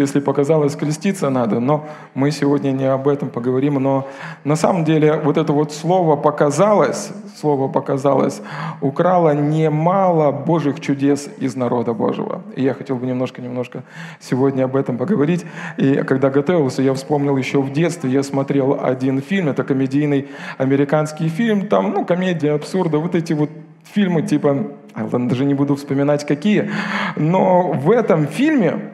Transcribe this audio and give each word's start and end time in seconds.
если 0.00 0.20
показалось, 0.20 0.76
креститься 0.76 1.30
надо, 1.30 1.60
но 1.60 1.86
мы 2.14 2.30
сегодня 2.30 2.72
не 2.72 2.84
об 2.84 3.08
этом 3.08 3.28
поговорим. 3.28 3.74
Но 3.74 4.06
на 4.44 4.56
самом 4.56 4.84
деле 4.84 5.14
вот 5.14 5.36
это 5.36 5.52
вот 5.52 5.72
слово 5.72 6.16
«показалось», 6.16 7.10
слово 7.40 7.68
«показалось» 7.68 8.40
украло 8.80 9.34
немало 9.34 10.32
Божьих 10.32 10.80
чудес 10.80 11.28
из 11.38 11.56
народа 11.56 11.94
Божьего. 11.94 12.42
И 12.56 12.62
я 12.62 12.74
хотел 12.74 12.96
бы 12.96 13.06
немножко-немножко 13.06 13.82
сегодня 14.20 14.64
об 14.64 14.76
этом 14.76 14.98
поговорить. 14.98 15.44
И 15.76 15.94
когда 15.96 16.30
готовился, 16.30 16.82
я 16.82 16.94
вспомнил 16.94 17.36
еще 17.36 17.60
в 17.60 17.72
детстве, 17.72 18.10
я 18.10 18.22
смотрел 18.22 18.78
один 18.82 19.20
фильм, 19.20 19.48
это 19.48 19.64
комедийный 19.64 20.28
американский 20.58 21.28
фильм, 21.28 21.66
там, 21.68 21.92
ну, 21.92 22.04
комедия, 22.04 22.52
абсурда, 22.52 22.98
вот 22.98 23.14
эти 23.14 23.32
вот 23.32 23.50
фильмы 23.92 24.22
типа, 24.22 24.68
даже 25.12 25.44
не 25.44 25.54
буду 25.54 25.76
вспоминать 25.76 26.26
какие, 26.26 26.70
но 27.16 27.72
в 27.72 27.90
этом 27.90 28.26
фильме 28.26 28.92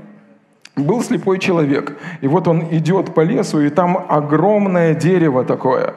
был 0.76 1.02
слепой 1.02 1.38
человек. 1.38 1.96
И 2.20 2.28
вот 2.28 2.48
он 2.48 2.64
идет 2.70 3.14
по 3.14 3.20
лесу, 3.20 3.60
и 3.60 3.70
там 3.70 4.06
огромное 4.08 4.94
дерево 4.94 5.44
такое. 5.44 5.94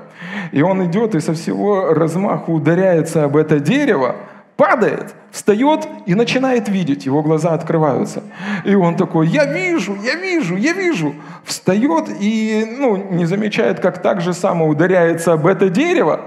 И 0.51 0.61
он 0.61 0.85
идет 0.85 1.15
и 1.15 1.19
со 1.19 1.33
всего 1.33 1.93
размаху 1.93 2.53
ударяется 2.53 3.23
об 3.23 3.37
это 3.37 3.59
дерево, 3.59 4.15
падает, 4.55 5.15
встает 5.31 5.87
и 6.05 6.15
начинает 6.15 6.69
видеть. 6.69 7.05
Его 7.05 7.21
глаза 7.21 7.53
открываются. 7.53 8.23
И 8.65 8.75
он 8.75 8.95
такой, 8.95 9.27
я 9.27 9.45
вижу, 9.45 9.95
я 10.03 10.15
вижу, 10.15 10.55
я 10.55 10.73
вижу. 10.73 11.13
Встает 11.43 12.09
и 12.19 12.75
ну, 12.77 12.97
не 12.97 13.25
замечает, 13.25 13.79
как 13.79 14.01
так 14.01 14.21
же 14.21 14.33
само 14.33 14.67
ударяется 14.67 15.33
об 15.33 15.47
это 15.47 15.69
дерево, 15.69 16.21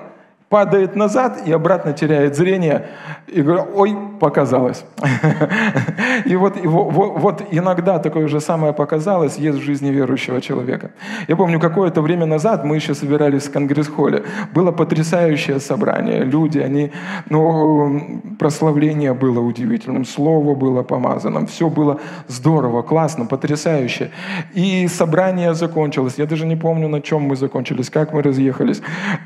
падает 0.50 0.96
назад 0.96 1.46
и 1.46 1.52
обратно 1.52 1.92
теряет 1.92 2.34
зрение. 2.34 2.88
И 3.28 3.40
говорю, 3.40 3.66
ой, 3.72 3.96
показалось. 4.18 4.84
И 6.24 6.34
вот, 6.36 6.56
вот 6.64 7.42
иногда 7.52 8.00
такое 8.00 8.26
же 8.26 8.40
самое 8.40 8.72
показалось 8.72 9.38
есть 9.38 9.58
в 9.58 9.62
жизни 9.62 9.90
верующего 9.90 10.40
человека. 10.40 10.90
Я 11.28 11.36
помню, 11.36 11.60
какое-то 11.60 12.02
время 12.02 12.26
назад 12.26 12.64
мы 12.64 12.74
еще 12.74 12.94
собирались 12.94 13.44
в 13.44 13.52
Конгресс-холле. 13.52 14.24
Было 14.52 14.72
потрясающее 14.72 15.60
собрание. 15.60 16.24
Люди, 16.24 16.58
они, 16.58 16.90
ну, 17.30 18.20
прославление 18.38 19.14
было 19.14 19.38
удивительным, 19.38 20.04
слово 20.04 20.56
было 20.56 20.82
помазанным, 20.82 21.46
все 21.46 21.68
было 21.68 22.00
здорово, 22.26 22.82
классно, 22.82 23.24
потрясающе. 23.24 24.10
И 24.54 24.88
собрание 24.88 25.54
закончилось. 25.54 26.14
Я 26.18 26.26
даже 26.26 26.44
не 26.44 26.56
помню, 26.56 26.88
на 26.88 27.00
чем 27.00 27.22
мы 27.22 27.36
закончились, 27.36 27.88
как 27.88 28.12
мы 28.12 28.22
разъехались. 28.22 28.82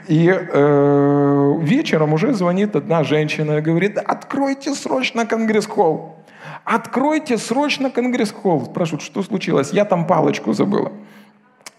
И 0.07 0.31
э, 0.31 1.14
вечером 1.61 2.13
уже 2.13 2.33
звонит 2.33 2.77
одна 2.77 3.05
женщина 3.05 3.59
и 3.59 3.61
говорит, 3.61 3.99
откройте 3.99 4.75
срочно 4.75 5.27
конгресс-холл. 5.27 6.17
Откройте 6.65 7.39
срочно 7.39 7.91
конгресс-холл. 7.91 8.67
Спрашивают, 8.67 9.03
что 9.03 9.23
случилось? 9.23 9.71
Я 9.73 9.85
там 9.85 10.07
палочку 10.07 10.53
забыла. 10.53 10.93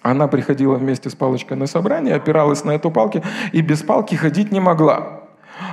Она 0.02 0.28
приходила 0.28 0.76
вместе 0.76 1.10
с 1.10 1.16
палочкой 1.16 1.58
на 1.58 1.66
собрание, 1.66 2.16
опиралась 2.16 2.64
на 2.64 2.72
эту 2.72 2.92
палку 2.92 3.24
и 3.52 3.62
без 3.62 3.82
палки 3.82 4.16
ходить 4.16 4.52
не 4.52 4.60
могла. 4.60 5.22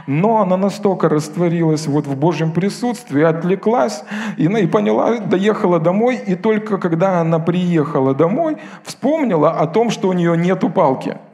Но 0.07 0.41
она 0.41 0.57
настолько 0.57 1.09
растворилась 1.09 1.87
вот 1.87 2.07
в 2.07 2.17
Божьем 2.17 2.53
присутствии, 2.53 3.23
отвлеклась 3.23 4.05
и, 4.37 4.45
и 4.45 4.67
поняла, 4.67 5.19
доехала 5.19 5.81
домой, 5.81 6.21
и 6.25 6.35
только 6.35 6.79
когда 6.79 7.21
она 7.21 7.41
приехала 7.41 8.15
домой, 8.15 8.57
вспомнила 8.85 9.51
о 9.51 9.67
том, 9.67 9.91
что 9.91 10.09
у 10.09 10.13
нее 10.13 10.37
нету 10.37 10.71
палки– 10.71 11.19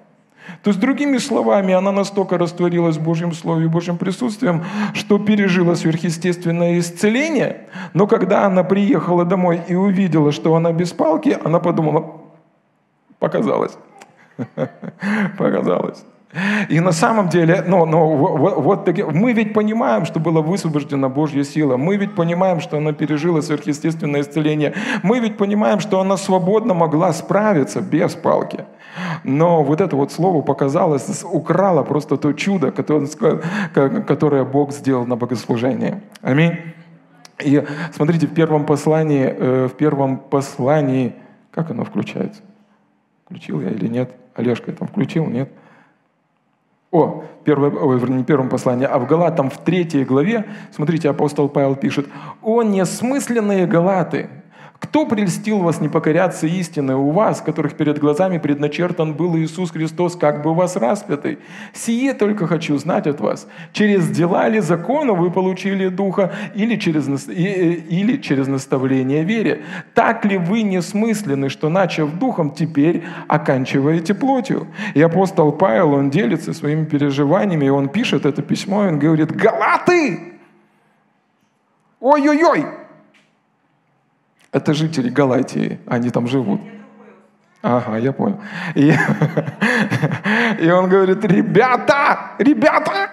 то 0.63 0.71
есть, 0.71 0.81
другими 0.81 1.19
словами, 1.19 1.75
она 1.75 1.93
настолько 1.93 2.39
растворилась 2.39 2.97
в 2.97 3.03
Божьем 3.03 3.33
Слове 3.33 3.67
и 3.67 3.69
Божьим 3.69 3.97
присутствием, 3.97 4.65
что 4.95 5.19
пережила 5.19 5.75
сверхъестественное 5.75 6.79
исцеление, 6.79 7.69
но 7.95 8.07
когда 8.07 8.45
она 8.45 8.65
приехала 8.65 9.25
домой 9.25 9.61
и 9.69 9.75
увидела, 9.75 10.33
что 10.33 10.55
она 10.55 10.73
без 10.73 10.93
палки, 10.93 11.39
она 11.45 11.61
подумала, 11.61 12.21
показалось. 13.19 13.77
Показалось. 15.39 16.05
И 16.69 16.81
на 16.81 16.93
самом 16.93 17.31
деле, 17.31 17.65
ну, 17.67 17.87
ну, 17.87 18.17
вот, 18.17 18.57
вот 18.59 18.85
таки, 18.85 19.03
мы 19.03 19.33
ведь 19.33 19.55
понимаем, 19.55 20.05
что 20.05 20.21
была 20.21 20.43
высвобождена 20.43 21.09
Божья 21.09 21.43
сила. 21.43 21.79
Мы 21.79 21.97
ведь 21.97 22.15
понимаем, 22.15 22.61
что 22.61 22.77
она 22.77 22.93
пережила 22.93 23.41
сверхъестественное 23.41 24.21
исцеление. 24.21 24.75
Мы 25.03 25.21
ведь 25.21 25.39
понимаем, 25.39 25.81
что 25.81 26.01
она 26.01 26.19
свободно 26.19 26.75
могла 26.75 27.15
справиться 27.15 27.81
без 27.81 28.15
палки. 28.15 28.67
Но 29.25 29.63
вот 29.63 29.81
это 29.81 29.97
вот 29.97 30.13
слово 30.13 30.43
показалось, 30.43 31.25
украло 31.25 31.83
просто 31.83 32.19
то 32.19 32.33
чудо, 32.35 32.73
которое 32.73 34.45
Бог 34.45 34.73
сделал 34.73 35.07
на 35.07 35.17
богослужении. 35.17 36.03
Аминь. 36.21 36.59
И 37.43 37.65
смотрите, 37.95 38.27
в 38.27 38.35
первом 38.35 38.67
послании, 38.67 39.25
э, 39.25 39.69
в 39.69 39.77
первом 39.77 40.19
послании, 40.19 41.15
как 41.53 41.71
оно 41.71 41.85
включается? 41.85 42.43
Включил 43.25 43.61
я 43.61 43.71
или 43.71 43.87
нет? 43.87 44.11
Олежка 44.35 44.73
там 44.73 44.89
включил, 44.89 45.27
нет? 45.27 45.51
О, 46.91 47.25
первое, 47.45 47.71
ой, 47.71 47.99
не 48.09 48.25
первом 48.25 48.49
послании, 48.49 48.87
а 48.87 48.99
в 48.99 49.07
Галатам 49.07 49.51
в 49.51 49.59
третьей 49.59 50.05
главе, 50.05 50.47
смотрите, 50.71 51.11
апостол 51.11 51.49
Павел 51.51 51.77
пишет, 51.77 52.07
«О, 52.43 52.63
несмысленные 52.63 53.67
Галаты, 53.67 54.31
кто 54.81 55.07
прельстил 55.07 55.59
вас 55.59 55.81
не 55.81 55.89
покоряться 55.89 56.47
истины 56.47 56.95
у 56.95 57.11
вас, 57.11 57.41
которых 57.41 57.75
перед 57.75 57.99
глазами 57.99 58.39
предначертан 58.39 59.13
был 59.13 59.37
Иисус 59.37 59.73
Христос, 59.73 60.15
как 60.15 60.43
бы 60.43 60.55
вас 60.55 60.77
распятый? 60.77 61.39
Сие 61.75 62.15
только 62.15 62.47
хочу 62.47 62.79
знать 62.79 63.09
от 63.09 63.21
вас. 63.21 63.49
Через 63.73 64.09
дела 64.09 64.49
ли 64.49 64.61
закона 64.61 65.15
вы 65.15 65.33
получили 65.33 65.89
Духа 65.89 66.33
или 66.55 66.77
через, 66.77 67.09
или 67.29 68.17
через 68.19 68.47
наставление 68.47 69.25
вере? 69.25 69.65
Так 69.95 70.25
ли 70.25 70.39
вы 70.39 70.63
несмысленны, 70.63 71.49
что, 71.49 71.69
начав 71.69 72.17
Духом, 72.17 72.53
теперь 72.53 73.03
оканчиваете 73.27 74.15
плотью? 74.15 74.69
И 74.95 75.03
апостол 75.03 75.51
Павел, 75.51 75.95
он 75.95 76.09
делится 76.09 76.53
своими 76.55 76.85
переживаниями, 76.85 77.67
и 77.67 77.71
он 77.71 77.89
пишет 77.89 78.25
это 78.25 78.43
письмо, 78.43 78.85
и 78.85 78.89
он 78.89 79.01
говорит, 79.01 79.33
«Галаты! 79.33 80.35
Ой-ой-ой! 82.01 82.78
Это 84.53 84.73
жители 84.75 85.11
Галатии, 85.11 85.79
они 85.87 86.11
там 86.11 86.27
живут. 86.27 86.61
Ага, 87.61 87.99
я 87.99 88.13
понял. 88.13 88.41
И, 88.75 88.89
и 90.61 90.71
он 90.71 90.89
говорит, 90.89 91.25
ребята, 91.25 92.33
ребята, 92.39 93.11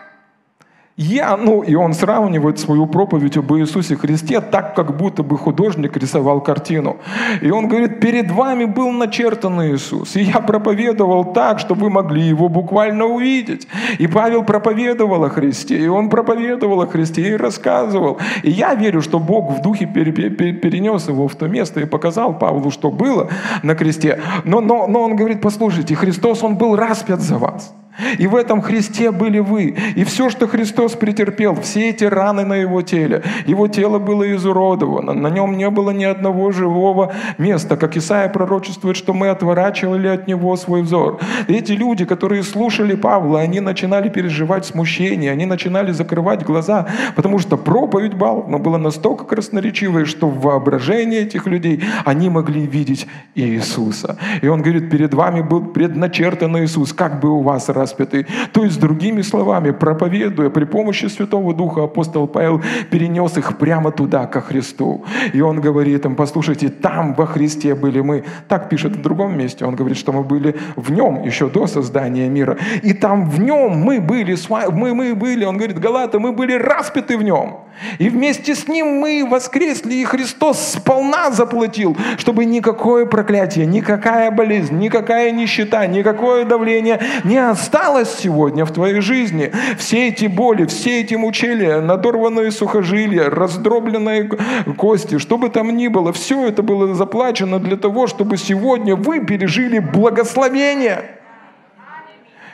я, 0.98 1.36
ну, 1.36 1.62
и 1.62 1.76
он 1.76 1.94
сравнивает 1.94 2.58
свою 2.58 2.88
проповедь 2.88 3.36
об 3.36 3.52
Иисусе 3.54 3.98
Христе 3.98 4.40
так, 4.40 4.76
как 4.76 4.96
будто 4.96 5.24
бы 5.24 5.38
художник 5.38 5.98
рисовал 5.98 6.40
картину. 6.40 6.98
И 7.42 7.52
он 7.52 7.68
говорит, 7.68 8.00
перед 8.00 8.32
вами 8.32 8.64
был 8.64 8.92
начертан 8.92 9.62
Иисус, 9.62 10.16
и 10.16 10.22
я 10.22 10.40
проповедовал 10.40 11.34
так, 11.34 11.60
чтобы 11.60 11.82
вы 11.82 11.90
могли 11.90 12.22
его 12.22 12.48
буквально 12.48 13.06
увидеть. 13.06 13.68
И 14.00 14.08
Павел 14.08 14.44
проповедовал 14.44 15.26
о 15.26 15.30
Христе, 15.30 15.80
и 15.80 15.88
он 15.88 16.10
проповедовал 16.10 16.82
о 16.82 16.88
Христе 16.88 17.34
и 17.34 17.36
рассказывал. 17.36 18.18
И 18.44 18.52
я 18.52 18.74
верю, 18.74 19.02
что 19.02 19.20
Бог 19.20 19.52
в 19.52 19.62
духе 19.62 19.86
перенес 19.86 21.10
его 21.10 21.28
в 21.28 21.36
то 21.36 21.50
место 21.50 21.82
и 21.82 21.86
показал 21.86 22.40
Павлу, 22.40 22.72
что 22.72 22.90
было 22.90 23.30
на 23.64 23.76
кресте. 23.76 24.22
Но, 24.46 24.62
но, 24.62 24.88
но 24.88 25.02
он 25.02 25.18
говорит, 25.18 25.42
послушайте, 25.42 25.94
Христос, 25.94 26.42
он 26.42 26.56
был 26.56 26.78
распят 26.78 27.20
за 27.20 27.38
вас. 27.38 27.74
И 28.18 28.28
в 28.28 28.36
этом 28.36 28.62
Христе 28.62 29.12
были 29.12 29.40
вы. 29.40 29.76
И 29.96 30.04
все, 30.04 30.30
что 30.30 30.48
Христос 30.48 30.94
претерпел, 30.94 31.56
все 31.56 31.90
эти 31.90 32.04
раны 32.04 32.46
на 32.46 32.56
его 32.56 32.82
теле, 32.82 33.24
его 33.46 33.68
тело 33.68 34.00
было 34.00 34.34
изуродовано, 34.36 35.14
на 35.14 35.30
нем 35.30 35.58
не 35.58 35.70
было 35.70 35.92
ни 35.92 36.04
одного 36.04 36.52
живого 36.52 37.14
места, 37.38 37.78
как 37.78 37.98
Исаия 37.98 38.30
пророчествует, 38.30 38.98
что 38.98 39.14
мы 39.14 39.30
отворачивали 39.30 40.08
от 40.08 40.28
него 40.28 40.56
свой 40.56 40.82
взор. 40.82 41.20
эти 41.48 41.72
люди, 41.74 42.06
которые 42.06 42.44
слушали 42.44 42.96
Павла, 42.96 43.42
они 43.42 43.60
начинали 43.60 44.10
переживать 44.10 44.66
смущение, 44.66 45.32
они 45.32 45.46
начинали 45.46 45.92
закрывать 45.92 46.44
глаза, 46.44 46.88
потому 47.16 47.40
что 47.40 47.58
проповедь 47.58 48.18
Павла 48.18 48.58
была 48.58 48.78
настолько 48.78 49.26
красноречивой, 49.26 50.06
что 50.06 50.28
в 50.28 50.42
воображении 50.42 51.20
этих 51.20 51.48
людей 51.48 51.84
они 52.06 52.30
могли 52.30 52.66
видеть 52.66 53.08
Иисуса. 53.36 54.18
И 54.42 54.48
он 54.48 54.62
говорит, 54.62 54.90
перед 54.90 55.14
вами 55.14 55.42
был 55.42 55.66
предначертан 55.66 56.58
Иисус, 56.58 56.94
как 56.94 57.20
бы 57.20 57.30
у 57.30 57.42
вас 57.42 57.70
распятый. 57.86 58.26
То 58.52 58.64
есть, 58.64 58.80
другими 58.80 59.24
словами, 59.24 59.72
проповедуя 59.72 60.50
при 60.50 60.66
помощи 60.66 61.08
Святого 61.08 61.54
Духа, 61.54 61.84
апостол 61.84 62.28
Павел 62.28 62.62
перенес 62.92 63.38
их 63.38 63.58
прямо 63.58 63.92
туда, 63.92 64.26
ко 64.26 64.42
Христу. 64.42 65.04
И 65.34 65.42
он 65.42 65.62
говорит 65.62 66.06
им, 66.06 66.16
послушайте, 66.16 66.70
там 66.70 67.14
во 67.14 67.26
Христе 67.26 67.76
были 67.76 68.02
мы. 68.02 68.24
Так 68.48 68.70
пишет 68.70 68.96
в 68.96 69.02
другом 69.02 69.38
месте. 69.38 69.66
Он 69.66 69.76
говорит, 69.76 69.98
что 69.98 70.12
мы 70.12 70.24
были 70.24 70.56
в 70.76 70.92
нем 70.92 71.24
еще 71.24 71.50
до 71.50 71.68
создания 71.68 72.30
мира. 72.30 72.58
И 72.84 72.94
там 72.94 73.30
в 73.30 73.40
нем 73.40 73.72
мы 73.78 74.02
были, 74.02 74.36
мы, 74.72 74.94
мы 74.94 75.16
были, 75.16 75.46
он 75.46 75.58
говорит, 75.58 75.80
Галата, 75.80 76.20
мы 76.20 76.32
были 76.32 76.54
распяты 76.54 77.18
в 77.18 77.24
нем. 77.24 77.58
И 78.00 78.10
вместе 78.10 78.56
с 78.56 78.68
ним 78.68 78.88
мы 79.02 79.28
воскресли, 79.30 79.96
и 79.96 80.06
Христос 80.06 80.74
сполна 80.74 81.32
заплатил, 81.32 81.98
чтобы 82.18 82.46
никакое 82.46 83.06
проклятие, 83.06 83.66
никакая 83.66 84.32
болезнь, 84.32 84.80
никакая 84.80 85.32
нищета, 85.32 85.86
никакое 85.88 86.46
давление 86.46 87.00
не 87.26 87.38
осталось 87.38 87.75
осталось 87.76 88.16
сегодня 88.20 88.64
в 88.64 88.72
твоей 88.72 89.02
жизни, 89.02 89.52
все 89.78 90.08
эти 90.08 90.28
боли, 90.28 90.66
все 90.66 91.02
эти 91.02 91.16
мучения, 91.16 91.82
надорванные 91.82 92.52
сухожилия, 92.52 93.30
раздробленные 93.30 94.30
кости, 94.78 95.18
что 95.18 95.38
бы 95.38 95.50
там 95.50 95.76
ни 95.76 95.90
было, 95.90 96.14
все 96.14 96.48
это 96.48 96.64
было 96.64 96.96
заплачено 96.96 97.60
для 97.60 97.76
того, 97.76 98.08
чтобы 98.08 98.38
сегодня 98.38 98.96
вы 98.96 99.20
пережили 99.20 99.80
благословение. 99.80 101.20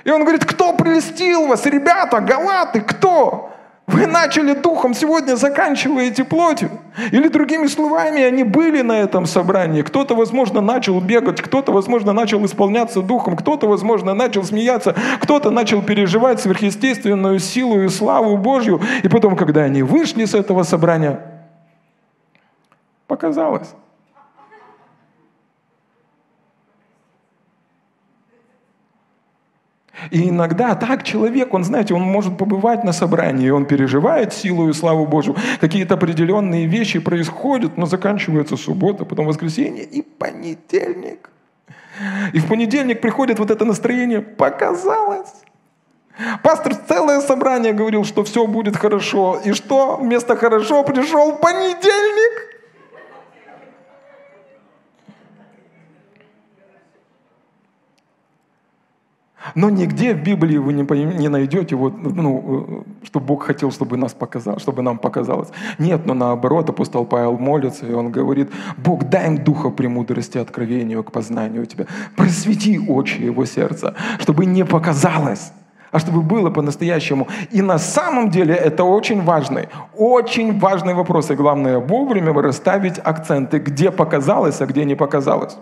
И 0.04 0.10
он 0.10 0.22
говорит, 0.22 0.44
кто 0.44 0.74
прелестил 0.74 1.46
вас, 1.46 1.68
ребята, 1.68 2.20
галаты, 2.20 2.82
кто? 2.82 3.51
Вы 3.92 4.08
начали 4.08 4.54
духом, 4.54 4.94
сегодня 4.94 5.36
заканчиваете 5.36 6.24
плотью. 6.24 6.70
Или 7.12 7.28
другими 7.28 7.68
словами, 7.68 8.22
они 8.22 8.46
были 8.46 8.82
на 8.82 8.94
этом 8.94 9.26
собрании. 9.26 9.82
Кто-то, 9.82 10.16
возможно, 10.16 10.62
начал 10.62 11.02
бегать, 11.02 11.42
кто-то, 11.42 11.74
возможно, 11.74 12.14
начал 12.14 12.46
исполняться 12.46 13.02
духом, 13.02 13.36
кто-то, 13.36 13.68
возможно, 13.68 14.14
начал 14.14 14.44
смеяться, 14.44 14.96
кто-то 15.20 15.52
начал 15.52 15.82
переживать 15.82 16.40
сверхъестественную 16.40 17.40
силу 17.40 17.82
и 17.82 17.90
славу 17.90 18.38
Божью. 18.38 18.80
И 19.04 19.10
потом, 19.10 19.36
когда 19.36 19.64
они 19.64 19.84
вышли 19.84 20.24
с 20.24 20.36
этого 20.36 20.64
собрания, 20.64 21.20
показалось, 23.08 23.76
И 30.10 30.30
иногда 30.30 30.76
так 30.76 31.04
человек, 31.04 31.54
он, 31.54 31.64
знаете, 31.64 31.94
он 31.94 32.02
может 32.02 32.38
побывать 32.38 32.84
на 32.84 32.94
собрании, 32.94 33.50
он 33.52 33.66
переживает 33.66 34.34
силу 34.34 34.70
и 34.70 34.74
славу 34.74 35.06
Божью. 35.06 35.36
Какие-то 35.60 35.94
определенные 35.94 36.66
вещи 36.66 37.00
происходят, 37.00 37.78
но 37.78 37.86
заканчивается 37.86 38.58
суббота, 38.58 39.06
потом 39.06 39.28
воскресенье 39.28 39.84
и 39.84 40.02
понедельник. 40.02 41.30
И 42.34 42.40
в 42.40 42.48
понедельник 42.48 43.02
приходит 43.02 43.40
вот 43.40 43.52
это 43.52 43.66
настроение 43.66 44.22
«показалось». 44.22 45.34
Пастор 46.44 46.76
целое 46.76 47.22
собрание 47.22 47.74
говорил, 47.74 48.04
что 48.04 48.24
все 48.24 48.46
будет 48.46 48.76
хорошо. 48.76 49.40
И 49.46 49.54
что? 49.54 49.98
Вместо 49.98 50.36
хорошо 50.36 50.84
пришел 50.84 51.36
понедельник. 51.38 52.61
Но 59.56 59.70
нигде 59.70 60.14
в 60.14 60.24
Библии 60.24 60.58
вы 60.58 60.74
не, 60.74 61.30
найдете, 61.30 61.76
вот, 61.76 61.94
ну, 61.98 62.86
э, 63.02 63.06
что 63.06 63.20
Бог 63.20 63.44
хотел, 63.44 63.72
чтобы, 63.72 63.98
нас 63.98 64.14
показал, 64.14 64.60
чтобы 64.60 64.82
нам 64.82 64.98
показалось. 64.98 65.50
Нет, 65.80 66.06
но 66.06 66.14
наоборот, 66.14 66.70
апостол 66.70 67.06
Павел 67.06 67.38
молится, 67.38 67.86
и 67.86 67.94
он 67.94 68.12
говорит, 68.12 68.50
Бог, 68.78 69.04
дай 69.10 69.28
им 69.28 69.38
духа 69.38 69.70
премудрости, 69.70 70.38
откровению 70.38 71.04
к 71.04 71.12
познанию 71.12 71.66
Тебя. 71.66 71.86
Просвети 72.16 72.80
очи 72.80 73.22
его 73.22 73.46
сердца, 73.46 73.96
чтобы 74.20 74.46
не 74.46 74.66
показалось 74.66 75.52
а 75.92 76.00
чтобы 76.00 76.22
было 76.22 76.50
по-настоящему. 76.50 77.28
И 77.52 77.62
на 77.62 77.78
самом 77.78 78.30
деле 78.30 78.56
это 78.56 78.84
очень 78.84 79.22
важный, 79.22 79.68
очень 79.98 80.58
важный 80.60 80.94
вопрос. 80.94 81.32
И 81.32 81.36
главное, 81.36 81.80
вовремя 81.80 82.34
расставить 82.34 82.98
акценты, 83.04 83.60
где 83.60 83.92
показалось, 83.92 84.62
а 84.62 84.66
где 84.66 84.86
не 84.86 84.96
показалось. 84.96 85.58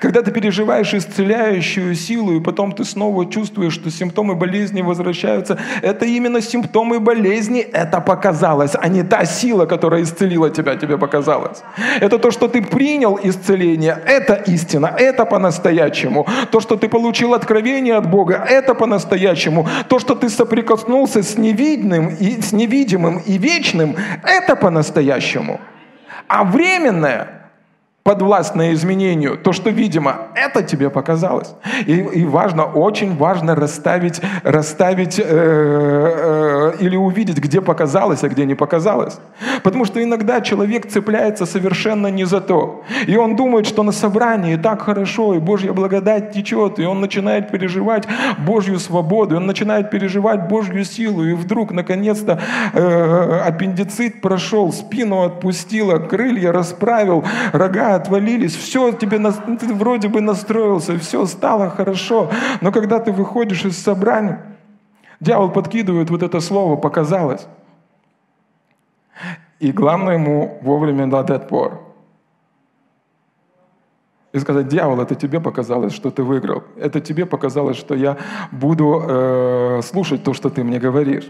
Когда 0.00 0.22
ты 0.22 0.30
переживаешь 0.30 0.94
исцеляющую 0.94 1.94
силу, 1.94 2.32
и 2.32 2.40
потом 2.40 2.72
ты 2.72 2.84
снова 2.84 3.30
чувствуешь, 3.30 3.74
что 3.74 3.90
симптомы 3.90 4.34
болезни 4.34 4.82
возвращаются, 4.82 5.58
это 5.82 6.06
именно 6.06 6.40
симптомы 6.40 7.00
болезни, 7.00 7.60
это 7.60 8.00
показалось, 8.00 8.72
а 8.74 8.88
не 8.88 9.02
та 9.02 9.24
сила, 9.24 9.66
которая 9.66 10.02
исцелила 10.02 10.50
тебя, 10.50 10.76
тебе 10.76 10.98
показалось. 10.98 11.62
Это 12.00 12.18
то, 12.18 12.30
что 12.30 12.48
ты 12.48 12.62
принял 12.62 13.18
исцеление, 13.22 13.98
это 14.06 14.34
истина, 14.34 14.94
это 14.98 15.24
по-настоящему. 15.24 16.26
То, 16.50 16.60
что 16.60 16.76
ты 16.76 16.88
получил 16.88 17.34
откровение 17.34 17.96
от 17.96 18.08
Бога, 18.08 18.44
это 18.48 18.74
по-настоящему. 18.74 19.68
То, 19.88 19.98
что 19.98 20.14
ты 20.14 20.28
соприкоснулся 20.28 21.22
с 21.22 21.36
невидным 21.36 22.08
и 22.08 22.40
с 22.40 22.52
невидимым 22.52 23.18
и 23.18 23.38
вечным, 23.38 23.96
это 24.22 24.56
по-настоящему. 24.56 25.60
А 26.28 26.44
временное– 26.44 27.38
подвластное 28.02 28.72
изменению, 28.72 29.38
то, 29.38 29.52
что 29.52 29.70
видимо, 29.70 30.16
это 30.34 30.62
тебе 30.62 30.90
показалось. 30.90 31.54
И, 31.86 31.92
и 31.92 32.24
важно, 32.24 32.64
очень 32.64 33.16
важно 33.16 33.54
расставить, 33.54 34.20
расставить 34.42 35.20
э, 35.20 35.24
э, 35.24 36.72
или 36.80 36.96
увидеть, 36.96 37.38
где 37.38 37.60
показалось, 37.60 38.24
а 38.24 38.28
где 38.28 38.44
не 38.44 38.56
показалось. 38.56 39.18
Потому 39.62 39.84
что 39.84 40.02
иногда 40.02 40.40
человек 40.40 40.88
цепляется 40.88 41.46
совершенно 41.46 42.08
не 42.08 42.24
за 42.24 42.40
то. 42.40 42.82
И 43.06 43.16
он 43.16 43.36
думает, 43.36 43.66
что 43.66 43.84
на 43.84 43.92
собрании 43.92 44.56
так 44.56 44.82
хорошо, 44.82 45.34
и 45.34 45.38
Божья 45.38 45.72
благодать 45.72 46.32
течет, 46.32 46.80
и 46.80 46.84
он 46.84 47.00
начинает 47.00 47.52
переживать 47.52 48.08
Божью 48.38 48.80
свободу, 48.80 49.34
и 49.34 49.38
он 49.38 49.46
начинает 49.46 49.90
переживать 49.90 50.48
Божью 50.48 50.84
силу, 50.84 51.24
и 51.24 51.34
вдруг, 51.34 51.70
наконец-то, 51.70 52.40
э, 52.72 53.42
аппендицит 53.46 54.20
прошел, 54.20 54.72
спину 54.72 55.22
отпустило, 55.22 55.98
крылья 55.98 56.50
расправил, 56.50 57.24
рога 57.52 57.91
отвалились, 57.94 58.54
все, 58.54 58.92
тебе, 58.92 59.18
ты 59.18 59.74
вроде 59.74 60.08
бы 60.08 60.20
настроился, 60.20 60.98
все 60.98 61.26
стало 61.26 61.70
хорошо. 61.70 62.30
Но 62.60 62.72
когда 62.72 62.98
ты 62.98 63.12
выходишь 63.12 63.64
из 63.64 63.78
собрания, 63.78 64.42
дьявол 65.20 65.50
подкидывает 65.50 66.10
вот 66.10 66.22
это 66.22 66.40
слово 66.40 66.76
«показалось». 66.76 67.46
И 69.60 69.70
главное 69.70 70.14
ему 70.14 70.58
вовремя 70.62 71.06
дать 71.06 71.30
отпор. 71.30 71.80
И 74.32 74.38
сказать, 74.38 74.66
дьявол, 74.66 75.00
это 75.00 75.14
тебе 75.14 75.40
показалось, 75.40 75.92
что 75.92 76.10
ты 76.10 76.22
выиграл. 76.22 76.64
Это 76.76 77.00
тебе 77.00 77.26
показалось, 77.26 77.76
что 77.76 77.94
я 77.94 78.16
буду 78.50 79.04
э, 79.06 79.80
слушать 79.84 80.24
то, 80.24 80.32
что 80.32 80.48
ты 80.48 80.64
мне 80.64 80.78
говоришь. 80.80 81.28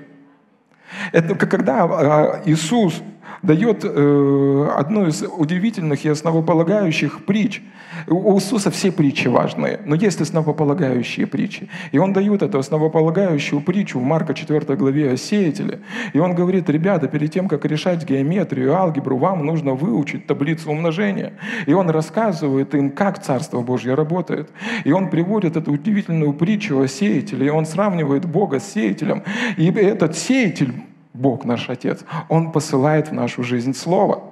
Это 1.11 1.35
когда 1.35 1.85
э, 1.85 2.43
Иисус 2.47 3.03
дает 3.43 3.85
э, 3.85 4.69
одну 4.77 5.07
из 5.07 5.23
удивительных 5.23 6.05
и 6.05 6.09
основополагающих 6.09 7.25
притч. 7.25 7.63
У 8.07 8.37
Иисуса 8.37 8.71
все 8.71 8.93
притчи 8.93 9.29
важные, 9.29 9.81
но 9.85 9.95
есть 9.97 10.21
основополагающие 10.21 11.27
притчи. 11.27 11.69
И 11.91 11.99
Он 11.99 12.13
дает 12.13 12.43
эту 12.43 12.59
основополагающую 12.59 13.61
притчу 13.61 13.99
в 13.99 14.03
Марка 14.03 14.35
4 14.35 14.77
главе 14.77 15.13
о 15.13 15.17
сеятеле. 15.17 15.81
И 16.13 16.19
Он 16.19 16.35
говорит, 16.35 16.71
ребята, 16.71 17.09
перед 17.09 17.33
тем, 17.33 17.49
как 17.49 17.65
решать 17.65 18.09
геометрию, 18.09 18.75
алгебру, 18.75 19.19
вам 19.19 19.45
нужно 19.45 19.75
выучить 19.75 20.27
таблицу 20.27 20.71
умножения. 20.71 21.35
И 21.67 21.73
Он 21.75 21.91
рассказывает 21.91 22.75
им, 22.75 22.91
как 22.91 23.23
Царство 23.23 23.61
Божье 23.61 23.95
работает. 23.95 24.51
И 24.85 24.93
Он 24.93 25.11
приводит 25.11 25.57
эту 25.57 25.73
удивительную 25.73 26.33
притчу 26.33 26.81
о 26.81 26.89
сеятеле, 26.89 27.47
и 27.47 27.51
Он 27.51 27.67
сравнивает 27.67 28.25
Бога 28.25 28.61
с 28.61 28.73
сеятелем. 28.73 29.23
И 29.57 29.67
этот 29.71 30.17
сеятель 30.17 30.73
Бог 31.15 31.45
наш 31.45 31.69
Отец, 31.69 32.05
Он 32.29 32.53
посылает 32.53 33.09
в 33.09 33.13
нашу 33.13 33.43
жизнь 33.43 33.75
Слово. 33.75 34.23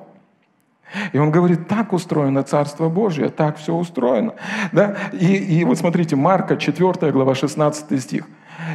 И 1.12 1.18
он 1.18 1.30
говорит, 1.30 1.68
так 1.68 1.92
устроено 1.92 2.42
Царство 2.42 2.88
Божье, 2.88 3.28
так 3.28 3.58
все 3.58 3.74
устроено. 3.74 4.34
Да? 4.72 4.96
И, 5.12 5.36
и 5.36 5.64
вот 5.64 5.78
смотрите, 5.78 6.16
Марка 6.16 6.56
4 6.56 7.12
глава 7.12 7.34
16 7.34 8.02
стих. 8.02 8.26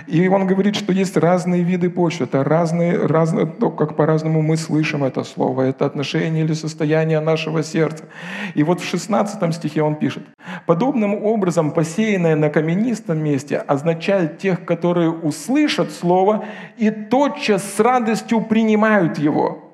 И 0.07 0.27
он 0.27 0.47
говорит, 0.47 0.75
что 0.75 0.91
есть 0.93 1.17
разные 1.17 1.63
виды 1.63 1.89
почвы, 1.89 2.25
это 2.25 2.43
разные, 2.43 2.97
разные, 2.97 3.45
то, 3.45 3.69
как 3.69 3.95
по-разному 3.95 4.41
мы 4.41 4.57
слышим 4.57 5.03
это 5.03 5.23
слово, 5.23 5.63
это 5.63 5.85
отношение 5.85 6.43
или 6.43 6.53
состояние 6.53 7.19
нашего 7.19 7.63
сердца. 7.63 8.05
И 8.53 8.63
вот 8.63 8.81
в 8.81 8.85
16 8.85 9.55
стихе 9.55 9.81
он 9.81 9.95
пишет, 9.95 10.23
«Подобным 10.65 11.23
образом 11.23 11.71
посеянное 11.71 12.35
на 12.35 12.49
каменистом 12.49 13.19
месте 13.19 13.57
означает 13.57 14.37
тех, 14.37 14.65
которые 14.65 15.09
услышат 15.09 15.91
слово 15.91 16.45
и 16.77 16.91
тотчас 16.91 17.63
с 17.63 17.79
радостью 17.79 18.41
принимают 18.41 19.17
его» 19.17 19.65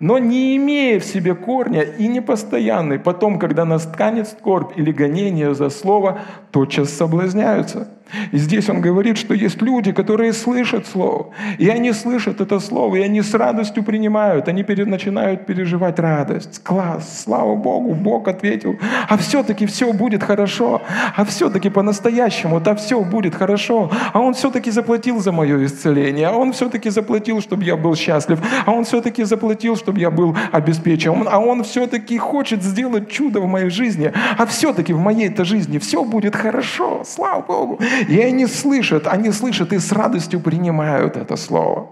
но 0.00 0.18
не 0.18 0.56
имея 0.56 1.00
в 1.00 1.04
себе 1.04 1.34
корня 1.34 1.82
и 1.82 2.08
непостоянный, 2.08 2.98
потом, 2.98 3.38
когда 3.38 3.64
настанет 3.64 4.28
скорбь 4.28 4.76
или 4.76 4.92
гонение 4.92 5.54
за 5.54 5.70
слово, 5.70 6.20
тотчас 6.50 6.90
соблазняются. 6.90 7.88
И 8.32 8.38
здесь 8.38 8.68
он 8.68 8.80
говорит, 8.80 9.18
что 9.18 9.34
есть 9.34 9.62
люди, 9.62 9.92
которые 9.92 10.32
слышат 10.32 10.86
Слово, 10.86 11.32
и 11.58 11.68
они 11.68 11.92
слышат 11.92 12.40
это 12.40 12.60
Слово, 12.60 12.96
и 12.96 13.00
они 13.00 13.22
с 13.22 13.34
радостью 13.34 13.82
принимают, 13.82 14.48
они 14.48 14.62
перед, 14.62 14.86
начинают 14.86 15.46
переживать 15.46 15.98
радость. 15.98 16.62
Класс, 16.62 17.22
слава 17.24 17.54
Богу, 17.54 17.94
Бог 17.94 18.28
ответил, 18.28 18.76
а 19.08 19.16
все-таки 19.16 19.66
все 19.66 19.92
будет 19.92 20.22
хорошо, 20.22 20.82
а 21.16 21.24
все-таки 21.24 21.70
по-настоящему, 21.70 22.60
да 22.60 22.74
все 22.74 23.02
будет 23.02 23.34
хорошо, 23.34 23.90
а 24.12 24.20
Он 24.20 24.34
все-таки 24.34 24.70
заплатил 24.70 25.20
за 25.20 25.32
мое 25.32 25.64
исцеление, 25.64 26.28
а 26.28 26.32
Он 26.32 26.52
все-таки 26.52 26.90
заплатил, 26.90 27.40
чтобы 27.40 27.64
я 27.64 27.76
был 27.76 27.94
счастлив, 27.96 28.38
а 28.66 28.72
Он 28.72 28.84
все-таки 28.84 29.24
заплатил, 29.24 29.76
чтобы 29.76 30.00
я 30.00 30.10
был 30.10 30.36
обеспечен, 30.52 31.26
а 31.30 31.38
Он 31.38 31.62
все-таки 31.62 32.18
хочет 32.18 32.62
сделать 32.62 33.10
чудо 33.10 33.40
в 33.40 33.46
моей 33.46 33.70
жизни, 33.70 34.12
а 34.38 34.46
все-таки 34.46 34.92
в 34.92 34.98
моей-то 34.98 35.44
жизни 35.44 35.78
все 35.78 36.04
будет 36.04 36.36
хорошо, 36.36 37.02
слава 37.04 37.42
Богу. 37.42 37.78
И 38.08 38.20
они 38.20 38.46
слышат, 38.46 39.06
они 39.06 39.32
слышат 39.32 39.72
и 39.72 39.78
с 39.78 39.92
радостью 39.92 40.40
принимают 40.40 41.16
это 41.16 41.36
слово. 41.36 41.90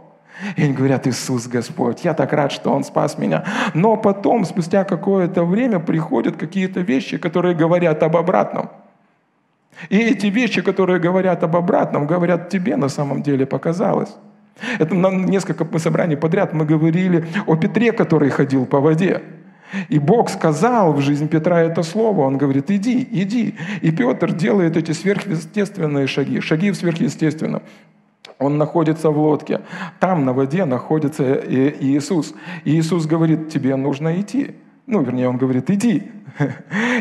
И 0.56 0.62
они 0.62 0.72
говорят, 0.72 1.06
Иисус 1.06 1.46
Господь, 1.46 2.04
я 2.04 2.14
так 2.14 2.32
рад, 2.32 2.52
что 2.52 2.72
Он 2.72 2.84
спас 2.84 3.18
меня. 3.18 3.44
Но 3.74 3.96
потом, 3.96 4.44
спустя 4.44 4.84
какое-то 4.84 5.44
время, 5.44 5.78
приходят 5.78 6.36
какие-то 6.36 6.80
вещи, 6.80 7.18
которые 7.18 7.54
говорят 7.54 8.02
об 8.02 8.16
обратном. 8.16 8.70
И 9.88 9.98
эти 9.98 10.26
вещи, 10.26 10.62
которые 10.62 10.98
говорят 10.98 11.42
об 11.42 11.56
обратном, 11.56 12.06
говорят 12.06 12.48
тебе 12.48 12.76
на 12.76 12.88
самом 12.88 13.22
деле 13.22 13.46
показалось. 13.46 14.14
Это 14.78 14.94
на 14.94 15.10
несколько 15.10 15.66
собраний 15.78 16.16
подряд 16.16 16.52
мы 16.52 16.64
говорили 16.64 17.26
о 17.46 17.56
Петре, 17.56 17.92
который 17.92 18.30
ходил 18.30 18.66
по 18.66 18.80
воде. 18.80 19.22
И 19.88 19.98
Бог 19.98 20.30
сказал 20.30 20.92
в 20.92 21.00
жизнь 21.00 21.28
Петра 21.28 21.60
это 21.60 21.82
слово. 21.82 22.22
Он 22.22 22.38
говорит, 22.38 22.70
иди, 22.70 23.06
иди. 23.10 23.54
И 23.80 23.90
Петр 23.90 24.32
делает 24.32 24.76
эти 24.76 24.92
сверхъестественные 24.92 26.06
шаги, 26.06 26.40
шаги 26.40 26.70
в 26.70 26.76
сверхъестественном. 26.76 27.62
Он 28.38 28.58
находится 28.58 29.10
в 29.10 29.18
лодке. 29.18 29.60
Там 30.00 30.24
на 30.24 30.32
воде 30.32 30.64
находится 30.64 31.34
Иисус. 31.34 32.34
И 32.64 32.78
Иисус 32.78 33.06
говорит, 33.06 33.50
тебе 33.50 33.76
нужно 33.76 34.20
идти. 34.20 34.56
Ну, 34.86 35.02
вернее, 35.02 35.28
он 35.28 35.36
говорит, 35.38 35.70
иди. 35.70 36.10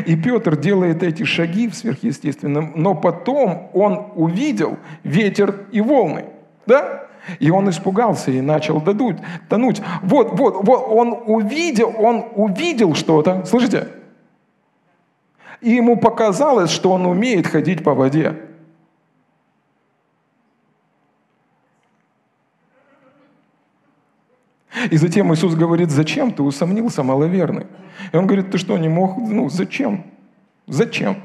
И 0.05 0.15
Петр 0.15 0.55
делает 0.55 1.03
эти 1.03 1.23
шаги 1.23 1.67
в 1.67 1.75
сверхъестественном, 1.75 2.73
но 2.75 2.95
потом 2.95 3.69
он 3.73 4.11
увидел 4.15 4.77
ветер 5.03 5.65
и 5.71 5.81
волны. 5.81 6.25
Да? 6.65 7.07
И 7.39 7.51
он 7.51 7.69
испугался 7.69 8.31
и 8.31 8.41
начал 8.41 8.81
дадуть, 8.81 9.17
тонуть. 9.47 9.81
Вот, 10.01 10.37
вот, 10.37 10.65
вот, 10.65 10.85
он 10.89 11.23
увидел, 11.25 11.93
он 11.97 12.25
увидел 12.35 12.95
что-то, 12.95 13.45
слышите? 13.45 13.89
И 15.61 15.71
ему 15.71 15.97
показалось, 15.97 16.71
что 16.71 16.91
он 16.91 17.05
умеет 17.05 17.45
ходить 17.45 17.83
по 17.83 17.93
воде. 17.93 18.35
И 24.89 24.97
затем 24.97 25.31
Иисус 25.33 25.53
говорит, 25.53 25.91
зачем 25.91 26.31
ты 26.31 26.41
усомнился, 26.41 27.03
маловерный? 27.03 27.67
И 28.11 28.17
он 28.17 28.25
говорит, 28.25 28.49
ты 28.49 28.57
что, 28.57 28.77
не 28.79 28.89
мог? 28.89 29.17
Ну, 29.17 29.47
зачем? 29.49 30.05
Зачем? 30.65 31.17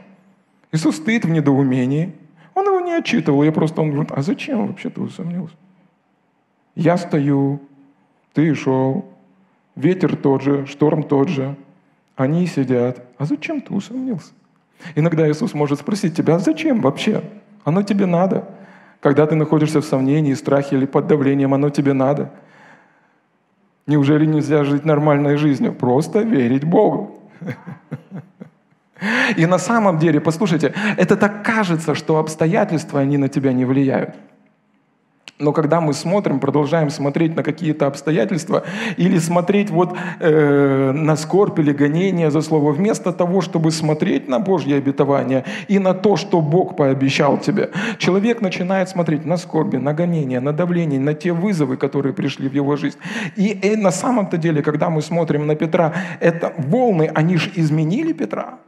Иисус 0.72 0.96
стоит 0.96 1.24
в 1.24 1.30
недоумении. 1.30 2.12
Он 2.54 2.66
его 2.66 2.80
не 2.80 2.92
отчитывал, 2.92 3.42
я 3.44 3.52
просто, 3.52 3.80
он 3.80 3.92
говорит, 3.92 4.12
а 4.12 4.20
зачем 4.20 4.66
вообще 4.66 4.90
ты 4.90 5.00
усомнился? 5.00 5.54
Я 6.76 6.99
стою, 6.99 7.61
ты 8.35 8.54
шел, 8.54 9.06
ветер 9.75 10.14
тот 10.14 10.42
же, 10.42 10.66
шторм 10.66 11.02
тот 11.02 11.28
же, 11.28 11.56
они 12.16 12.47
сидят. 12.47 13.02
А 13.18 13.25
зачем 13.25 13.61
ты 13.62 13.75
усомнился? 13.75 14.33
Иногда 14.95 15.28
Иисус 15.28 15.54
может 15.54 15.80
спросить 15.80 16.14
тебя, 16.14 16.37
а 16.37 16.38
зачем 16.38 16.83
вообще? 16.83 17.23
Оно 17.64 17.83
тебе 17.83 18.06
надо. 18.06 18.49
Когда 19.00 19.26
ты 19.26 19.35
находишься 19.35 19.80
в 19.80 19.85
сомнении, 19.85 20.35
страхе 20.35 20.76
или 20.76 20.87
под 20.87 21.06
давлением, 21.06 21.54
оно 21.54 21.71
тебе 21.71 21.95
надо. 21.95 22.30
Неужели 23.87 24.26
нельзя 24.26 24.64
жить 24.64 24.85
нормальной 24.85 25.37
жизнью? 25.37 25.73
Просто 25.73 26.21
верить 26.21 26.64
Богу. 26.64 27.18
И 29.37 29.47
на 29.47 29.59
самом 29.59 29.99
деле, 29.99 30.21
послушайте, 30.21 30.75
это 30.97 31.16
так 31.16 31.45
кажется, 31.45 31.95
что 31.95 32.18
обстоятельства, 32.18 33.00
они 33.00 33.18
на 33.18 33.28
тебя 33.28 33.52
не 33.52 33.64
влияют. 33.64 34.14
Но 35.38 35.52
когда 35.52 35.83
мы 35.83 35.93
смотрим, 35.93 36.40
продолжаем 36.40 36.88
смотреть 36.88 37.37
на 37.37 37.43
какие-то 37.43 37.87
обстоятельства 37.87 38.64
или 38.97 39.19
смотреть 39.19 39.69
вот 39.69 39.95
э, 40.19 40.93
на 40.93 41.14
скорбь 41.16 41.59
или 41.59 41.73
гонение 41.73 42.31
за 42.31 42.40
слово, 42.40 42.73
вместо 42.73 43.12
того, 43.12 43.43
чтобы 43.43 43.71
смотреть 43.71 44.28
на 44.28 44.38
Божье 44.38 44.78
обетование 44.78 45.45
и 45.69 45.78
на 45.78 45.93
то, 45.93 46.16
что 46.16 46.40
Бог 46.40 46.75
пообещал 46.75 47.37
тебе, 47.37 47.71
человек 47.99 48.40
начинает 48.40 48.88
смотреть 48.88 49.26
на 49.26 49.37
скорби, 49.37 49.76
на 49.76 49.93
гонение, 49.93 50.40
на 50.40 50.55
давление, 50.55 51.00
на 51.00 51.12
те 51.12 51.33
вызовы, 51.33 51.76
которые 51.76 52.14
пришли 52.14 52.49
в 52.49 52.55
его 52.55 52.76
жизнь. 52.76 52.97
И, 53.37 53.49
и 53.49 53.76
на 53.76 53.90
самом-то 53.90 54.38
деле, 54.38 54.62
когда 54.62 54.88
мы 54.88 55.02
смотрим 55.02 55.47
на 55.47 55.55
Петра, 55.55 55.93
это 56.21 56.55
волны, 56.57 57.11
они 57.14 57.37
же 57.37 57.50
изменили 57.57 58.14
Петра. 58.14 58.59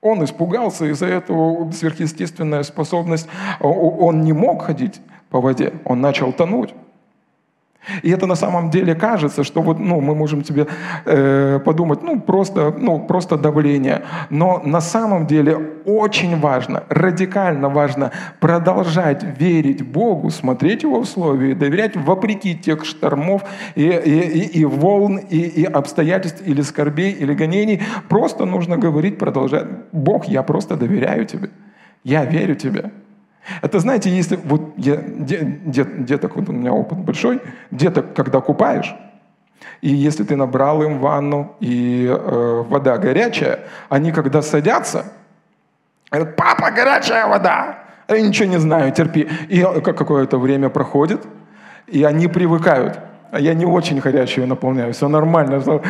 Он 0.00 0.22
испугался, 0.24 0.84
из-за 0.86 1.06
этого 1.06 1.70
сверхъестественная 1.70 2.64
способность, 2.64 3.28
он 3.60 4.22
не 4.22 4.32
мог 4.32 4.62
ходить 4.62 5.00
по 5.34 5.40
воде, 5.40 5.72
он 5.84 6.00
начал 6.00 6.32
тонуть. 6.32 6.74
И 8.02 8.10
это 8.10 8.26
на 8.26 8.36
самом 8.36 8.70
деле 8.70 8.94
кажется, 8.94 9.42
что 9.42 9.62
вот, 9.62 9.80
ну, 9.80 10.00
мы 10.00 10.14
можем 10.14 10.42
тебе 10.42 10.68
э, 11.06 11.58
подумать, 11.58 12.02
ну 12.04 12.20
просто, 12.20 12.72
ну, 12.78 13.00
просто 13.00 13.36
давление. 13.36 14.02
Но 14.30 14.62
на 14.64 14.80
самом 14.80 15.26
деле 15.26 15.56
очень 15.86 16.38
важно, 16.38 16.84
радикально 16.88 17.68
важно 17.68 18.12
продолжать 18.38 19.24
верить 19.40 19.82
Богу, 19.82 20.30
смотреть 20.30 20.84
Его 20.84 21.00
в 21.00 21.06
Слове 21.06 21.50
и 21.50 21.54
доверять 21.54 21.96
вопреки 21.96 22.54
тех 22.54 22.84
штормов 22.84 23.42
и, 23.74 23.88
и, 23.88 24.20
и, 24.20 24.60
и 24.60 24.64
волн, 24.64 25.18
и, 25.18 25.38
и 25.38 25.64
обстоятельств, 25.64 26.42
или 26.46 26.62
скорбей, 26.62 27.10
или 27.10 27.34
гонений. 27.34 27.82
Просто 28.08 28.44
нужно 28.44 28.76
говорить, 28.76 29.18
продолжать. 29.18 29.66
Бог, 29.90 30.26
я 30.26 30.44
просто 30.44 30.76
доверяю 30.76 31.26
Тебе. 31.26 31.50
Я 32.04 32.24
верю 32.24 32.54
Тебе. 32.54 32.92
Это, 33.62 33.78
знаете, 33.78 34.10
если 34.10 34.36
вот 34.36 34.72
я, 34.76 34.96
дет, 34.96 36.04
деток, 36.04 36.36
вот 36.36 36.48
у 36.48 36.52
меня 36.52 36.72
опыт 36.72 36.98
большой, 36.98 37.40
деток, 37.70 38.14
когда 38.14 38.40
купаешь, 38.40 38.94
и 39.80 39.88
если 39.90 40.24
ты 40.24 40.36
набрал 40.36 40.82
им 40.82 40.98
ванну, 40.98 41.54
и 41.60 42.06
э, 42.08 42.64
вода 42.68 42.96
горячая, 42.96 43.60
они 43.90 44.12
когда 44.12 44.40
садятся, 44.40 45.12
говорят, 46.10 46.36
папа, 46.36 46.70
горячая 46.70 47.26
вода, 47.26 47.78
я 48.08 48.20
ничего 48.20 48.48
не 48.48 48.58
знаю, 48.58 48.92
терпи. 48.92 49.28
И 49.48 49.62
какое-то 49.62 50.38
время 50.38 50.68
проходит, 50.68 51.26
и 51.86 52.02
они 52.04 52.28
привыкают. 52.28 52.98
А 53.30 53.40
я 53.40 53.52
не 53.54 53.66
очень 53.66 53.98
горячую 53.98 54.46
наполняю, 54.46 54.92
все 54.92 55.08
нормально. 55.08 55.62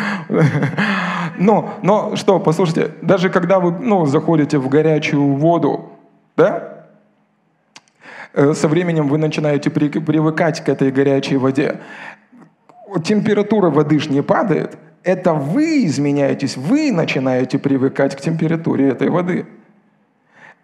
Но, 1.37 1.75
но 1.83 2.15
что, 2.15 2.39
послушайте, 2.39 2.93
даже 3.03 3.29
когда 3.29 3.59
вы 3.59 3.73
ну, 3.73 4.07
заходите 4.07 4.59
в 4.59 4.69
горячую 4.69 5.35
воду, 5.35 5.91
да, 6.37 6.74
Э, 6.74 6.74
со 8.35 8.69
временем 8.69 9.09
вы 9.09 9.19
начинаете 9.19 9.71
привыкать 9.71 10.65
к 10.65 10.69
этой 10.69 10.91
горячей 10.91 11.37
воде. 11.37 11.81
Температура 13.05 13.71
воды 13.71 13.99
ж 13.99 14.09
не 14.09 14.23
падает, 14.23 14.77
это 15.03 15.35
вы 15.35 15.85
изменяетесь, 15.87 16.57
вы 16.57 16.91
начинаете 16.91 17.59
привыкать 17.59 18.17
к 18.17 18.21
температуре 18.21 18.89
этой 18.89 19.11
воды. 19.11 19.47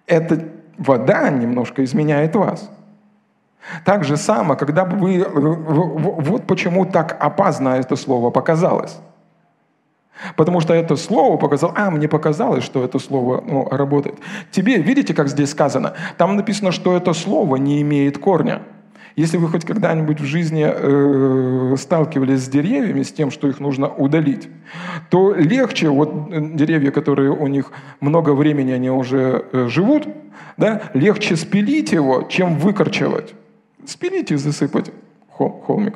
Эта 0.06 0.48
вода 0.78 1.28
немножко 1.28 1.84
изменяет 1.84 2.34
вас. 2.34 2.70
Так 3.84 4.04
же 4.04 4.16
само, 4.16 4.56
когда 4.56 4.84
вы... 4.84 5.24
Вот 5.28 6.46
почему 6.46 6.86
так 6.86 7.16
опасно 7.20 7.70
это 7.70 7.96
слово 7.96 8.30
показалось. 8.30 8.98
Потому 10.36 10.60
что 10.60 10.74
это 10.74 10.96
слово 10.96 11.36
показало, 11.36 11.72
а, 11.76 11.90
мне 11.90 12.08
показалось, 12.08 12.64
что 12.64 12.84
это 12.84 12.98
слово 12.98 13.42
ну, 13.46 13.68
работает. 13.70 14.16
Тебе, 14.50 14.76
видите, 14.78 15.14
как 15.14 15.28
здесь 15.28 15.50
сказано? 15.50 15.94
Там 16.16 16.36
написано, 16.36 16.72
что 16.72 16.96
это 16.96 17.12
слово 17.12 17.56
не 17.56 17.80
имеет 17.82 18.18
корня. 18.18 18.62
Если 19.16 19.38
вы 19.38 19.48
хоть 19.48 19.64
когда-нибудь 19.64 20.20
в 20.20 20.24
жизни 20.24 20.64
э, 20.66 21.76
сталкивались 21.76 22.44
с 22.44 22.48
деревьями, 22.48 23.02
с 23.02 23.12
тем, 23.12 23.30
что 23.30 23.48
их 23.48 23.58
нужно 23.58 23.88
удалить, 23.88 24.48
то 25.10 25.34
легче, 25.34 25.88
вот 25.88 26.28
э, 26.30 26.40
деревья, 26.54 26.90
которые 26.90 27.30
у 27.30 27.46
них 27.48 27.72
много 28.00 28.30
времени, 28.30 28.70
они 28.70 28.88
уже 28.90 29.44
э, 29.52 29.66
живут, 29.68 30.06
да, 30.56 30.82
легче 30.94 31.36
спилить 31.36 31.92
его, 31.92 32.22
чем 32.30 32.56
выкорчевать. 32.56 33.34
Спилить 33.84 34.30
и 34.30 34.36
засыпать 34.36 34.92
холмик 35.28 35.94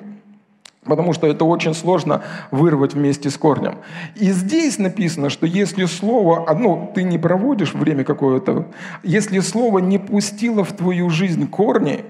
потому 0.85 1.13
что 1.13 1.27
это 1.27 1.45
очень 1.45 1.75
сложно 1.75 2.23
вырвать 2.51 2.95
вместе 2.95 3.31
с 3.31 3.37
корнем. 3.37 3.77
И 4.17 4.31
здесь 4.31 4.79
написано, 4.79 5.31
что 5.31 5.47
если 5.47 5.87
слово, 5.87 6.47
ну, 6.55 6.91
ты 6.95 7.03
не 7.03 7.19
проводишь 7.19 7.75
время 7.75 8.05
какое-то, 8.05 8.67
если 9.03 9.41
слово 9.41 9.79
не 9.79 9.99
пустило 9.99 10.65
в 10.65 10.73
твою 10.73 11.11
жизнь 11.11 11.49
корни, 11.49 12.05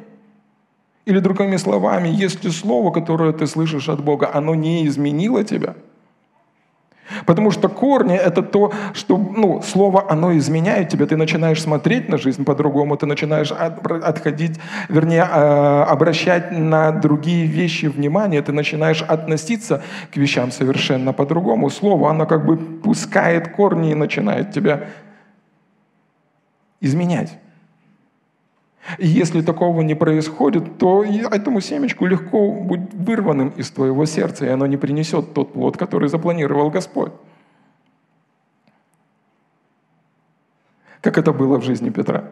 или 1.06 1.18
другими 1.18 1.58
словами, 1.58 2.08
если 2.08 2.48
слово, 2.48 2.90
которое 2.90 3.32
ты 3.32 3.46
слышишь 3.46 3.90
от 3.90 4.02
Бога, 4.02 4.30
оно 4.32 4.54
не 4.54 4.86
изменило 4.86 5.44
тебя– 5.44 5.74
Потому 7.26 7.50
что 7.50 7.68
корни— 7.68 8.16
это 8.16 8.42
то, 8.42 8.72
что 8.94 9.16
ну, 9.16 9.62
слово, 9.62 10.10
оно 10.10 10.36
изменяет 10.36 10.88
тебя. 10.88 11.06
Ты 11.06 11.16
начинаешь 11.16 11.62
смотреть 11.62 12.08
на 12.08 12.18
жизнь 12.18 12.44
по-другому, 12.44 12.96
ты 12.96 13.06
начинаешь 13.06 13.52
отходить, 13.52 14.58
вернее, 14.88 15.26
а, 15.30 15.84
обращать 15.84 16.50
на 16.50 16.92
другие 16.92 17.46
вещи 17.46 17.86
внимание, 17.86 18.42
ты 18.42 18.52
начинаешь 18.52 19.02
относиться 19.02 19.82
к 20.12 20.16
вещам 20.16 20.50
совершенно 20.50 21.12
по-другому. 21.12 21.70
Слово, 21.70 22.10
оно 22.10 22.26
как 22.26 22.46
бы 22.46 22.56
пускает 22.56 23.48
корни 23.48 23.90
и 23.90 23.94
начинает 23.94 24.52
тебя 24.52 24.84
изменять. 26.80 27.38
И 28.98 29.06
если 29.06 29.40
такого 29.40 29.80
не 29.80 29.94
происходит, 29.94 30.78
то 30.78 31.02
этому 31.04 31.60
семечку 31.60 32.06
легко 32.06 32.52
быть 32.52 32.92
вырванным 32.92 33.48
из 33.50 33.70
твоего 33.70 34.04
сердца, 34.04 34.44
и 34.44 34.48
оно 34.48 34.66
не 34.66 34.76
принесет 34.76 35.32
тот 35.32 35.52
плод, 35.54 35.76
который 35.76 36.08
запланировал 36.08 36.70
Господь. 36.70 37.12
Как 41.00 41.18
это 41.18 41.32
было 41.32 41.58
в 41.58 41.64
жизни 41.64 41.90
Петра. 41.90 42.24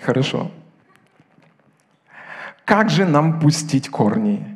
Хорошо. 0.00 0.50
Как 2.64 2.90
же 2.90 3.04
нам 3.04 3.38
пустить 3.38 3.88
корни? 3.88 4.51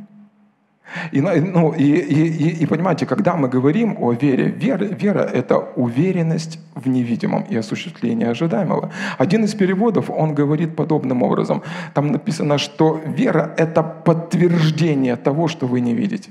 И, 1.13 1.21
ну, 1.21 1.73
и, 1.73 1.83
и, 1.83 2.27
и, 2.29 2.63
и 2.63 2.67
понимаете, 2.67 3.07
когда 3.07 3.37
мы 3.37 3.49
говорим 3.49 3.97
о 4.01 4.13
вере, 4.13 4.49
вера, 4.49 4.85
вера– 4.85 5.21
это 5.35 5.59
уверенность 5.77 6.59
в 6.75 6.89
невидимом 6.89 7.43
и 7.43 7.57
осуществление 7.57 8.31
ожидаемого. 8.31 8.91
Один 9.19 9.45
из 9.45 9.55
переводов, 9.55 10.11
он 10.11 10.35
говорит 10.35 10.77
подобным 10.77 11.23
образом. 11.23 11.63
Там 11.95 12.13
написано, 12.13 12.59
что 12.59 13.01
вера– 13.05 13.55
это 13.59 13.83
подтверждение 13.83 15.17
того, 15.17 15.49
что 15.49 15.67
вы 15.67 15.81
не 15.81 15.95
видите. 15.95 16.31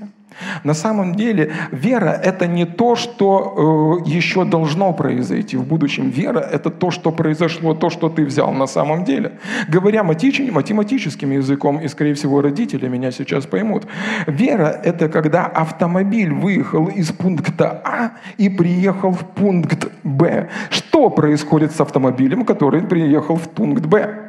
На 0.64 0.74
самом 0.74 1.14
деле 1.14 1.52
вера– 1.70 2.20
это 2.24 2.46
не 2.46 2.64
то, 2.66 2.96
что 2.96 4.02
э, 4.04 4.10
еще 4.10 4.44
должно 4.44 4.92
произойти 4.92 5.56
в 5.56 5.64
будущем. 5.64 6.10
Вера– 6.10 6.38
это 6.52 6.70
то, 6.70 6.90
что 6.90 7.10
произошло, 7.10 7.74
то, 7.74 7.90
что 7.90 8.08
ты 8.08 8.24
взял 8.24 8.52
на 8.52 8.66
самом 8.66 9.04
деле. 9.04 9.38
Говоря 9.68 10.02
математическим 10.04 11.30
языком, 11.30 11.80
и, 11.80 11.88
скорее 11.88 12.14
всего, 12.14 12.42
родители 12.42 12.88
меня 12.88 13.10
сейчас 13.10 13.46
поймут, 13.46 13.86
вера– 14.26 14.80
это 14.84 15.08
когда 15.08 15.46
автомобиль 15.46 16.32
выехал 16.32 16.86
из 16.88 17.12
пункта 17.12 17.82
А 17.84 18.10
и 18.38 18.48
приехал 18.48 19.12
в 19.12 19.24
пункт 19.24 19.88
Б. 20.04 20.48
Что 20.70 21.10
происходит 21.10 21.72
с 21.72 21.80
автомобилем, 21.80 22.44
который 22.44 22.82
приехал 22.82 23.36
в 23.36 23.48
пункт 23.48 23.86
Б? 23.86 24.26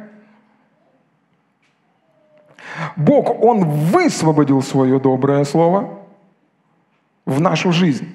Бог, 2.96 3.42
Он 3.42 3.64
высвободил 3.64 4.62
свое 4.62 4.98
доброе 4.98 5.44
слово 5.44 5.97
в 7.28 7.40
нашу 7.40 7.72
жизнь. 7.72 8.08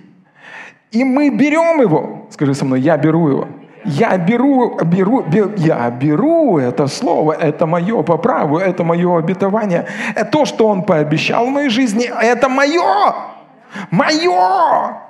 И 0.91 1.03
мы 1.03 1.29
берем 1.29 1.81
его. 1.81 2.27
Скажи 2.31 2.53
со 2.53 2.65
мной, 2.65 2.81
я 2.81 2.97
беру 2.97 3.29
его. 3.29 3.47
Я 3.85 4.17
беру, 4.17 4.77
беру, 4.85 5.23
беру, 5.23 5.51
я 5.57 5.89
беру 5.89 6.57
это 6.57 6.87
слово, 6.87 7.33
это 7.33 7.65
мое 7.65 8.01
по 8.01 8.17
праву, 8.17 8.57
это 8.57 8.83
мое 8.83 9.17
обетование. 9.17 9.85
Это 10.15 10.25
то, 10.25 10.45
что 10.45 10.67
Он 10.67 10.83
пообещал 10.83 11.45
в 11.45 11.49
моей 11.49 11.69
жизни, 11.69 12.05
это 12.05 12.49
мое. 12.49 13.13
Мое. 13.91 15.01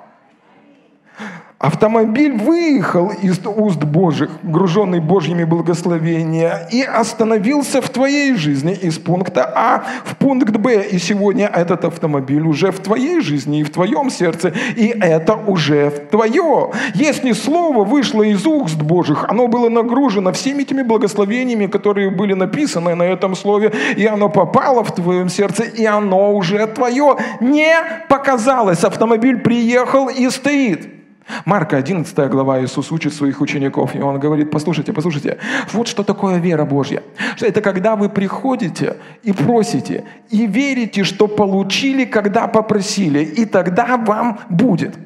Автомобиль 1.64 2.36
выехал 2.36 3.10
из 3.22 3.40
уст 3.46 3.82
Божьих, 3.84 4.28
груженный 4.42 5.00
Божьими 5.00 5.44
благословениями, 5.44 6.52
и 6.70 6.82
остановился 6.82 7.80
в 7.80 7.88
твоей 7.88 8.34
жизни 8.34 8.74
из 8.74 8.98
пункта 8.98 9.50
А 9.56 9.82
в 10.04 10.14
пункт 10.16 10.54
Б. 10.58 10.86
И 10.86 10.98
сегодня 10.98 11.46
этот 11.46 11.86
автомобиль 11.86 12.42
уже 12.42 12.70
в 12.70 12.80
твоей 12.80 13.22
жизни 13.22 13.60
и 13.60 13.62
в 13.62 13.70
твоем 13.70 14.10
сердце, 14.10 14.52
и 14.76 14.88
это 14.88 15.36
уже 15.36 15.90
твое. 16.10 16.70
Если 16.92 17.32
слово 17.32 17.82
вышло 17.82 18.22
из 18.22 18.46
уст 18.46 18.82
Божьих, 18.82 19.24
оно 19.26 19.48
было 19.48 19.70
нагружено 19.70 20.32
всеми 20.32 20.64
этими 20.64 20.82
благословениями, 20.82 21.66
которые 21.66 22.10
были 22.10 22.34
написаны 22.34 22.94
на 22.94 23.04
этом 23.04 23.34
слове, 23.34 23.72
и 23.96 24.04
оно 24.04 24.28
попало 24.28 24.84
в 24.84 24.94
твоем 24.94 25.30
сердце, 25.30 25.62
и 25.62 25.86
оно 25.86 26.34
уже 26.34 26.66
твое. 26.66 27.16
Не 27.40 27.74
показалось. 28.10 28.84
Автомобиль 28.84 29.38
приехал 29.38 30.10
и 30.10 30.28
стоит. 30.28 31.03
Марка 31.44 31.76
11 31.78 32.30
глава 32.30 32.62
Иисус 32.62 32.92
учит 32.92 33.14
своих 33.14 33.40
учеников, 33.40 33.94
и 33.94 34.00
Он 34.00 34.18
говорит, 34.20 34.50
послушайте, 34.50 34.92
послушайте, 34.92 35.38
вот 35.72 35.88
что 35.88 36.04
такое 36.04 36.38
вера 36.38 36.64
Божья. 36.64 37.02
Это 37.40 37.60
когда 37.60 37.96
вы 37.96 38.08
приходите 38.08 38.96
и 39.22 39.32
просите, 39.32 40.04
и 40.28 40.46
верите, 40.46 41.04
что 41.04 41.26
получили, 41.26 42.04
когда 42.04 42.46
попросили, 42.46 43.20
и 43.24 43.46
тогда 43.46 43.96
вам 43.96 44.40
будет. 44.50 44.96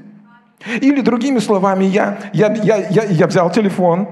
Или 0.81 1.01
другими 1.01 1.39
словами, 1.39 1.85
я, 1.85 2.19
я, 2.33 2.53
я, 2.53 2.77
я, 2.89 3.05
я 3.05 3.27
взял 3.27 3.51
телефон, 3.51 4.09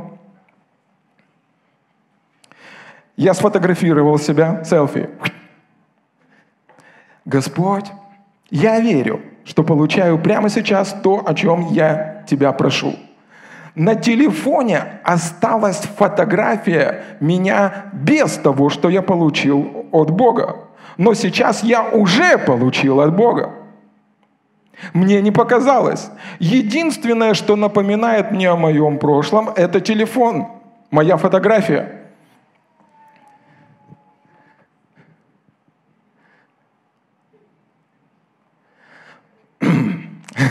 я 3.17 3.35
сфотографировал 3.35 4.19
себя, 4.19 4.63
селфи. 4.65 5.11
Господь, 7.25 7.87
я 8.51 8.79
верю, 8.79 9.23
что 9.46 9.62
получаю 9.62 10.18
прямо 10.18 10.48
сейчас 10.48 10.94
то, 11.02 11.22
о 11.24 11.32
чем 11.35 11.68
я 11.70 12.24
тебя 12.28 12.52
прошу. 12.52 12.94
На 13.76 13.94
телефоне 13.94 15.00
осталась 15.04 15.78
фотография 15.96 17.04
меня 17.20 17.87
без 17.92 18.32
того, 18.32 18.70
что 18.70 18.88
я 18.88 19.02
получил 19.02 19.87
от 19.92 20.11
Бога. 20.11 20.56
Но 20.96 21.14
сейчас 21.14 21.62
я 21.62 21.82
уже 21.82 22.38
получил 22.38 23.00
от 23.00 23.14
Бога. 23.14 23.52
Мне 24.92 25.20
не 25.20 25.30
показалось. 25.30 26.11
Единственное, 26.38 27.35
что 27.35 27.54
напоминает 27.54 28.32
мне 28.32 28.50
о 28.50 28.56
моем 28.56 28.98
прошлом, 28.98 29.50
это 29.54 29.80
телефон, 29.80 30.48
моя 30.90 31.16
фотография. 31.18 32.06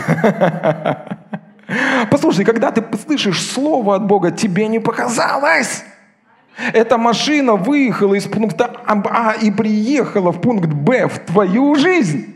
Послушай, 2.10 2.44
когда 2.44 2.70
ты 2.70 2.84
слышишь 2.98 3.44
слово 3.44 3.96
от 3.96 4.06
Бога, 4.06 4.30
тебе 4.30 4.68
не 4.68 4.78
показалось. 4.78 5.84
Эта 6.72 6.96
машина 6.96 7.56
выехала 7.56 8.14
из 8.14 8.24
пункта 8.24 8.70
А 8.86 9.34
и 9.34 9.50
приехала 9.50 10.32
в 10.32 10.40
пункт 10.40 10.68
Б 10.68 11.08
в 11.08 11.18
твою 11.18 11.74
жизнь. 11.74 12.35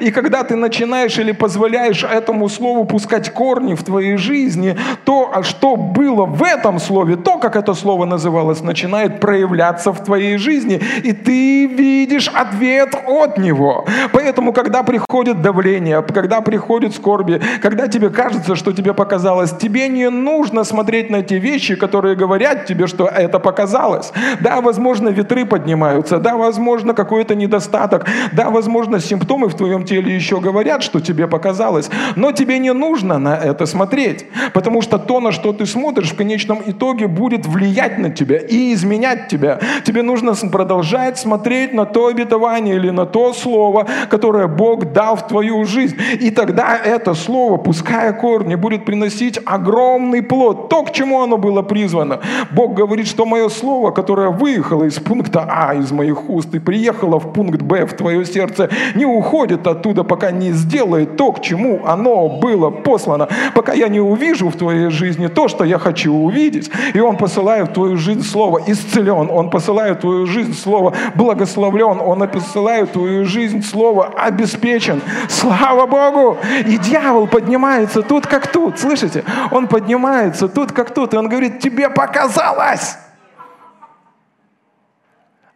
И 0.00 0.10
когда 0.10 0.44
ты 0.44 0.54
начинаешь 0.54 1.18
или 1.18 1.32
позволяешь 1.32 2.04
этому 2.04 2.48
слову 2.48 2.84
пускать 2.84 3.32
корни 3.32 3.74
в 3.74 3.82
твоей 3.82 4.16
жизни, 4.16 4.76
то, 5.04 5.30
а 5.32 5.42
что 5.42 5.76
было 5.76 6.26
в 6.26 6.42
этом 6.42 6.78
слове, 6.78 7.16
то, 7.16 7.38
как 7.38 7.56
это 7.56 7.74
слово 7.74 8.04
называлось, 8.04 8.62
начинает 8.62 9.18
проявляться 9.20 9.92
в 9.92 10.04
твоей 10.04 10.36
жизни. 10.36 10.80
И 11.02 11.12
ты 11.12 11.66
видишь 11.66 12.28
ответ 12.28 12.94
от 13.06 13.38
него. 13.38 13.86
Поэтому, 14.12 14.52
когда 14.52 14.82
приходит 14.82 15.40
давление, 15.40 16.02
когда 16.02 16.42
приходит 16.42 16.94
скорби, 16.94 17.40
когда 17.62 17.88
тебе 17.88 18.10
кажется, 18.10 18.56
что 18.56 18.72
тебе 18.72 18.92
показалось, 18.92 19.52
тебе 19.52 19.88
не 19.88 20.10
нужно 20.10 20.64
смотреть 20.64 21.10
на 21.10 21.22
те 21.22 21.38
вещи, 21.38 21.76
которые 21.76 22.14
говорят 22.14 22.66
тебе, 22.66 22.86
что 22.86 23.06
это 23.06 23.38
показалось. 23.38 24.12
Да, 24.40 24.60
возможно, 24.60 25.08
ветры 25.08 25.46
поднимаются, 25.46 26.18
да, 26.18 26.36
возможно, 26.36 26.92
какой-то 26.94 27.34
недостаток, 27.34 28.06
да, 28.32 28.50
возможно, 28.50 29.00
симптомы 29.00 29.48
в 29.48 29.54
твоем 29.62 29.84
теле 29.84 30.12
еще 30.14 30.40
говорят, 30.40 30.82
что 30.82 31.00
тебе 31.00 31.28
показалось, 31.28 31.88
но 32.16 32.32
тебе 32.32 32.58
не 32.58 32.72
нужно 32.72 33.18
на 33.18 33.36
это 33.36 33.66
смотреть, 33.66 34.26
потому 34.52 34.82
что 34.82 34.98
то, 34.98 35.20
на 35.20 35.30
что 35.30 35.52
ты 35.52 35.66
смотришь, 35.66 36.10
в 36.10 36.16
конечном 36.16 36.60
итоге 36.66 37.06
будет 37.06 37.46
влиять 37.46 37.98
на 37.98 38.10
тебя 38.10 38.38
и 38.38 38.74
изменять 38.74 39.28
тебя. 39.28 39.60
Тебе 39.84 40.02
нужно 40.02 40.34
продолжать 40.50 41.18
смотреть 41.18 41.74
на 41.74 41.86
то 41.86 42.08
обетование 42.08 42.74
или 42.74 42.90
на 42.90 43.06
то 43.06 43.32
слово, 43.32 43.86
которое 44.10 44.48
Бог 44.48 44.92
дал 44.92 45.14
в 45.14 45.28
твою 45.28 45.64
жизнь. 45.64 45.96
И 46.20 46.30
тогда 46.30 46.76
это 46.76 47.14
слово, 47.14 47.58
пуская 47.58 48.12
корни, 48.12 48.56
будет 48.56 48.84
приносить 48.84 49.38
огромный 49.44 50.22
плод, 50.22 50.68
то, 50.70 50.82
к 50.82 50.92
чему 50.92 51.22
оно 51.22 51.38
было 51.38 51.62
призвано. 51.62 52.18
Бог 52.50 52.74
говорит, 52.74 53.06
что 53.06 53.26
мое 53.26 53.48
слово, 53.48 53.92
которое 53.92 54.30
выехало 54.30 54.84
из 54.84 54.98
пункта 54.98 55.46
А, 55.48 55.74
из 55.74 55.92
моих 55.92 56.28
уст, 56.28 56.52
и 56.54 56.58
приехало 56.58 57.20
в 57.20 57.32
пункт 57.32 57.62
Б, 57.62 57.86
в 57.86 57.92
твое 57.92 58.24
сердце, 58.24 58.68
не 58.96 59.04
уходит 59.04 59.51
уходит 59.52 59.66
оттуда, 59.66 60.04
пока 60.04 60.30
не 60.30 60.52
сделает 60.52 61.16
то, 61.16 61.32
к 61.32 61.42
чему 61.42 61.82
оно 61.86 62.28
было 62.28 62.70
послано, 62.70 63.28
пока 63.54 63.72
я 63.72 63.88
не 63.88 64.00
увижу 64.00 64.48
в 64.48 64.56
твоей 64.56 64.90
жизни 64.90 65.28
то, 65.28 65.48
что 65.48 65.64
я 65.64 65.78
хочу 65.78 66.12
увидеть. 66.12 66.70
И 66.94 67.00
Он 67.00 67.16
посылает 67.16 67.70
в 67.70 67.72
твою 67.72 67.96
жизнь 67.96 68.22
слово 68.22 68.60
исцелен, 68.66 69.30
Он 69.30 69.50
посылает 69.50 69.98
в 69.98 70.00
твою 70.00 70.26
жизнь 70.26 70.54
слово 70.54 70.94
благословлен, 71.14 72.00
Он 72.00 72.28
посылает 72.28 72.88
в 72.90 72.92
твою 72.92 73.24
жизнь 73.24 73.62
слово 73.62 74.06
обеспечен. 74.06 75.00
Слава 75.28 75.86
Богу! 75.86 76.36
И 76.66 76.78
дьявол 76.78 77.26
поднимается 77.26 78.02
тут, 78.02 78.26
как 78.26 78.46
тут, 78.46 78.78
слышите? 78.78 79.24
Он 79.50 79.68
поднимается 79.68 80.48
тут, 80.48 80.72
как 80.72 80.94
тут, 80.94 81.14
и 81.14 81.16
он 81.16 81.28
говорит, 81.28 81.60
тебе 81.60 81.88
показалось! 81.88 82.96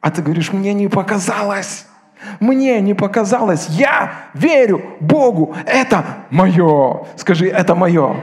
А 0.01 0.11
ты 0.11 0.23
говоришь, 0.23 0.53
мне 0.53 0.73
не 0.75 0.89
показалось. 0.89 1.87
Мне 2.41 2.81
не 2.81 2.95
показалось, 2.95 3.69
я 3.71 4.13
верю 4.35 4.83
Богу, 5.01 5.55
это 5.67 6.05
мое. 6.31 7.07
Скажи, 7.17 7.49
это 7.49 7.75
мое. 7.75 8.17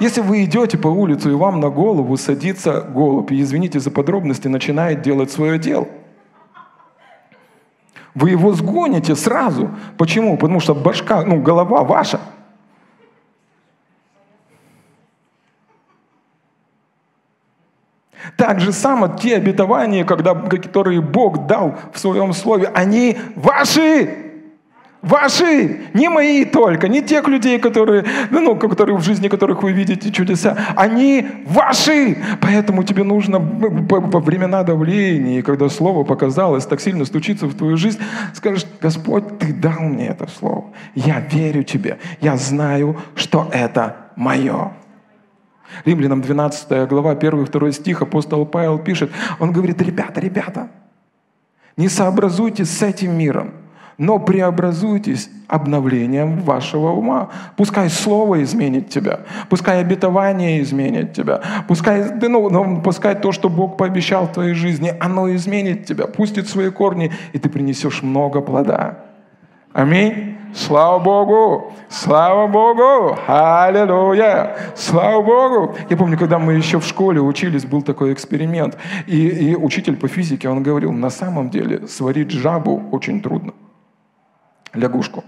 Если 0.00 0.20
вы 0.20 0.44
идете 0.44 0.78
по 0.78 0.88
улице 0.88 1.30
и 1.30 1.34
вам 1.34 1.60
на 1.60 1.68
голову 1.68 2.16
садится 2.16 2.80
голубь, 2.80 3.32
и 3.32 3.40
извините 3.40 3.80
за 3.80 3.90
подробности, 3.90 4.48
начинает 4.48 5.02
делать 5.02 5.30
свое 5.30 5.58
дело, 5.58 5.86
вы 8.14 8.30
его 8.30 8.52
сгоните 8.52 9.16
сразу. 9.16 9.70
Почему? 9.96 10.36
Потому 10.36 10.60
что 10.60 10.74
башка, 10.74 11.22
ну, 11.24 11.40
голова 11.40 11.82
ваша– 11.82 12.20
Так 18.42 18.58
же 18.58 18.72
само 18.72 19.06
те 19.06 19.36
обетования, 19.36 20.04
когда, 20.04 20.34
которые 20.34 21.00
Бог 21.00 21.46
дал 21.46 21.76
в 21.92 21.98
своем 22.00 22.32
слове, 22.32 22.68
они 22.74 23.16
ваши. 23.36 24.10
Ваши, 25.00 25.82
не 25.94 26.08
мои 26.08 26.44
только, 26.44 26.88
не 26.88 27.02
тех 27.02 27.28
людей, 27.28 27.60
которые, 27.60 28.04
ну, 28.30 28.56
которые 28.56 28.96
в 28.96 29.04
жизни 29.04 29.28
которых 29.28 29.62
вы 29.62 29.70
видите 29.70 30.10
чудеса, 30.10 30.56
они 30.74 31.24
ваши. 31.46 32.18
Поэтому 32.40 32.82
тебе 32.82 33.04
нужно 33.04 33.38
во 33.38 34.18
времена 34.18 34.64
давления, 34.64 35.42
когда 35.42 35.68
слово 35.68 36.02
показалось, 36.02 36.66
так 36.66 36.80
сильно 36.80 37.04
стучиться 37.04 37.46
в 37.46 37.54
твою 37.54 37.76
жизнь, 37.76 38.00
скажешь, 38.34 38.66
Господь, 38.80 39.38
ты 39.38 39.52
дал 39.52 39.78
мне 39.82 40.08
это 40.08 40.26
слово. 40.26 40.64
Я 40.96 41.20
верю 41.20 41.62
тебе. 41.62 41.98
Я 42.20 42.36
знаю, 42.36 42.96
что 43.14 43.48
это 43.52 44.08
мое. 44.16 44.72
Римлянам 45.84 46.20
12 46.20 46.88
глава, 46.88 47.14
1-2 47.14 47.72
стих, 47.72 48.02
апостол 48.02 48.46
Павел 48.46 48.78
пишет, 48.78 49.10
он 49.38 49.52
говорит, 49.52 49.80
ребята, 49.82 50.20
ребята, 50.20 50.68
не 51.76 51.88
сообразуйтесь 51.88 52.70
с 52.70 52.82
этим 52.82 53.16
миром, 53.16 53.52
но 53.98 54.18
преобразуйтесь 54.18 55.30
обновлением 55.48 56.40
вашего 56.40 56.90
ума. 56.90 57.30
Пускай 57.56 57.88
Слово 57.90 58.42
изменит 58.42 58.88
тебя, 58.88 59.20
пускай 59.48 59.80
обетование 59.80 60.60
изменит 60.62 61.12
тебя, 61.12 61.40
пускай, 61.68 62.10
ну, 62.20 62.50
ну, 62.50 62.80
пускай 62.82 63.14
то, 63.14 63.32
что 63.32 63.48
Бог 63.48 63.76
пообещал 63.76 64.26
в 64.26 64.32
твоей 64.32 64.54
жизни, 64.54 64.94
оно 65.00 65.34
изменит 65.34 65.84
тебя, 65.84 66.06
пустит 66.06 66.48
свои 66.48 66.70
корни, 66.70 67.12
и 67.32 67.38
ты 67.38 67.48
принесешь 67.48 68.02
много 68.02 68.40
плода. 68.40 68.98
Аминь. 69.72 70.31
Слава 70.54 70.98
Богу! 70.98 71.72
Слава 71.88 72.46
Богу! 72.46 73.18
Аллилуйя! 73.26 74.54
Слава 74.76 75.22
Богу! 75.22 75.74
Я 75.88 75.96
помню, 75.96 76.18
когда 76.18 76.38
мы 76.38 76.52
еще 76.54 76.78
в 76.78 76.84
школе 76.84 77.20
учились, 77.20 77.64
был 77.64 77.82
такой 77.82 78.12
эксперимент. 78.12 78.76
И, 79.06 79.28
и 79.28 79.56
учитель 79.56 79.96
по 79.96 80.08
физике, 80.08 80.48
он 80.48 80.62
говорил, 80.62 80.92
на 80.92 81.10
самом 81.10 81.48
деле 81.48 81.86
сварить 81.86 82.30
жабу 82.30 82.82
очень 82.92 83.22
трудно. 83.22 83.54
Лягушку. 84.74 85.24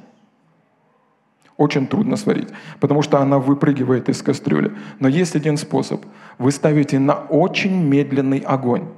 Очень 1.57 1.87
трудно 1.87 2.17
сварить, 2.17 2.49
потому 2.81 3.01
что 3.03 3.21
она 3.21 3.39
выпрыгивает 3.39 4.09
из 4.09 4.23
кастрюли. 4.23 4.73
Но 4.99 5.09
есть 5.09 5.37
один 5.37 5.57
способ. 5.57 6.05
Вы 6.37 6.51
ставите 6.51 6.99
на 6.99 7.15
очень 7.15 7.83
медленный 7.83 8.41
огонь. 8.41 8.89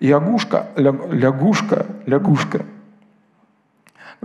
И 0.00 0.08
лягушка, 0.08 0.66
лягушка, 0.76 1.86
лягушка– 2.06 2.64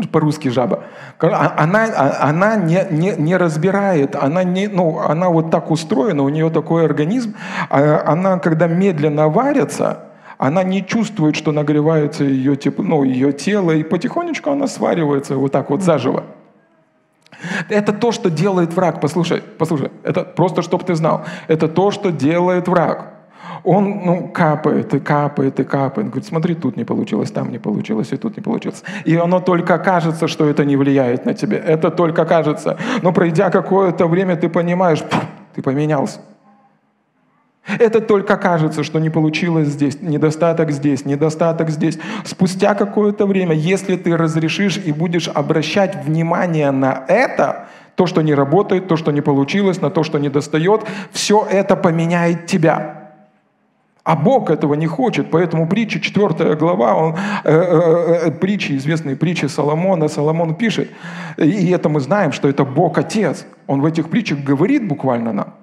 по-русски 0.09 0.49
жаба, 0.49 0.83
а, 1.19 1.53
она, 1.57 1.85
а, 1.85 2.29
она 2.29 2.55
не, 2.55 2.85
не, 2.89 3.13
не 3.17 3.37
разбирает, 3.37 4.15
она, 4.15 4.43
не, 4.43 4.67
ну, 4.67 4.99
она 4.99 5.29
вот 5.29 5.51
так 5.51 5.71
устроена, 5.71 6.23
у 6.23 6.29
нее 6.29 6.49
такой 6.49 6.85
организм, 6.85 7.35
а 7.69 8.03
она, 8.05 8.39
когда 8.39 8.67
медленно 8.67 9.29
варится, 9.29 10.05
она 10.37 10.63
не 10.63 10.85
чувствует, 10.85 11.35
что 11.35 11.51
нагревается 11.51 12.23
ее, 12.23 12.55
тепло, 12.55 12.83
ну, 12.83 13.03
ее 13.03 13.31
тело, 13.31 13.71
и 13.71 13.83
потихонечку 13.83 14.49
она 14.49 14.67
сваривается 14.67 15.35
вот 15.35 15.51
так 15.51 15.69
вот 15.69 15.83
заживо. 15.83 16.23
Это 17.69 17.93
то, 17.93 18.11
что 18.11 18.29
делает 18.29 18.73
враг. 18.73 19.01
Послушай, 19.01 19.43
послушай, 19.57 19.91
это 20.03 20.23
просто, 20.23 20.61
чтобы 20.61 20.83
ты 20.83 20.95
знал. 20.95 21.25
Это 21.47 21.67
то, 21.67 21.91
что 21.91 22.11
делает 22.11 22.67
враг 22.67 23.20
он 23.63 24.01
ну, 24.05 24.27
капает 24.27 24.93
и 24.93 24.99
капает 24.99 25.59
и 25.59 25.63
капает. 25.63 26.07
Говорит, 26.07 26.25
смотри, 26.25 26.55
тут 26.55 26.77
не 26.77 26.83
получилось, 26.83 27.31
там 27.31 27.51
не 27.51 27.59
получилось, 27.59 28.11
и 28.11 28.17
тут 28.17 28.37
не 28.37 28.43
получилось. 28.43 28.83
И 29.05 29.15
оно 29.15 29.39
только 29.39 29.77
кажется, 29.77 30.27
что 30.27 30.45
это 30.45 30.65
не 30.65 30.75
влияет 30.75 31.25
на 31.25 31.33
тебя. 31.33 31.57
Это 31.57 31.91
только 31.91 32.25
кажется. 32.25 32.77
Но 33.01 33.11
пройдя 33.11 33.49
какое-то 33.49 34.07
время, 34.07 34.35
ты 34.35 34.49
понимаешь, 34.49 35.03
ты 35.55 35.61
поменялся. 35.61 36.19
Это 37.79 38.01
только 38.01 38.37
кажется, 38.37 38.83
что 38.83 38.99
не 38.99 39.09
получилось 39.09 39.67
здесь, 39.67 40.01
недостаток 40.01 40.71
здесь, 40.71 41.05
недостаток 41.05 41.69
здесь. 41.69 41.99
Спустя 42.25 42.73
какое-то 42.73 43.27
время, 43.27 43.55
если 43.55 43.95
ты 43.95 44.17
разрешишь 44.17 44.77
и 44.83 44.91
будешь 44.91 45.27
обращать 45.27 46.03
внимание 46.03 46.71
на 46.71 47.05
это, 47.07 47.67
то, 47.95 48.07
что 48.07 48.21
не 48.21 48.33
работает, 48.33 48.87
то, 48.87 48.97
что 48.97 49.11
не 49.11 49.21
получилось, 49.21 49.79
на 49.79 49.91
то, 49.91 50.03
что 50.03 50.17
не 50.17 50.29
достает, 50.29 50.81
все 51.11 51.45
это 51.49 51.75
поменяет 51.75 52.47
тебя. 52.47 53.00
А 54.03 54.15
Бог 54.15 54.49
этого 54.49 54.73
не 54.73 54.87
хочет, 54.87 55.29
поэтому 55.29 55.67
притча, 55.67 55.99
4 55.99 56.55
глава, 56.55 56.95
он, 56.95 57.15
э, 57.43 57.51
э, 57.51 58.27
э, 58.27 58.31
притчи, 58.31 58.75
известные 58.75 59.15
притчи 59.15 59.45
Соломона, 59.45 60.07
Соломон 60.07 60.55
пишет, 60.55 60.89
и 61.37 61.69
это 61.69 61.87
мы 61.87 61.99
знаем, 61.99 62.31
что 62.31 62.47
это 62.47 62.65
Бог 62.65 62.97
Отец. 62.97 63.45
Он 63.67 63.81
в 63.81 63.85
этих 63.85 64.09
притчах 64.09 64.39
говорит 64.39 64.87
буквально 64.87 65.33
нам. 65.33 65.53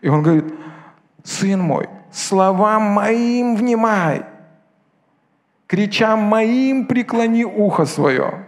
И 0.00 0.08
он 0.08 0.22
говорит, 0.22 0.54
сын 1.22 1.60
мой, 1.60 1.88
словам 2.10 2.82
моим 2.82 3.56
внимай, 3.56 4.22
кричам 5.66 6.20
моим 6.20 6.86
преклони 6.86 7.44
ухо 7.44 7.84
свое. 7.84 8.46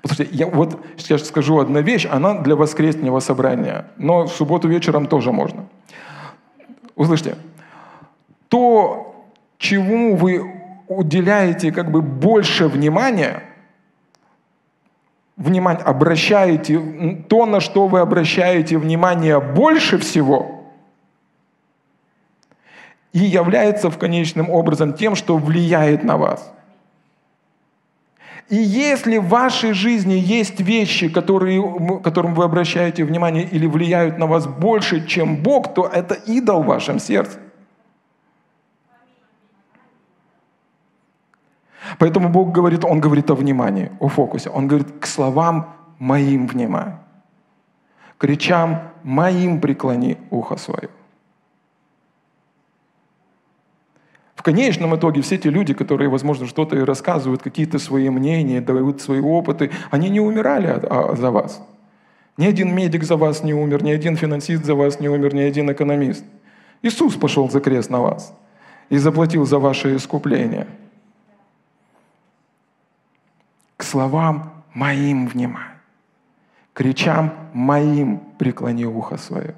Послушайте, 0.00 0.36
я 0.36 0.46
вот 0.46 0.80
сейчас 0.96 1.26
скажу 1.26 1.58
одну 1.58 1.82
вещь, 1.82 2.08
она 2.10 2.34
для 2.40 2.56
воскресного 2.56 3.20
собрания, 3.20 3.84
но 3.98 4.24
в 4.24 4.32
субботу 4.32 4.68
вечером 4.68 5.06
тоже 5.06 5.32
можно. 5.32 5.66
Услышьте, 6.96 7.36
то, 8.48 9.26
чему 9.58 10.16
вы 10.16 10.50
уделяете 10.88 11.70
как 11.70 11.90
бы 11.90 12.00
больше 12.00 12.68
внимания, 12.68 13.42
внимание, 15.36 15.82
обращаете, 15.84 17.24
то, 17.28 17.44
на 17.44 17.60
что 17.60 17.86
вы 17.86 18.00
обращаете 18.00 18.78
внимание 18.78 19.40
больше 19.40 19.98
всего, 19.98 20.64
и 23.12 23.18
является 23.18 23.90
в 23.90 23.98
конечном 23.98 24.50
образом 24.50 24.94
тем, 24.94 25.14
что 25.14 25.36
влияет 25.36 26.02
на 26.02 26.16
вас. 26.16 26.52
И 28.48 28.56
если 28.56 29.18
в 29.18 29.28
вашей 29.28 29.72
жизни 29.72 30.14
есть 30.14 30.60
вещи, 30.60 31.08
которые, 31.08 32.00
которым 32.00 32.34
вы 32.34 32.44
обращаете 32.44 33.04
внимание 33.04 33.44
или 33.44 33.66
влияют 33.66 34.18
на 34.18 34.26
вас 34.26 34.46
больше, 34.46 35.04
чем 35.06 35.36
Бог, 35.36 35.74
то 35.74 35.86
это 35.86 36.14
идол 36.14 36.62
в 36.62 36.66
вашем 36.66 37.00
сердце. 37.00 37.40
Поэтому 41.98 42.28
Бог 42.28 42.52
говорит, 42.52 42.84
Он 42.84 43.00
говорит 43.00 43.30
о 43.30 43.34
внимании, 43.34 43.90
о 43.98 44.08
фокусе. 44.08 44.50
Он 44.50 44.68
говорит 44.68 45.00
к 45.00 45.06
словам 45.06 45.74
моим 45.98 46.46
внимай. 46.46 46.94
К 48.18 48.24
речам 48.24 48.92
моим 49.02 49.60
преклони 49.60 50.18
ухо 50.30 50.56
свое. 50.56 50.88
В 54.34 54.35
конечном 54.46 54.94
итоге 54.94 55.22
все 55.22 55.38
те 55.38 55.50
люди, 55.50 55.74
которые, 55.74 56.08
возможно, 56.08 56.46
что-то 56.46 56.76
и 56.76 56.84
рассказывают, 56.84 57.42
какие-то 57.42 57.80
свои 57.80 58.08
мнения, 58.10 58.60
дают 58.60 59.00
свои 59.00 59.20
опыты, 59.20 59.72
они 59.90 60.08
не 60.08 60.20
умирали 60.20 60.68
а, 60.68 61.16
за 61.16 61.32
вас. 61.32 61.60
Ни 62.36 62.46
один 62.46 62.72
медик 62.72 63.02
за 63.02 63.16
вас 63.16 63.42
не 63.42 63.54
умер, 63.54 63.82
ни 63.82 63.90
один 63.90 64.16
финансист 64.16 64.64
за 64.64 64.76
вас 64.76 65.00
не 65.00 65.08
умер, 65.08 65.34
ни 65.34 65.40
один 65.40 65.68
экономист. 65.72 66.24
Иисус 66.82 67.16
пошел 67.16 67.50
за 67.50 67.60
крест 67.60 67.90
на 67.90 68.00
вас 68.00 68.32
и 68.88 68.98
заплатил 68.98 69.46
за 69.46 69.58
ваше 69.58 69.96
искупление. 69.96 70.68
К 73.76 73.82
словам 73.82 74.52
моим 74.74 75.26
внимай, 75.26 75.70
к 76.72 76.80
речам 76.82 77.32
моим 77.52 78.20
преклони 78.38 78.84
ухо 78.86 79.16
свое. 79.16 79.56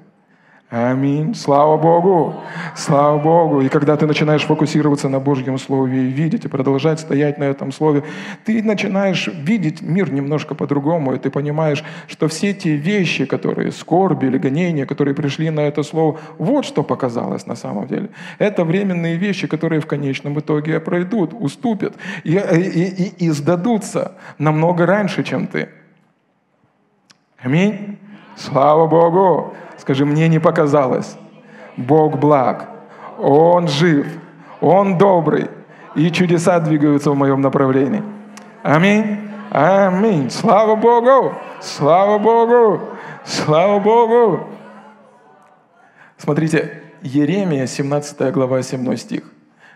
Аминь. 0.69 1.33
Слава 1.33 1.77
Богу. 1.77 2.35
Слава 2.75 3.17
Богу. 3.17 3.61
И 3.61 3.69
когда 3.69 3.97
ты 3.97 4.05
начинаешь 4.05 4.43
фокусироваться 4.43 5.09
на 5.09 5.19
Божьем 5.19 5.57
Слове 5.57 6.03
и 6.03 6.11
видеть, 6.11 6.45
и 6.45 6.47
продолжать 6.47 6.99
стоять 6.99 7.39
на 7.39 7.45
этом 7.45 7.71
Слове, 7.71 8.03
ты 8.45 8.61
начинаешь 8.61 9.27
видеть 9.27 9.81
мир 9.81 10.11
немножко 10.11 10.53
по-другому, 10.53 11.15
и 11.15 11.17
ты 11.17 11.31
понимаешь, 11.31 11.83
что 12.07 12.27
все 12.27 12.53
те 12.53 12.75
вещи, 12.75 13.25
которые 13.25 13.71
скорби 13.71 14.27
или 14.27 14.37
гонения, 14.37 14.85
которые 14.85 15.15
пришли 15.15 15.49
на 15.49 15.61
это 15.61 15.81
Слово, 15.81 16.19
вот 16.37 16.65
что 16.65 16.83
показалось 16.83 17.47
на 17.47 17.55
самом 17.55 17.87
деле. 17.87 18.09
Это 18.37 18.63
временные 18.63 19.17
вещи, 19.17 19.47
которые 19.47 19.81
в 19.81 19.87
конечном 19.87 20.39
итоге 20.39 20.79
пройдут, 20.79 21.33
уступят 21.33 21.95
и, 22.23 22.33
и, 22.33 23.15
и, 23.17 23.25
и 23.25 23.29
сдадутся 23.31 24.11
намного 24.37 24.85
раньше, 24.85 25.23
чем 25.23 25.47
ты. 25.47 25.69
Аминь. 27.39 27.97
Слава 28.39 28.87
Богу. 28.87 29.53
Скажи, 29.77 30.05
мне 30.05 30.29
не 30.29 30.39
показалось. 30.39 31.17
Бог 31.75 32.17
благ. 32.17 32.69
Он 33.17 33.67
жив. 33.67 34.07
Он 34.61 34.97
добрый. 34.97 35.49
И 35.95 36.09
чудеса 36.09 36.59
двигаются 36.59 37.11
в 37.11 37.15
моем 37.15 37.41
направлении. 37.41 38.01
Аминь. 38.63 39.29
Аминь. 39.51 40.29
Слава 40.29 40.77
Богу. 40.77 41.33
Слава 41.59 42.17
Богу. 42.17 42.81
Слава 43.25 43.79
Богу. 43.79 44.47
Смотрите, 46.17 46.81
Еремия, 47.01 47.67
17 47.67 48.31
глава, 48.31 48.61
7 48.61 48.95
стих. 48.95 49.23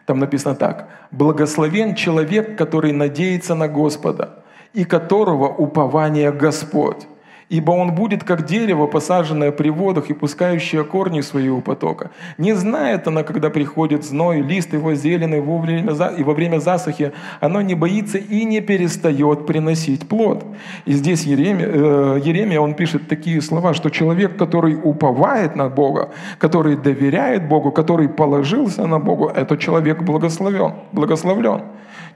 Там 0.05 0.19
написано 0.19 0.55
так. 0.55 0.87
«Благословен 1.11 1.95
человек, 1.95 2.57
который 2.57 2.91
надеется 2.93 3.55
на 3.55 3.67
Господа, 3.67 4.43
и 4.73 4.85
которого 4.85 5.47
упование 5.47 6.31
Господь 6.31 7.07
ибо 7.53 7.71
он 7.71 7.93
будет 7.93 8.23
как 8.23 8.45
дерево, 8.45 8.87
посаженное 8.87 9.51
при 9.51 9.69
водах 9.69 10.09
и 10.09 10.13
пускающее 10.13 10.83
корни 10.83 11.21
свои 11.21 11.49
у 11.49 11.61
потока. 11.61 12.09
Не 12.39 12.53
знает 12.53 13.07
она, 13.07 13.23
когда 13.23 13.49
приходит 13.49 14.03
зной, 14.03 14.41
лист 14.41 14.73
его 14.73 14.95
зеленый 14.95 15.39
во 15.39 15.59
время, 15.59 15.93
и 16.17 16.23
во 16.23 16.33
время 16.33 16.59
засухи, 16.59 17.11
оно 17.41 17.61
не 17.61 17.75
боится 17.75 18.17
и 18.17 18.43
не 18.45 18.61
перестает 18.61 19.45
приносить 19.45 20.07
плод. 20.07 20.43
И 20.85 20.93
здесь 20.93 21.25
Еремия, 21.25 21.67
э, 21.67 22.21
Еремия, 22.25 22.59
он 22.59 22.73
пишет 22.73 23.07
такие 23.07 23.39
слова, 23.41 23.73
что 23.75 23.89
человек, 23.91 24.35
который 24.35 24.75
уповает 24.83 25.55
на 25.55 25.69
Бога, 25.69 26.09
который 26.39 26.75
доверяет 26.75 27.47
Богу, 27.47 27.71
который 27.71 28.09
положился 28.09 28.87
на 28.87 28.99
Бога, 28.99 29.31
это 29.35 29.57
человек 29.57 30.01
благословен, 30.01 30.73
благословлен. 30.91 31.61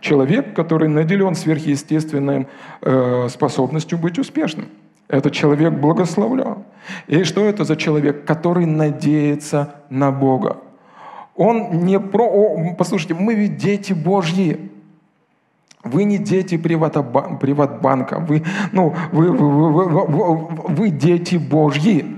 Человек, 0.01 0.55
который 0.55 0.89
наделен 0.89 1.35
сверхъестественной 1.35 2.47
э, 2.81 3.27
способностью 3.29 3.99
быть 3.99 4.17
успешным. 4.17 4.65
Этот 5.07 5.33
человек 5.33 5.73
благословлен. 5.73 6.65
И 7.07 7.23
что 7.23 7.45
это 7.45 7.63
за 7.63 7.75
человек, 7.75 8.25
который 8.25 8.65
надеется 8.65 9.75
на 9.89 10.11
Бога? 10.11 10.57
Он 11.35 11.85
не 11.85 11.99
про... 11.99 12.25
О, 12.25 12.73
послушайте, 12.75 13.13
мы 13.13 13.35
ведь 13.35 13.57
дети 13.57 13.93
Божьи. 13.93 14.71
Вы 15.83 16.03
не 16.03 16.17
дети 16.17 16.57
приватбанка, 16.57 18.19
вы, 18.19 18.43
ну, 18.73 18.93
вы, 19.11 19.31
вы, 19.31 19.71
вы, 19.71 20.05
вы, 20.05 20.35
вы 20.67 20.89
дети 20.89 21.37
Божьи. 21.37 22.17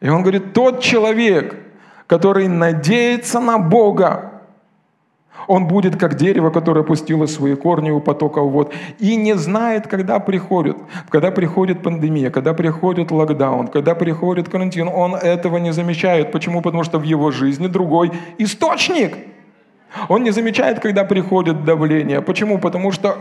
И 0.00 0.08
он 0.08 0.20
говорит, 0.22 0.52
тот 0.52 0.80
человек, 0.80 1.58
который 2.06 2.48
надеется 2.48 3.40
на 3.40 3.58
Бога, 3.58 4.37
он 5.48 5.66
будет 5.66 5.96
как 5.96 6.14
дерево, 6.14 6.50
которое 6.50 6.84
пустило 6.84 7.26
свои 7.26 7.56
корни 7.56 7.90
у 7.90 8.00
потока 8.00 8.40
вод 8.42 8.72
и 9.00 9.16
не 9.16 9.34
знает, 9.36 9.86
когда 9.86 10.20
приходит. 10.20 10.76
Когда 11.08 11.30
приходит 11.30 11.82
пандемия, 11.82 12.30
когда 12.30 12.54
приходит 12.54 13.10
локдаун, 13.10 13.68
когда 13.68 13.94
приходит 13.94 14.48
карантин, 14.48 14.88
он 14.88 15.14
этого 15.14 15.58
не 15.58 15.72
замечает. 15.72 16.32
Почему? 16.32 16.62
Потому 16.62 16.84
что 16.84 16.98
в 16.98 17.02
его 17.02 17.30
жизни 17.30 17.66
другой 17.66 18.12
источник. 18.38 19.16
Он 20.08 20.22
не 20.22 20.32
замечает, 20.32 20.80
когда 20.80 21.04
приходит 21.04 21.64
давление. 21.64 22.20
Почему? 22.20 22.58
Потому 22.58 22.92
что 22.92 23.16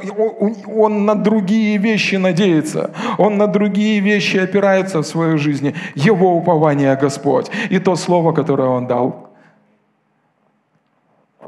он 0.76 1.06
на 1.06 1.16
другие 1.16 1.78
вещи 1.78 2.16
надеется. 2.16 2.92
Он 3.18 3.38
на 3.38 3.48
другие 3.48 4.02
вещи 4.02 4.38
опирается 4.38 5.00
в 5.00 5.08
своей 5.08 5.38
жизни. 5.38 5.74
Его 5.96 6.36
упование 6.36 6.98
Господь. 7.02 7.50
И 7.70 7.80
то 7.80 7.96
слово, 7.96 8.34
которое 8.34 8.68
он 8.68 8.86
дал 8.86 9.27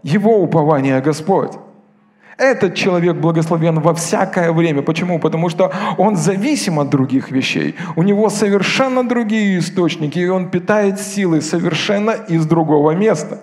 его 0.04 0.42
упование 0.42 1.02
Господь. 1.02 1.52
Этот 2.40 2.74
человек 2.74 3.18
благословен 3.18 3.82
во 3.82 3.94
всякое 3.94 4.54
время. 4.54 4.82
Почему? 4.82 5.20
Потому 5.20 5.50
что 5.50 5.74
он 5.98 6.16
зависим 6.16 6.80
от 6.80 6.90
других 6.90 7.32
вещей. 7.32 7.76
У 7.98 8.04
него 8.04 8.30
совершенно 8.30 9.06
другие 9.06 9.60
источники, 9.60 10.20
и 10.20 10.28
он 10.30 10.50
питает 10.50 11.02
силы 11.02 11.42
совершенно 11.42 12.12
из 12.12 12.46
другого 12.46 12.92
места. 12.92 13.42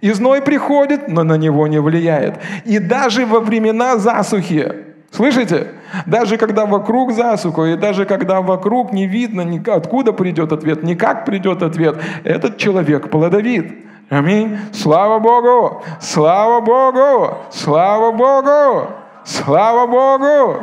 И 0.00 0.10
зной 0.10 0.42
приходит, 0.42 1.08
но 1.08 1.22
на 1.22 1.38
него 1.38 1.68
не 1.68 1.80
влияет. 1.80 2.40
И 2.64 2.80
даже 2.80 3.26
во 3.26 3.38
времена 3.38 3.96
засухи, 3.96 4.72
слышите? 5.12 5.68
Даже 6.04 6.36
когда 6.36 6.66
вокруг 6.66 7.12
засуха, 7.12 7.62
и 7.62 7.76
даже 7.76 8.06
когда 8.06 8.40
вокруг 8.40 8.92
не 8.92 9.06
видно, 9.06 9.44
откуда 9.72 10.12
придет 10.12 10.52
ответ, 10.52 10.82
ни 10.82 10.94
как 10.94 11.24
придет 11.24 11.62
ответ, 11.62 12.02
этот 12.24 12.58
человек 12.58 13.08
плодовит. 13.08 13.72
Аминь. 14.10 14.58
Слава 14.72 15.18
Богу! 15.18 15.82
Слава 16.00 16.60
Богу! 16.60 17.38
Слава 17.50 18.12
Богу! 18.12 18.88
Слава 19.24 19.86
Богу! 19.86 20.60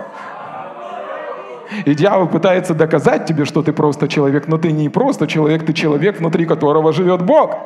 И 1.85 1.95
дьявол 1.95 2.27
пытается 2.27 2.75
доказать 2.75 3.25
тебе, 3.25 3.45
что 3.45 3.63
ты 3.63 3.73
просто 3.73 4.07
человек, 4.07 4.47
но 4.47 4.57
ты 4.57 4.71
не 4.71 4.89
просто 4.89 5.25
человек, 5.25 5.65
ты 5.65 5.73
человек, 5.73 6.19
внутри 6.19 6.45
которого 6.45 6.93
живет 6.93 7.23
Бог. 7.23 7.57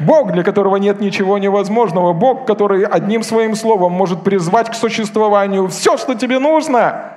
Бог, 0.00 0.32
для 0.32 0.42
которого 0.42 0.76
нет 0.76 1.00
ничего 1.00 1.38
невозможного. 1.38 2.12
Бог, 2.12 2.46
который 2.46 2.84
одним 2.84 3.22
своим 3.22 3.54
словом 3.54 3.92
может 3.92 4.24
призвать 4.24 4.70
к 4.70 4.74
существованию 4.74 5.68
все, 5.68 5.96
что 5.96 6.14
тебе 6.14 6.38
нужно. 6.38 7.15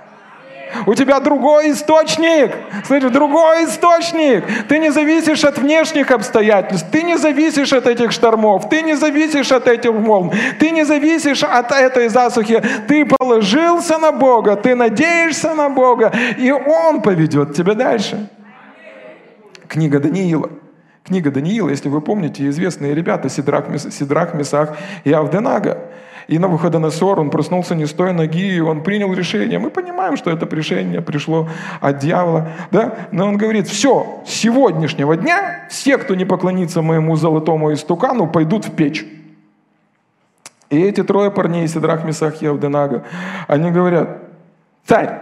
У 0.85 0.93
тебя 0.93 1.19
другой 1.19 1.71
источник. 1.71 2.51
Слышишь, 2.85 3.11
другой 3.11 3.65
источник. 3.65 4.43
Ты 4.67 4.79
не 4.79 4.91
зависишь 4.91 5.43
от 5.43 5.57
внешних 5.57 6.11
обстоятельств. 6.11 6.87
Ты 6.91 7.03
не 7.03 7.17
зависишь 7.17 7.73
от 7.73 7.87
этих 7.87 8.11
штормов. 8.11 8.69
Ты 8.69 8.81
не 8.81 8.95
зависишь 8.95 9.51
от 9.51 9.67
этих 9.67 9.91
волн. 9.91 10.31
Ты 10.59 10.71
не 10.71 10.85
зависишь 10.85 11.43
от 11.43 11.71
этой 11.71 12.09
засухи. 12.09 12.61
Ты 12.87 13.05
положился 13.05 13.97
на 13.97 14.11
Бога. 14.11 14.55
Ты 14.55 14.75
надеешься 14.75 15.53
на 15.55 15.69
Бога. 15.69 16.11
И 16.37 16.51
Он 16.51 17.01
поведет 17.01 17.55
тебя 17.55 17.73
дальше. 17.73 18.29
Книга 19.67 19.99
Даниила. 19.99 20.49
Книга 21.03 21.31
Даниила, 21.31 21.69
если 21.69 21.89
вы 21.89 22.01
помните, 22.01 22.47
известные 22.49 22.93
ребята 22.93 23.29
Сидрах, 23.29 23.65
Сидрах 23.91 24.33
Месах 24.35 24.77
и 25.03 25.11
Авденага. 25.11 25.77
И 26.29 26.37
на 26.37 26.47
Навуходоносор, 26.47 27.19
он 27.19 27.31
проснулся 27.31 27.73
не 27.73 27.87
с 27.87 27.91
той 27.91 28.13
ноги, 28.13 28.53
и 28.53 28.59
он 28.59 28.83
принял 28.83 29.11
решение. 29.15 29.57
Мы 29.57 29.71
понимаем, 29.71 30.15
что 30.15 30.29
это 30.29 30.45
решение 30.55 31.01
пришло 31.01 31.49
от 31.81 31.97
дьявола, 31.97 32.49
да? 32.69 33.07
Но 33.11 33.27
он 33.27 33.37
говорит, 33.37 33.67
все, 33.67 34.21
с 34.27 34.29
сегодняшнего 34.29 35.17
дня 35.17 35.65
все, 35.71 35.97
кто 35.97 36.13
не 36.13 36.25
поклонится 36.25 36.83
моему 36.83 37.15
золотому 37.15 37.73
истукану, 37.73 38.27
пойдут 38.27 38.65
в 38.65 38.75
печь. 38.75 39.07
И 40.69 40.79
эти 40.79 41.01
трое 41.01 41.31
парней, 41.31 41.67
Сидрах, 41.67 42.03
Месах 42.03 42.43
и 42.43 42.45
Авденага, 42.45 43.05
они 43.47 43.71
говорят, 43.71 44.19
царь, 44.85 45.21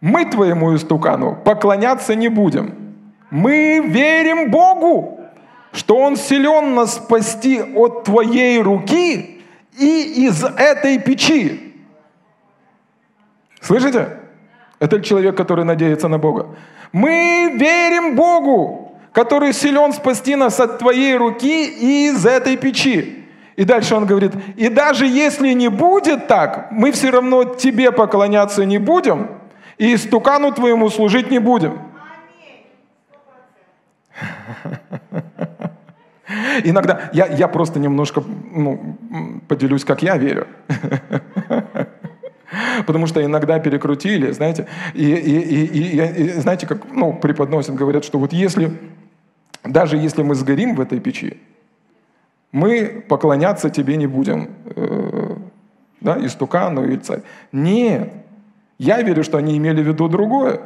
мы 0.00 0.24
твоему 0.24 0.74
истукану 0.74 1.36
поклоняться 1.44 2.14
не 2.14 2.28
будем– 2.28 2.78
мы 3.32 3.80
верим 3.80 4.50
Богу, 4.50 5.18
что 5.72 5.96
Он 5.96 6.16
силен 6.16 6.74
нас 6.74 6.96
спасти 6.96 7.62
от 7.62 8.04
твоей 8.04 8.60
руки 8.60 9.40
и 9.78 10.26
из 10.26 10.44
этой 10.44 10.98
печи. 10.98 11.74
Слышите? 13.62 14.18
Это 14.78 15.00
человек, 15.00 15.34
который 15.34 15.64
надеется 15.64 16.08
на 16.08 16.18
Бога. 16.18 16.48
Мы 16.92 17.54
верим 17.54 18.16
Богу, 18.16 18.98
который 19.12 19.54
силен 19.54 19.94
спасти 19.94 20.36
нас 20.36 20.60
от 20.60 20.78
твоей 20.78 21.16
руки 21.16 21.64
и 21.64 22.08
из 22.08 22.26
этой 22.26 22.58
печи. 22.58 23.24
И 23.56 23.64
дальше 23.64 23.94
он 23.94 24.04
говорит, 24.04 24.32
и 24.56 24.68
даже 24.68 25.06
если 25.06 25.54
не 25.54 25.68
будет 25.68 26.26
так, 26.26 26.68
мы 26.70 26.92
все 26.92 27.08
равно 27.08 27.44
тебе 27.44 27.92
поклоняться 27.92 28.66
не 28.66 28.76
будем, 28.76 29.30
и 29.78 29.96
стукану 29.96 30.52
твоему 30.52 30.90
служить 30.90 31.30
не 31.30 31.38
будем. 31.38 31.91
Иногда 36.64 37.10
я, 37.12 37.26
я 37.26 37.48
просто 37.48 37.78
немножко 37.78 38.22
ну, 38.54 38.96
поделюсь, 39.48 39.84
как 39.84 40.02
я 40.02 40.16
верю. 40.16 40.46
Потому 42.86 43.06
что 43.06 43.24
иногда 43.24 43.58
перекрутили, 43.58 44.30
знаете, 44.32 44.66
и, 44.94 45.12
и, 45.12 45.40
и, 45.40 45.64
и, 45.64 46.24
и 46.24 46.28
знаете, 46.40 46.66
как 46.66 46.92
ну, 46.92 47.14
преподносят, 47.14 47.74
говорят, 47.74 48.04
что 48.04 48.18
вот 48.18 48.32
если, 48.32 48.72
даже 49.64 49.96
если 49.96 50.22
мы 50.22 50.34
сгорим 50.34 50.74
в 50.74 50.80
этой 50.80 51.00
печи, 51.00 51.38
мы 52.50 53.04
поклоняться 53.08 53.70
тебе 53.70 53.96
не 53.96 54.06
будем, 54.06 54.50
э, 54.76 55.36
да, 56.00 56.18
истукану 56.24 56.84
или 56.84 56.96
царь. 56.96 57.22
Нет, 57.52 58.12
я 58.78 59.00
верю, 59.00 59.24
что 59.24 59.38
они 59.38 59.56
имели 59.56 59.82
в 59.82 59.86
виду 59.86 60.08
другое. 60.08 60.60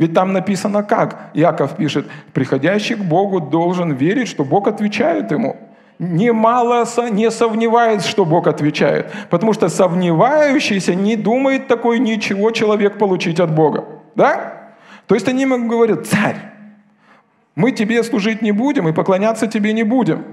Ведь 0.00 0.14
там 0.14 0.32
написано 0.32 0.82
как? 0.82 1.28
Яков 1.34 1.76
пишет, 1.76 2.06
приходящий 2.32 2.94
к 2.94 3.00
Богу 3.00 3.38
должен 3.38 3.92
верить, 3.92 4.28
что 4.28 4.46
Бог 4.46 4.66
отвечает 4.66 5.30
ему. 5.30 5.58
Немало 5.98 6.86
не 7.10 7.30
сомневается, 7.30 8.08
что 8.08 8.24
Бог 8.24 8.46
отвечает. 8.46 9.12
Потому 9.28 9.52
что 9.52 9.68
сомневающийся 9.68 10.94
не 10.94 11.16
думает 11.16 11.68
такой 11.68 11.98
ничего 11.98 12.50
человек 12.50 12.96
получить 12.96 13.40
от 13.40 13.54
Бога. 13.54 13.84
Да? 14.14 14.72
То 15.06 15.14
есть 15.14 15.28
они 15.28 15.42
ему 15.42 15.68
говорят, 15.68 16.06
царь, 16.06 16.36
мы 17.54 17.70
тебе 17.70 18.02
служить 18.02 18.40
не 18.40 18.52
будем 18.52 18.88
и 18.88 18.94
поклоняться 18.94 19.48
тебе 19.48 19.74
не 19.74 19.82
будем. 19.82 20.24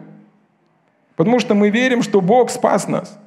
Потому 1.18 1.40
что 1.40 1.56
мы 1.56 1.72
верим, 1.72 2.04
что 2.04 2.22
Бог 2.22 2.52
спас 2.52 2.88
нас. 2.88 3.20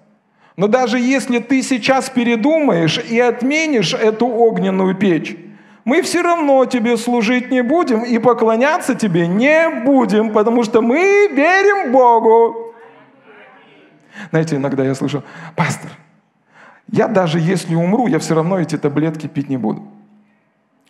Но 0.57 0.69
даже 0.69 0.99
если 0.99 1.39
ты 1.39 1.61
сейчас 1.63 2.09
передумаешь 2.09 2.99
и 2.99 3.21
отменишь 3.21 3.93
эту 3.93 4.27
огненную 4.27 4.95
печь, 4.95 5.37
мы 5.85 6.03
все 6.03 6.23
равно 6.23 6.65
тебе 6.67 6.97
служить 6.97 7.51
не 7.51 7.63
будем 7.63 8.05
и 8.05 8.19
поклоняться 8.19 8.95
тебе 8.95 9.27
не 9.27 9.69
будем, 9.85 10.33
потому 10.33 10.63
что 10.65 10.83
мы 10.83 11.29
верим 11.33 11.93
Богу. 11.93 12.75
Знаете, 14.31 14.57
иногда 14.57 14.85
я 14.85 14.95
слышу, 14.95 15.23
пастор, 15.57 15.91
я 16.93 17.09
даже 17.09 17.39
если 17.39 17.75
умру, 17.75 18.07
я 18.07 18.19
все 18.19 18.35
равно 18.35 18.59
эти 18.59 18.77
таблетки 18.77 19.27
пить 19.27 19.49
не 19.49 19.57
буду. 19.57 19.83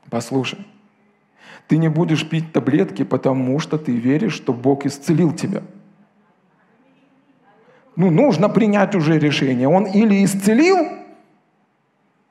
Послушай, 0.09 0.67
ты 1.69 1.77
не 1.79 1.89
будешь 1.89 2.29
пить 2.29 2.53
таблетки, 2.53 3.05
потому 3.05 3.61
что 3.61 3.79
ты 3.79 3.93
веришь, 3.93 4.35
что 4.35 4.53
Бог 4.53 4.87
исцелил 4.87 5.33
тебя. 5.33 5.63
Ну, 7.97 8.11
нужно 8.11 8.49
принять 8.49 8.95
уже 8.95 9.19
решение. 9.19 9.69
Он 9.69 9.85
или 9.85 10.25
исцелил, 10.25 10.79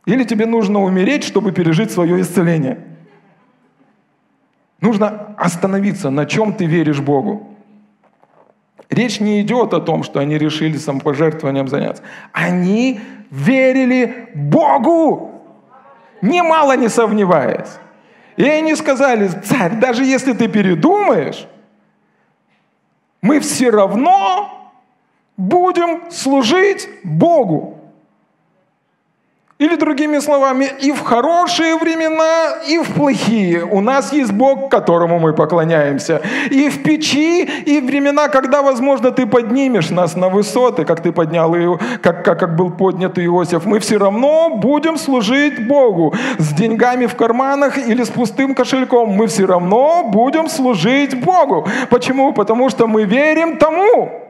или 0.09 0.23
тебе 0.23 0.45
нужно 0.47 0.81
умереть, 0.81 1.23
чтобы 1.23 1.51
пережить 1.51 1.91
свое 1.91 2.21
исцеление. 2.21 2.79
Нужно 4.81 5.35
остановиться, 5.37 6.09
на 6.09 6.25
чем 6.25 6.53
ты 6.53 6.65
веришь 6.65 6.99
Богу. 6.99 7.47
Речь 8.89 9.19
не 9.19 9.41
идет 9.41 9.73
о 9.73 9.79
том, 9.79 10.03
что 10.03 10.19
они 10.19 10.37
решили 10.37 10.77
самопожертвованием 10.77 11.67
заняться. 11.67 12.01
Они 12.31 12.99
верили 13.29 14.29
Богу, 14.33 15.43
немало 16.23 16.75
не 16.75 16.89
сомневаясь. 16.89 17.77
И 18.35 18.43
они 18.43 18.75
сказали, 18.75 19.27
царь, 19.27 19.75
даже 19.75 20.03
если 20.03 20.33
ты 20.33 20.47
передумаешь, 20.47 21.47
мы 23.21 23.41
все 23.41 23.69
равно 23.69 24.73
будем 25.37 26.09
служить 26.09 26.89
Богу. 27.03 27.78
Или 29.59 29.75
другими 29.75 30.19
словами, 30.19 30.69
и 30.79 30.93
в 30.93 31.01
хорошие 31.01 31.75
времена, 31.75 32.59
и 32.65 32.77
в 32.77 32.93
плохие. 32.93 33.65
У 33.65 33.81
нас 33.81 34.13
есть 34.13 34.31
Бог, 34.31 34.69
которому 34.69 35.19
мы 35.19 35.33
поклоняемся. 35.33 36.21
И 36.49 36.69
в 36.69 36.81
печи, 36.81 37.43
и 37.43 37.81
в 37.81 37.85
времена, 37.85 38.29
когда, 38.29 38.61
возможно, 38.61 39.11
ты 39.11 39.25
поднимешь 39.25 39.89
нас 39.89 40.15
на 40.15 40.29
высоты, 40.29 40.85
как 40.85 41.03
ты 41.03 41.11
поднял 41.11 41.53
его, 41.55 41.77
как, 42.01 42.23
как, 42.23 42.39
как 42.39 42.55
был 42.55 42.71
поднят 42.71 43.19
Иосиф, 43.19 43.65
мы 43.65 43.79
все 43.79 43.97
равно 43.97 44.49
будем 44.55 44.97
служить 44.97 45.67
Богу. 45.67 46.13
С 46.37 46.53
деньгами 46.53 47.05
в 47.05 47.15
карманах 47.15 47.77
или 47.77 48.03
с 48.03 48.09
пустым 48.09 48.55
кошельком 48.55 49.09
мы 49.09 49.27
все 49.27 49.45
равно 49.45 50.05
будем 50.05 50.47
служить 50.47 51.21
Богу. 51.21 51.67
Почему? 51.89 52.31
Потому 52.31 52.69
что 52.69 52.87
мы 52.87 53.03
верим 53.03 53.57
тому, 53.57 54.28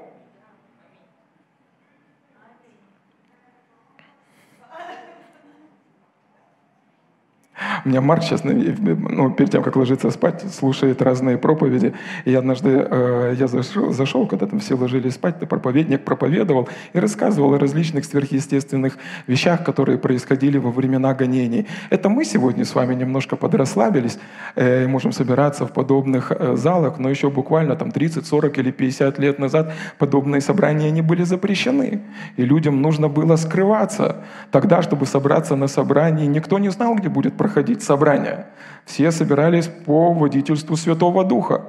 У 7.85 7.89
меня 7.89 8.01
Марк 8.01 8.23
сейчас, 8.23 8.43
ну, 8.43 9.31
перед 9.31 9.51
тем, 9.51 9.63
как 9.63 9.75
ложиться 9.75 10.09
спать, 10.11 10.43
слушает 10.53 11.01
разные 11.01 11.37
проповеди. 11.37 11.93
И 12.25 12.33
однажды 12.33 12.69
э, 12.89 13.35
я 13.37 13.47
зашел, 13.47 13.93
зашел, 13.93 14.27
когда 14.27 14.47
там 14.47 14.59
все 14.59 14.75
ложились 14.75 15.13
спать, 15.13 15.39
проповедник 15.39 16.03
проповедовал 16.03 16.67
и 16.93 16.99
рассказывал 16.99 17.53
о 17.53 17.59
различных 17.59 18.05
сверхъестественных 18.05 18.97
вещах, 19.27 19.63
которые 19.63 19.97
происходили 19.97 20.57
во 20.57 20.71
времена 20.71 21.13
гонений. 21.13 21.67
Это 21.89 22.09
мы 22.09 22.25
сегодня 22.25 22.65
с 22.65 22.75
вами 22.75 22.95
немножко 22.95 23.35
подрасслабились, 23.35 24.19
э, 24.55 24.87
можем 24.87 25.11
собираться 25.11 25.65
в 25.65 25.71
подобных 25.71 26.31
э, 26.31 26.55
залах, 26.55 26.99
но 26.99 27.09
еще 27.09 27.29
буквально 27.29 27.75
там 27.75 27.91
30, 27.91 28.25
40 28.25 28.57
или 28.57 28.71
50 28.71 29.19
лет 29.19 29.39
назад 29.39 29.73
подобные 29.97 30.41
собрания 30.41 30.91
не 30.91 31.01
были 31.01 31.23
запрещены. 31.23 32.01
И 32.37 32.45
людям 32.45 32.81
нужно 32.81 33.07
было 33.07 33.37
скрываться. 33.37 34.17
Тогда, 34.51 34.81
чтобы 34.81 35.05
собраться 35.05 35.55
на 35.55 35.67
собрании, 35.67 36.25
никто 36.25 36.59
не 36.59 36.69
знал, 36.69 36.95
где 36.95 37.09
будет 37.09 37.37
проходить 37.37 37.68
проходить 37.69 37.83
собрания. 37.83 38.47
Все 38.85 39.11
собирались 39.11 39.67
по 39.67 40.13
водительству 40.13 40.75
Святого 40.75 41.23
Духа. 41.23 41.61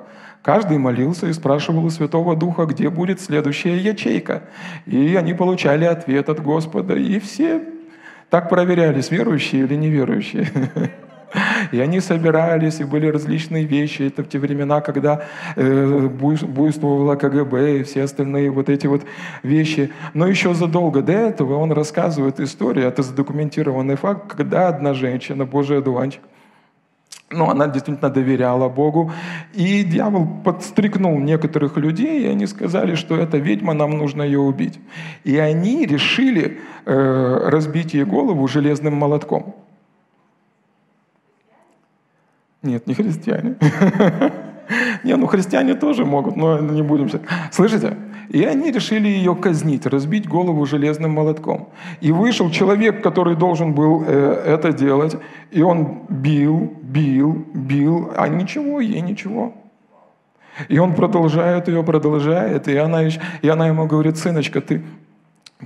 Каждый 0.43 0.79
молился 0.79 1.27
и 1.27 1.33
спрашивал 1.35 1.85
у 1.85 1.91
Святого 1.91 2.35
Духа, 2.35 2.65
где 2.65 2.89
будет 2.89 3.21
следующая 3.21 3.77
ячейка. 3.77 4.43
И 4.87 5.17
они 5.17 5.35
получали 5.35 5.85
ответ 5.85 6.29
от 6.31 6.43
Господа. 6.43 6.95
И 6.95 7.19
все 7.19 7.61
так 8.31 8.49
проверялись, 8.49 9.11
верующие 9.11 9.65
или 9.65 9.77
неверующие. 9.77 10.47
И 11.73 11.81
они 11.81 12.01
собирались, 12.01 12.81
и 12.81 12.85
были 12.85 13.07
различные 13.07 13.65
вещи. 13.65 14.03
Это 14.03 14.23
в 14.23 14.29
те 14.29 14.39
времена, 14.39 14.81
когда 14.81 15.23
э, 15.57 16.09
буйствовало 16.09 17.17
КГБ 17.17 17.81
и 17.81 17.83
все 17.83 18.03
остальные 18.03 18.51
вот 18.51 18.69
эти 18.69 18.87
вот 18.87 19.03
вещи. 19.43 19.93
Но 20.15 20.27
еще 20.27 20.55
задолго 20.55 21.03
до 21.03 21.13
этого 21.13 21.57
он 21.57 21.73
рассказывает 21.73 22.41
историю, 22.41 22.87
это 22.87 23.03
задокументированный 23.03 23.97
факт, 23.97 24.35
когда 24.35 24.69
одна 24.69 24.95
женщина, 24.95 25.45
Божий 25.45 25.79
одуванчик, 25.79 26.23
ну, 27.33 27.49
она 27.49 27.69
действительно 27.69 28.11
доверяла 28.11 28.69
Богу. 28.69 29.13
И 29.55 29.85
дьявол 29.85 30.27
подстрикнул 30.45 31.19
некоторых 31.21 31.77
людей, 31.77 32.25
и 32.25 32.27
они 32.27 32.47
сказали, 32.47 32.97
что 32.97 33.17
эта 33.17 33.39
ведьма, 33.39 33.73
нам 33.73 33.97
нужно 33.97 34.23
ее 34.23 34.41
убить. 34.41 34.81
И 35.23 35.37
они 35.37 35.87
решили 35.87 36.59
э, 36.87 37.49
разбить 37.49 37.95
ей 37.95 38.05
голову 38.05 38.49
железным 38.49 38.95
молотком. 38.95 39.55
Нет, 42.63 42.87
не 42.87 42.95
христиане. 42.95 43.57
Не, 45.05 45.17
ну 45.17 45.27
христиане 45.27 45.75
тоже 45.75 46.05
могут, 46.05 46.37
но 46.37 46.61
не 46.61 46.83
будем. 46.83 47.09
Слышите? 47.51 47.97
И 48.29 48.45
они 48.45 48.71
решили 48.71 49.09
ее 49.09 49.35
казнить, 49.35 49.87
разбить 49.87 50.29
голову 50.29 50.65
железным 50.65 51.11
молотком. 51.11 51.71
И 52.01 52.13
вышел 52.13 52.51
человек, 52.51 53.03
который 53.03 53.35
должен 53.35 53.75
был 53.75 54.05
э, 54.07 54.43
это 54.47 54.73
делать, 54.73 55.17
и 55.51 55.63
он 55.63 56.03
бил, 56.09 56.73
бил, 56.83 57.45
бил, 57.53 58.13
а 58.17 58.29
ничего, 58.29 58.81
ей 58.81 59.01
ничего. 59.01 59.53
И 60.69 60.79
он 60.79 60.95
продолжает 60.95 61.67
ее, 61.67 61.83
продолжает, 61.83 62.69
и 62.69 62.77
она, 62.77 63.03
и 63.43 63.49
она 63.49 63.67
ему 63.67 63.87
говорит, 63.87 64.17
сыночка, 64.17 64.61
ты 64.61 64.83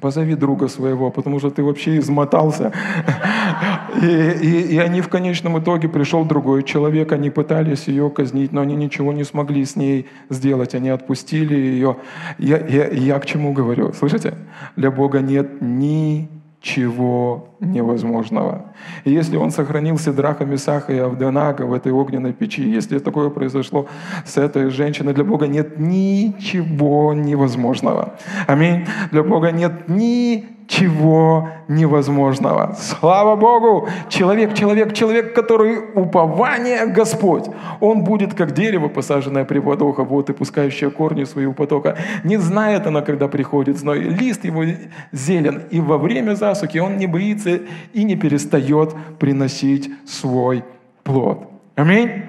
Позови 0.01 0.35
друга 0.35 0.67
своего, 0.69 1.11
потому 1.11 1.39
что 1.39 1.51
ты 1.51 1.63
вообще 1.63 1.99
измотался. 1.99 2.73
И, 4.03 4.07
и, 4.07 4.75
и 4.75 4.79
они 4.79 5.01
в 5.01 5.09
конечном 5.09 5.59
итоге 5.59 5.89
пришел 5.89 6.25
другой 6.25 6.63
человек, 6.63 7.13
они 7.13 7.31
пытались 7.31 7.87
ее 7.87 8.11
казнить, 8.11 8.53
но 8.53 8.61
они 8.61 8.75
ничего 8.75 9.13
не 9.13 9.25
смогли 9.25 9.65
с 9.65 9.77
ней 9.77 10.07
сделать, 10.31 10.75
они 10.75 10.89
отпустили 10.89 11.55
ее. 11.55 11.97
Я, 12.39 12.59
я, 12.59 12.89
я 12.89 13.19
к 13.19 13.27
чему 13.27 13.53
говорю? 13.53 13.93
Слышите? 13.93 14.35
Для 14.77 14.91
Бога 14.91 15.21
нет 15.21 15.61
ни 15.61 16.29
чего 16.61 17.54
невозможного. 17.65 18.73
И 19.05 19.11
если 19.11 19.37
он 19.37 19.51
сохранил 19.51 19.99
Сидраха, 19.99 20.45
Месаха 20.45 20.93
и 20.93 20.99
Авденака 20.99 21.67
в 21.67 21.73
этой 21.73 21.93
огненной 21.93 22.33
печи, 22.33 22.63
если 22.63 22.99
такое 22.99 23.31
произошло 23.31 23.87
с 24.25 24.37
этой 24.37 24.71
женщиной, 24.71 25.15
для 25.15 25.25
Бога 25.25 25.47
нет 25.47 25.79
ничего 25.79 27.13
невозможного. 27.15 28.15
Аминь. 28.47 28.87
Для 29.11 29.23
Бога 29.23 29.51
нет 29.53 29.89
ни 29.89 30.55
чего 30.67 31.49
невозможного. 31.69 32.77
Слава 32.79 33.37
Богу! 33.37 33.89
Человек, 34.09 34.55
человек, 34.55 34.93
человек, 34.95 35.35
который 35.35 35.79
упование 35.95 36.87
Господь. 36.87 37.45
Он 37.81 38.05
будет 38.05 38.35
как 38.35 38.53
дерево, 38.53 38.89
посаженное 38.89 39.45
при 39.45 39.59
водах, 39.59 39.99
вот 39.99 40.31
и 40.31 40.33
пускающее 40.33 40.91
корни 40.91 41.25
своего 41.25 41.53
потока. 41.53 41.97
Не 42.25 42.39
знает 42.39 42.87
она, 42.87 43.03
когда 43.03 43.29
приходит 43.29 43.79
зной. 43.79 44.01
Лист 44.01 44.45
его 44.45 44.65
зелен, 45.13 45.63
и 45.71 45.81
во 45.81 45.99
время 45.99 46.35
засухи 46.35 46.79
он 46.79 46.97
не 46.97 47.07
боится 47.07 47.54
и 47.93 48.05
не 48.05 48.17
перестает 48.17 48.95
приносить 49.19 49.91
свой 50.07 50.65
плод. 51.03 51.49
Аминь. 51.77 52.25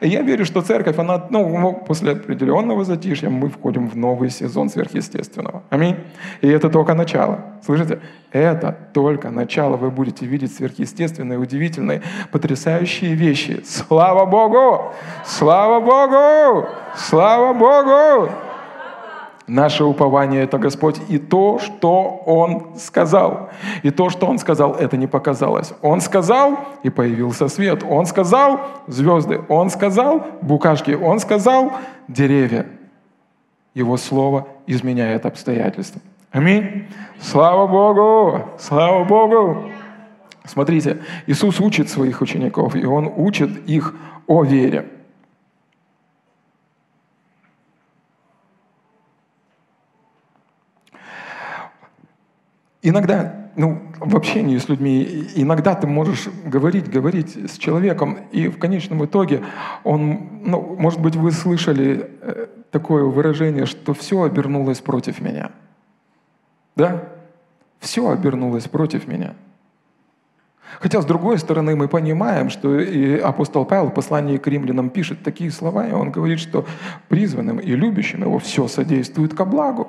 Я 0.00 0.22
верю, 0.22 0.44
что 0.44 0.62
церковь, 0.62 0.98
она, 0.98 1.26
ну, 1.30 1.84
после 1.86 2.12
определенного 2.12 2.84
затишья 2.84 3.28
мы 3.28 3.48
входим 3.48 3.88
в 3.88 3.96
новый 3.96 4.30
сезон 4.30 4.70
сверхъестественного. 4.70 5.62
Аминь. 5.70 5.96
И 6.40 6.48
это 6.48 6.70
только 6.70 6.94
начало. 6.94 7.40
Слышите? 7.64 8.00
Это 8.30 8.76
только 8.94 9.30
начало. 9.30 9.76
Вы 9.76 9.90
будете 9.90 10.24
видеть 10.24 10.54
сверхъестественные, 10.54 11.38
удивительные, 11.38 12.02
потрясающие 12.30 13.14
вещи. 13.14 13.62
Слава 13.64 14.24
Богу! 14.24 14.92
Слава 15.26 15.80
Богу! 15.80 16.68
Слава 16.96 17.52
Богу! 17.52 18.30
Наше 19.52 19.84
упование– 19.84 20.42
это 20.44 20.56
Господь 20.56 20.98
и 21.10 21.18
то, 21.18 21.58
что 21.58 22.22
Он 22.24 22.74
сказал. 22.78 23.50
И 23.82 23.90
то, 23.90 24.08
что 24.08 24.26
Он 24.26 24.38
сказал, 24.38 24.74
это 24.74 24.96
не 24.96 25.06
показалось. 25.06 25.74
Он 25.82 26.00
сказал, 26.00 26.58
и 26.82 26.88
появился 26.88 27.48
свет. 27.48 27.84
Он 27.86 28.06
сказал– 28.06 28.60
звезды. 28.86 29.42
Он 29.48 29.68
сказал– 29.68 30.24
букашки. 30.40 30.92
Он 30.92 31.18
сказал– 31.20 31.72
деревья. 32.08 32.66
Его 33.74 33.98
Слово 33.98 34.46
изменяет 34.66 35.26
обстоятельства. 35.26 36.00
Аминь. 36.30 36.86
Слава 37.20 37.66
Богу! 37.66 38.44
Слава 38.58 39.04
Богу! 39.04 39.70
Смотрите, 40.46 41.02
Иисус 41.26 41.60
учит 41.60 41.90
своих 41.90 42.22
учеников, 42.22 42.74
и 42.74 42.86
Он 42.86 43.12
учит 43.16 43.68
их 43.68 43.94
о 44.26 44.44
вере. 44.44 44.86
Иногда, 52.84 53.50
ну, 53.54 53.80
в 54.00 54.16
общении 54.16 54.58
с 54.58 54.68
людьми, 54.68 55.28
иногда 55.36 55.76
ты 55.76 55.86
можешь 55.86 56.28
говорить, 56.44 56.90
говорить 56.90 57.36
с 57.36 57.56
человеком, 57.56 58.18
и 58.32 58.48
в 58.48 58.58
конечном 58.58 59.04
итоге 59.04 59.42
он, 59.84 60.42
ну, 60.44 60.76
может 60.78 61.00
быть, 61.00 61.14
вы 61.14 61.30
слышали 61.30 62.10
э, 62.20 62.46
такое 62.72 63.04
выражение, 63.04 63.66
что 63.66 63.94
все 63.94 64.22
обернулось 64.22 64.80
против 64.80 65.20
меня. 65.20 65.52
Да? 66.74 67.04
Все 67.78 68.10
обернулось 68.10 68.64
против 68.64 69.06
меня. 69.06 69.34
Хотя, 70.80 71.00
с 71.00 71.04
другой 71.04 71.38
стороны, 71.38 71.76
мы 71.76 71.86
понимаем, 71.86 72.50
что 72.50 72.80
и 72.80 73.16
апостол 73.18 73.64
Павел 73.64 73.90
в 73.90 73.94
послании 73.94 74.38
к 74.38 74.46
римлянам 74.48 74.90
пишет 74.90 75.22
такие 75.22 75.52
слова, 75.52 75.86
и 75.86 75.92
он 75.92 76.10
говорит, 76.10 76.40
что 76.40 76.66
призванным 77.08 77.58
и 77.58 77.76
любящим 77.76 78.22
его 78.22 78.40
все 78.40 78.66
содействует 78.66 79.34
ко 79.34 79.44
благу 79.44 79.88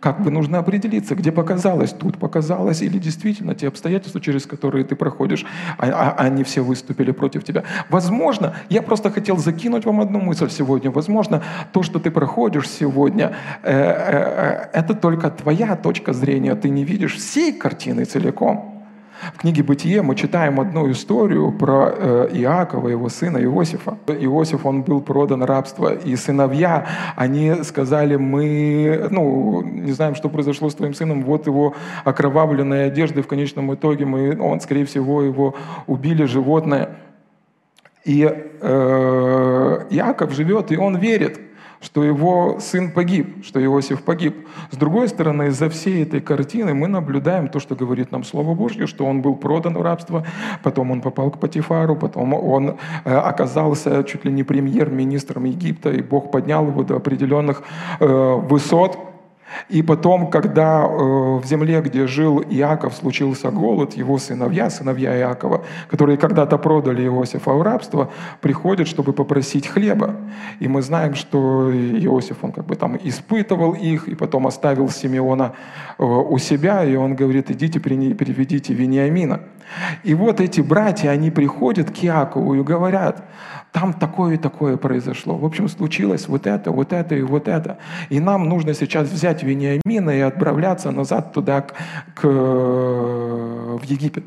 Как 0.00 0.22
бы 0.22 0.30
нужно 0.30 0.58
определиться, 0.58 1.14
где 1.14 1.30
показалось, 1.30 1.92
тут 1.92 2.16
показалось, 2.18 2.80
или 2.80 2.98
действительно 2.98 3.54
те 3.54 3.68
обстоятельства, 3.68 4.20
через 4.20 4.46
которые 4.46 4.84
ты 4.84 4.96
проходишь, 4.96 5.44
а, 5.76 5.88
а, 5.88 6.24
они 6.24 6.42
все 6.42 6.62
выступили 6.62 7.12
против 7.12 7.44
тебя. 7.44 7.64
Возможно, 7.90 8.54
я 8.70 8.80
просто 8.80 9.10
хотел 9.10 9.36
закинуть 9.36 9.84
вам 9.84 10.00
одну 10.00 10.20
мысль 10.20 10.48
сегодня. 10.50 10.90
Возможно, 10.90 11.42
то, 11.72 11.82
что 11.82 11.98
ты 11.98 12.10
проходишь 12.10 12.68
сегодня, 12.68 13.36
э, 13.62 13.72
э, 13.72 14.68
э 14.72 14.80
это 14.80 14.94
только 14.94 15.30
твоя 15.30 15.76
точка 15.76 16.14
зрения. 16.14 16.54
Ты 16.54 16.70
не 16.70 16.84
видишь 16.84 17.16
всей 17.16 17.52
картины 17.52 18.04
целиком. 18.04 18.79
В 19.20 19.38
книге 19.38 19.62
«Бытие» 19.62 20.00
мы 20.00 20.14
читаем 20.16 20.60
одну 20.60 20.90
историю 20.90 21.52
про 21.52 21.92
э, 21.94 22.28
Иакова, 22.32 22.88
его 22.88 23.10
сына 23.10 23.36
Иосифа. 23.36 23.98
Иосиф, 24.06 24.64
он 24.64 24.82
был 24.82 25.02
продан 25.02 25.42
рабство, 25.42 25.92
и 25.92 26.16
сыновья, 26.16 26.86
они 27.16 27.62
сказали, 27.64 28.16
мы, 28.16 29.08
ну, 29.10 29.62
не 29.62 29.92
знаем, 29.92 30.14
что 30.14 30.30
произошло 30.30 30.70
с 30.70 30.74
твоим 30.74 30.94
сыном, 30.94 31.24
вот 31.24 31.46
его 31.46 31.74
окровавленные 32.04 32.86
одежды, 32.86 33.20
в 33.20 33.26
конечном 33.26 33.74
итоге 33.74 34.06
мы, 34.06 34.40
он, 34.40 34.60
скорее 34.60 34.86
всего, 34.86 35.22
его 35.22 35.54
убили 35.86 36.24
животное. 36.24 36.96
И 38.06 38.22
э, 38.24 39.86
Иаков 39.90 40.32
живет, 40.32 40.72
и 40.72 40.78
он 40.78 40.96
верит– 40.96 41.40
что 41.80 42.04
его 42.04 42.58
сын 42.60 42.90
погиб, 42.90 43.44
что 43.44 43.62
Иосиф 43.62 44.02
погиб. 44.02 44.46
С 44.70 44.76
другой 44.76 45.08
стороны, 45.08 45.48
из-за 45.48 45.70
всей 45.70 46.02
этой 46.02 46.20
картины 46.20 46.74
мы 46.74 46.88
наблюдаем 46.88 47.48
то, 47.48 47.58
что 47.58 47.74
говорит 47.74 48.12
нам 48.12 48.24
Слово 48.24 48.54
Божье, 48.54 48.86
что 48.86 49.06
он 49.06 49.22
был 49.22 49.34
продан 49.34 49.76
в 49.76 49.82
рабство, 49.82 50.26
потом 50.62 50.90
он 50.90 51.00
попал 51.00 51.30
к 51.30 51.38
Патифару, 51.38 51.96
потом 51.96 52.34
он 52.34 52.76
э, 53.04 53.14
оказался 53.14 54.04
чуть 54.04 54.24
ли 54.24 54.32
не 54.32 54.42
премьер-министром 54.42 55.44
Египта, 55.44 55.90
и 55.90 56.02
Бог 56.02 56.30
поднял 56.30 56.66
его 56.66 56.82
до 56.82 56.96
определенных 56.96 57.62
э, 57.98 58.06
высот– 58.06 58.98
и 59.68 59.82
потом, 59.82 60.30
когда 60.30 60.84
э, 60.84 60.88
в 60.88 61.42
земле, 61.44 61.80
где 61.80 62.06
жил 62.06 62.40
Иаков, 62.40 62.94
случился 62.94 63.50
голод, 63.50 63.94
его 63.94 64.18
сыновья, 64.18 64.70
сыновья 64.70 65.16
Иакова, 65.18 65.64
которые 65.88 66.18
когда-то 66.18 66.58
продали 66.58 67.04
Иосифа 67.04 67.52
в 67.52 67.62
рабство, 67.62 68.10
приходят, 68.40 68.88
чтобы 68.88 69.12
попросить 69.12 69.66
хлеба. 69.66 70.16
И 70.60 70.68
мы 70.68 70.82
знаем, 70.82 71.14
что 71.14 71.70
Иосиф, 71.72 72.38
он 72.42 72.52
как 72.52 72.66
бы 72.66 72.76
там 72.76 72.96
испытывал 73.02 73.72
их, 73.72 74.08
и 74.08 74.14
потом 74.14 74.46
оставил 74.46 74.88
Симеона 74.88 75.52
э, 75.98 76.04
у 76.04 76.38
себя, 76.38 76.84
и 76.84 76.96
он 76.96 77.14
говорит, 77.14 77.50
идите 77.50 77.80
переведите 77.80 78.74
Вениамина. 78.74 79.40
И 80.02 80.14
вот 80.14 80.40
эти 80.40 80.60
братья, 80.60 81.10
они 81.10 81.30
приходят 81.30 81.90
к 81.90 82.04
Иакову 82.04 82.54
и 82.54 82.62
говорят, 82.62 83.22
там 83.72 83.92
такое 83.92 84.34
и 84.34 84.36
такое 84.36 84.76
произошло. 84.76 85.36
В 85.36 85.44
общем, 85.44 85.68
случилось 85.68 86.28
вот 86.28 86.46
это, 86.46 86.70
вот 86.70 86.92
это 86.92 87.14
и 87.14 87.22
вот 87.22 87.48
это. 87.48 87.78
И 88.08 88.20
нам 88.20 88.48
нужно 88.48 88.74
сейчас 88.74 89.08
взять 89.08 89.42
Вениамина 89.42 90.10
и 90.10 90.20
отправляться 90.20 90.90
назад 90.90 91.32
туда, 91.32 91.62
к, 91.62 91.74
к, 92.14 92.26
в 92.26 93.82
Египет. 93.84 94.24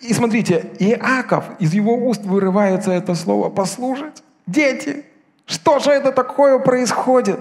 И 0.00 0.12
смотрите, 0.12 0.64
Иаков, 0.78 1.44
из 1.58 1.74
его 1.74 1.94
уст 1.94 2.24
вырывается 2.24 2.92
это 2.92 3.14
слово 3.14 3.50
«послужить». 3.50 4.22
Дети, 4.46 5.04
что 5.46 5.78
же 5.78 5.90
это 5.90 6.12
такое 6.12 6.58
происходит? 6.58 7.40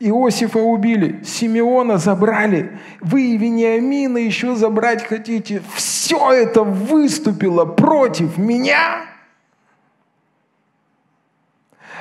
Иосифа 0.00 0.58
убили, 0.58 1.22
Симеона 1.24 1.98
забрали, 1.98 2.78
вы 3.00 3.34
и 3.34 3.38
Вениамина 3.38 4.18
еще 4.18 4.54
забрать 4.54 5.04
хотите. 5.06 5.62
Все 5.74 6.32
это 6.32 6.62
выступило 6.62 7.64
против 7.64 8.36
меня. 8.36 9.06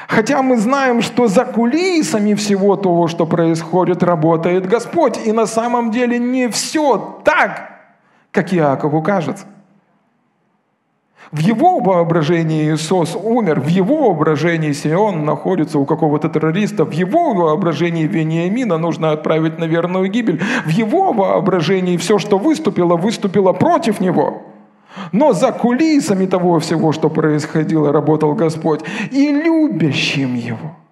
Хотя 0.08 0.42
мы 0.42 0.58
знаем, 0.58 1.02
что 1.02 1.28
за 1.28 1.46
кулисами 1.46 2.34
всего 2.34 2.76
того, 2.76 3.08
что 3.08 3.26
происходит, 3.26 4.04
работает 4.04 4.68
Господь. 4.68 5.20
И 5.26 5.32
на 5.32 5.46
самом 5.46 5.92
деле 5.92 6.20
не 6.20 6.50
все 6.50 7.22
так, 7.24 7.80
как 8.32 8.54
Иакову 8.54 9.02
кажется. 9.02 9.46
В 11.34 11.40
его 11.40 11.80
воображении 11.80 12.72
Иисус 12.72 13.16
умер, 13.16 13.60
в 13.60 13.68
его 13.68 14.10
воображении 14.10 14.72
Сион 14.72 15.26
находится 15.26 15.80
у 15.80 15.86
какого-то 15.86 16.30
террориста, 16.30 16.86
в 16.86 16.92
его 16.92 17.34
воображении 17.34 18.06
Вениамина 18.06 18.78
нужно 18.78 19.10
отправить 19.12 19.58
на 19.58 19.64
верную 19.64 20.12
гибель, 20.12 20.40
в 20.64 20.70
его 20.70 21.12
воображении 21.12 21.98
все, 21.98 22.20
что 22.20 22.38
выступило, 22.38 22.98
выступило 22.98 23.52
против 23.52 24.00
него. 24.00 24.44
Но 25.12 25.34
за 25.34 25.52
кулисами 25.52 26.28
того 26.28 26.60
всего, 26.60 26.92
что 26.92 27.10
происходило, 27.10 27.92
работал 27.92 28.36
Господь 28.36 28.82
и 29.12 29.32
любящим 29.32 30.36
его– 30.36 30.78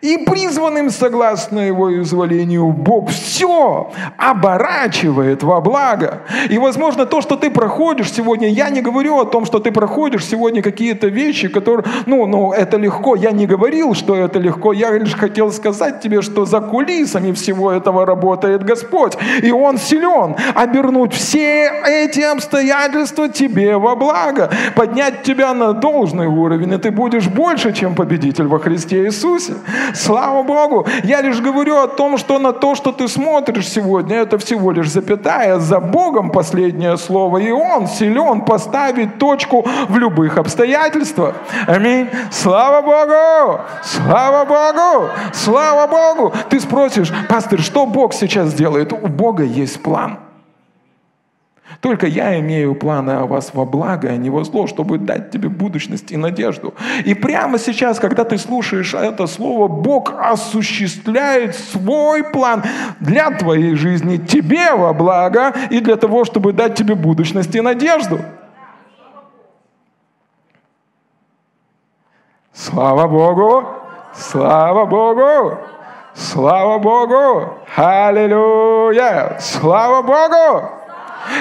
и 0.00 0.18
призванным, 0.18 0.90
согласно 0.90 1.60
его 1.60 2.00
изволению, 2.00 2.68
Бог 2.68 3.10
все 3.10 3.90
оборачивает 4.16 5.42
во 5.42 5.60
благо. 5.60 6.22
И, 6.48 6.58
возможно, 6.58 7.06
то, 7.06 7.20
что 7.20 7.36
ты 7.36 7.50
проходишь 7.50 8.12
сегодня, 8.12 8.48
я 8.48 8.70
не 8.70 8.80
говорю 8.80 9.18
о 9.18 9.24
том, 9.24 9.44
что 9.44 9.58
ты 9.58 9.72
проходишь 9.72 10.24
сегодня 10.24 10.62
какие-то 10.62 11.08
вещи, 11.08 11.48
которые, 11.48 11.84
ну, 12.06 12.26
ну, 12.26 12.52
это 12.52 12.76
легко. 12.76 13.16
Я 13.16 13.32
не 13.32 13.46
говорил, 13.46 13.94
что 13.94 14.14
это 14.14 14.38
легко. 14.38 14.72
Я 14.72 14.90
лишь 14.92 15.14
хотел 15.14 15.50
сказать 15.52 16.00
тебе, 16.00 16.22
что 16.22 16.44
за 16.44 16.60
кулисами 16.60 17.32
всего 17.32 17.72
этого 17.72 18.06
работает 18.06 18.62
Господь. 18.62 19.16
И 19.42 19.50
Он 19.50 19.78
силен 19.78 20.36
обернуть 20.54 21.14
все 21.14 21.70
эти 21.86 22.20
обстоятельства 22.20 23.28
тебе 23.28 23.76
во 23.76 23.96
благо, 23.96 24.50
поднять 24.76 25.22
тебя 25.22 25.54
на 25.54 25.72
должный 25.72 26.26
уровень, 26.26 26.72
и 26.72 26.78
ты 26.78 26.90
будешь 26.90 27.26
больше, 27.26 27.72
чем 27.72 27.94
победитель 27.94 28.46
во 28.46 28.58
Христе 28.58 29.06
Иисусе. 29.06 29.54
Слава 29.94 30.42
Богу! 30.42 30.86
Я 31.04 31.20
лишь 31.20 31.40
говорю 31.40 31.76
о 31.76 31.86
том, 31.86 32.18
что 32.18 32.38
на 32.38 32.52
то, 32.52 32.74
что 32.74 32.92
ты 32.92 33.08
смотришь 33.08 33.68
сегодня, 33.68 34.16
это 34.16 34.38
всего 34.38 34.72
лишь 34.72 34.90
запятая. 34.90 35.58
За 35.58 35.80
Богом 35.80 36.30
последнее 36.30 36.96
слово. 36.96 37.38
И 37.38 37.50
Он 37.50 37.86
силен 37.86 38.42
поставить 38.42 39.18
точку 39.18 39.66
в 39.88 39.98
любых 39.98 40.38
обстоятельствах. 40.38 41.34
Аминь. 41.66 42.08
Слава 42.30 42.82
Богу! 42.82 43.60
Слава 43.82 44.44
Богу! 44.44 45.10
Слава 45.32 45.86
Богу! 45.86 46.32
Ты 46.48 46.60
спросишь, 46.60 47.12
пастор, 47.28 47.60
что 47.60 47.86
Бог 47.86 48.14
сейчас 48.14 48.54
делает? 48.54 48.92
У 48.92 49.08
Бога 49.08 49.44
есть 49.44 49.82
план. 49.82 50.18
Только 51.80 52.06
я 52.06 52.38
имею 52.40 52.74
планы 52.74 53.12
о 53.12 53.26
вас 53.26 53.50
во 53.52 53.64
благо, 53.64 54.08
а 54.08 54.16
не 54.16 54.30
во 54.30 54.44
зло, 54.44 54.66
чтобы 54.66 54.98
дать 54.98 55.30
тебе 55.30 55.48
будущность 55.48 56.10
и 56.10 56.16
надежду. 56.16 56.74
И 57.04 57.14
прямо 57.14 57.58
сейчас, 57.58 58.00
когда 58.00 58.24
ты 58.24 58.38
слушаешь 58.38 58.94
это 58.94 59.26
слово, 59.26 59.68
Бог 59.68 60.12
осуществляет 60.18 61.54
свой 61.54 62.24
план 62.24 62.64
для 63.00 63.30
твоей 63.30 63.74
жизни, 63.74 64.16
тебе 64.16 64.74
во 64.74 64.92
благо 64.92 65.54
и 65.70 65.80
для 65.80 65.96
того, 65.96 66.24
чтобы 66.24 66.52
дать 66.52 66.74
тебе 66.74 66.94
будущность 66.94 67.54
и 67.54 67.60
надежду. 67.60 68.18
Слава 72.52 73.06
Богу! 73.06 73.68
Слава 74.14 74.84
Богу! 74.86 75.58
Слава 76.14 76.78
Богу! 76.78 77.54
Аллилуйя! 77.76 79.36
Слава 79.38 80.02
Богу! 80.02 80.77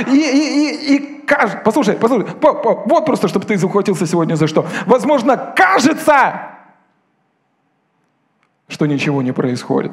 И, 0.08 0.12
и, 0.12 0.96
и, 0.96 0.96
и 0.96 1.24
кажется, 1.26 1.62
послушай, 1.64 1.96
послушай, 1.96 2.26
по, 2.26 2.54
по, 2.54 2.84
вот 2.86 3.06
просто, 3.06 3.28
чтобы 3.28 3.46
ты 3.46 3.58
захватился 3.58 4.06
сегодня 4.06 4.36
за 4.36 4.48
что. 4.48 4.66
Возможно, 4.86 5.54
кажется, 5.56 6.58
что 8.68 8.86
ничего 8.86 9.22
не 9.22 9.32
происходит. 9.32 9.92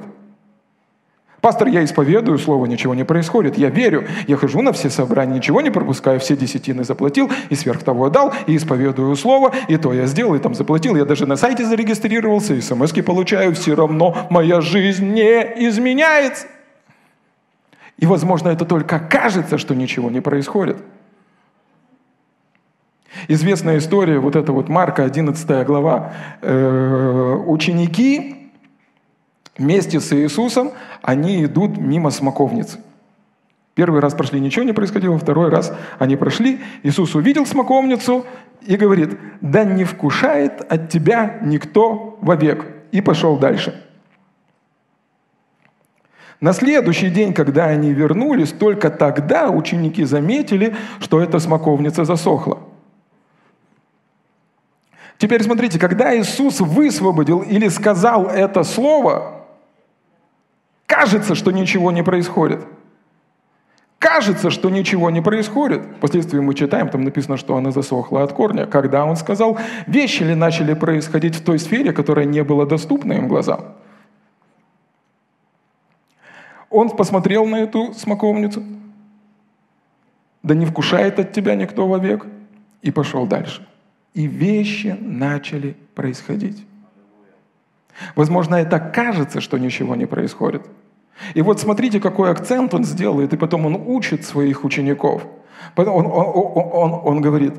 Пастор, 1.45 1.69
я 1.69 1.85
исповедую 1.85 2.39
слово, 2.39 2.65
ничего 2.65 2.95
не 2.95 3.05
происходит. 3.05 3.59
Я 3.59 3.69
верю, 3.69 4.09
я 4.27 4.39
хожу 4.39 4.63
на 4.63 4.73
все 4.73 4.89
собрания, 4.89 5.35
ничего 5.35 5.61
не 5.61 5.69
пропускаю, 5.69 6.19
все 6.19 6.39
десятины 6.39 6.85
заплатил, 6.85 7.31
и 7.51 7.55
сверх 7.55 7.83
того 7.83 8.09
дал, 8.09 8.33
и 8.47 8.57
исповедую 8.57 9.15
слово, 9.15 9.53
и 9.69 9.77
то 9.77 9.93
я 9.93 10.07
сделал, 10.07 10.35
и 10.37 10.39
там 10.39 10.55
заплатил. 10.55 10.97
Я 10.97 11.05
даже 11.05 11.27
на 11.27 11.37
сайте 11.37 11.67
зарегистрировался, 11.67 12.55
и 12.55 12.63
смс 12.63 12.93
получаю, 12.93 13.55
все 13.55 13.75
равно 13.75 14.17
моя 14.31 14.63
жизнь 14.63 15.13
не 15.13 15.69
изменяется. 15.69 16.47
И, 17.99 18.07
возможно, 18.07 18.49
это 18.49 18.65
только 18.65 18.99
кажется, 18.99 19.59
что 19.59 19.75
ничего 19.75 20.11
не 20.11 20.21
происходит. 20.21 20.79
Известная 23.29 23.79
история, 23.79 24.19
вот 24.19 24.37
это 24.37 24.53
вот 24.53 24.69
Марка, 24.69 25.05
11 25.05 25.67
глава. 25.67 26.13
Э, 26.43 27.37
ученики 27.47 28.51
вместе 29.57 30.01
с 30.01 30.13
Иисусом, 30.13 30.73
они 31.03 31.45
идут 31.45 31.79
мимо 31.79 32.11
смоковницы. 32.11 32.81
Первый 33.75 34.01
раз 34.01 34.15
прошли, 34.15 34.41
ничего 34.41 34.65
не 34.65 34.73
происходило, 34.73 35.19
второй 35.19 35.49
раз 35.49 35.73
они 35.99 36.17
прошли, 36.17 36.61
Иисус 36.83 37.15
увидел 37.15 37.45
смоковницу 37.45 38.25
и 38.63 38.77
говорит, 38.77 39.19
да 39.41 39.65
не 39.65 39.85
вкушает 39.85 40.61
от 40.71 40.91
тебя 40.91 41.39
никто 41.43 42.19
вовек. 42.21 42.67
И 42.93 43.01
пошел 43.01 43.37
дальше. 43.37 43.84
На 46.41 46.53
следующий 46.53 47.11
день, 47.11 47.33
когда 47.33 47.67
они 47.67 47.93
вернулись, 47.93 48.53
только 48.53 48.91
тогда 48.91 49.51
ученики 49.51 50.05
заметили, 50.05 50.75
что 51.01 51.21
эта 51.21 51.39
смоковница 51.39 52.05
засохла. 52.05 52.59
Теперь 55.19 55.43
смотрите, 55.43 55.79
когда 55.79 56.19
Иисус 56.19 56.61
высвободил 56.61 57.41
или 57.41 57.69
сказал 57.69 58.27
это 58.27 58.65
слово, 58.65 59.45
Кажется, 60.87 61.35
что 61.35 61.51
ничего 61.51 61.91
не 61.91 62.03
происходит. 62.03 62.61
Кажется, 63.99 64.51
что 64.51 64.71
ничего 64.71 65.11
не 65.11 65.23
происходит. 65.23 65.83
Впоследствии 65.97 66.39
мы 66.39 66.55
читаем, 66.55 66.89
там 66.89 67.05
написано, 67.05 67.37
что 67.37 67.57
она 67.57 67.71
засохла 67.71 68.23
от 68.23 68.33
корня. 68.33 68.67
Когда 68.67 69.05
он 69.05 69.17
сказал, 69.17 69.59
вещи 69.87 70.23
ли 70.23 70.35
начали 70.35 70.75
происходить 70.75 71.35
в 71.37 71.45
той 71.45 71.59
сфере, 71.59 71.93
которая 71.93 72.27
не 72.27 72.45
была 72.45 72.67
доступна 72.67 73.15
им 73.15 73.29
глазам. 73.29 73.75
Он 76.75 76.91
посмотрел 76.91 77.47
на 77.47 77.57
эту 77.57 77.95
смоковницу. 77.95 78.63
Да 80.43 80.55
не 80.55 80.67
вкушает 80.67 81.19
от 81.19 81.33
тебя 81.33 81.55
никто 81.55 81.87
вовек. 81.87 82.27
И 82.83 82.91
пошел 82.91 83.27
дальше. 83.27 83.67
И 84.13 84.27
вещи 84.27 84.97
начали 85.01 85.77
происходить. 85.95 86.67
Возможно, 88.17 88.57
это 88.57 88.79
кажется, 88.81 89.41
что 89.41 89.59
ничего 89.59 89.95
не 89.95 90.07
происходит. 90.07 90.63
И 91.35 91.43
вот 91.43 91.61
смотрите, 91.61 92.01
какой 92.01 92.31
акцент 92.31 92.75
он 92.75 92.85
сделает, 92.85 93.33
и 93.33 93.37
потом 93.37 93.67
он 93.67 93.77
учит 93.77 94.25
своих 94.25 94.65
учеников. 94.65 95.27
Он, 95.77 95.89
он, 95.89 96.07
он, 96.07 96.71
он, 96.73 97.01
он 97.05 97.21
говорит, 97.21 97.55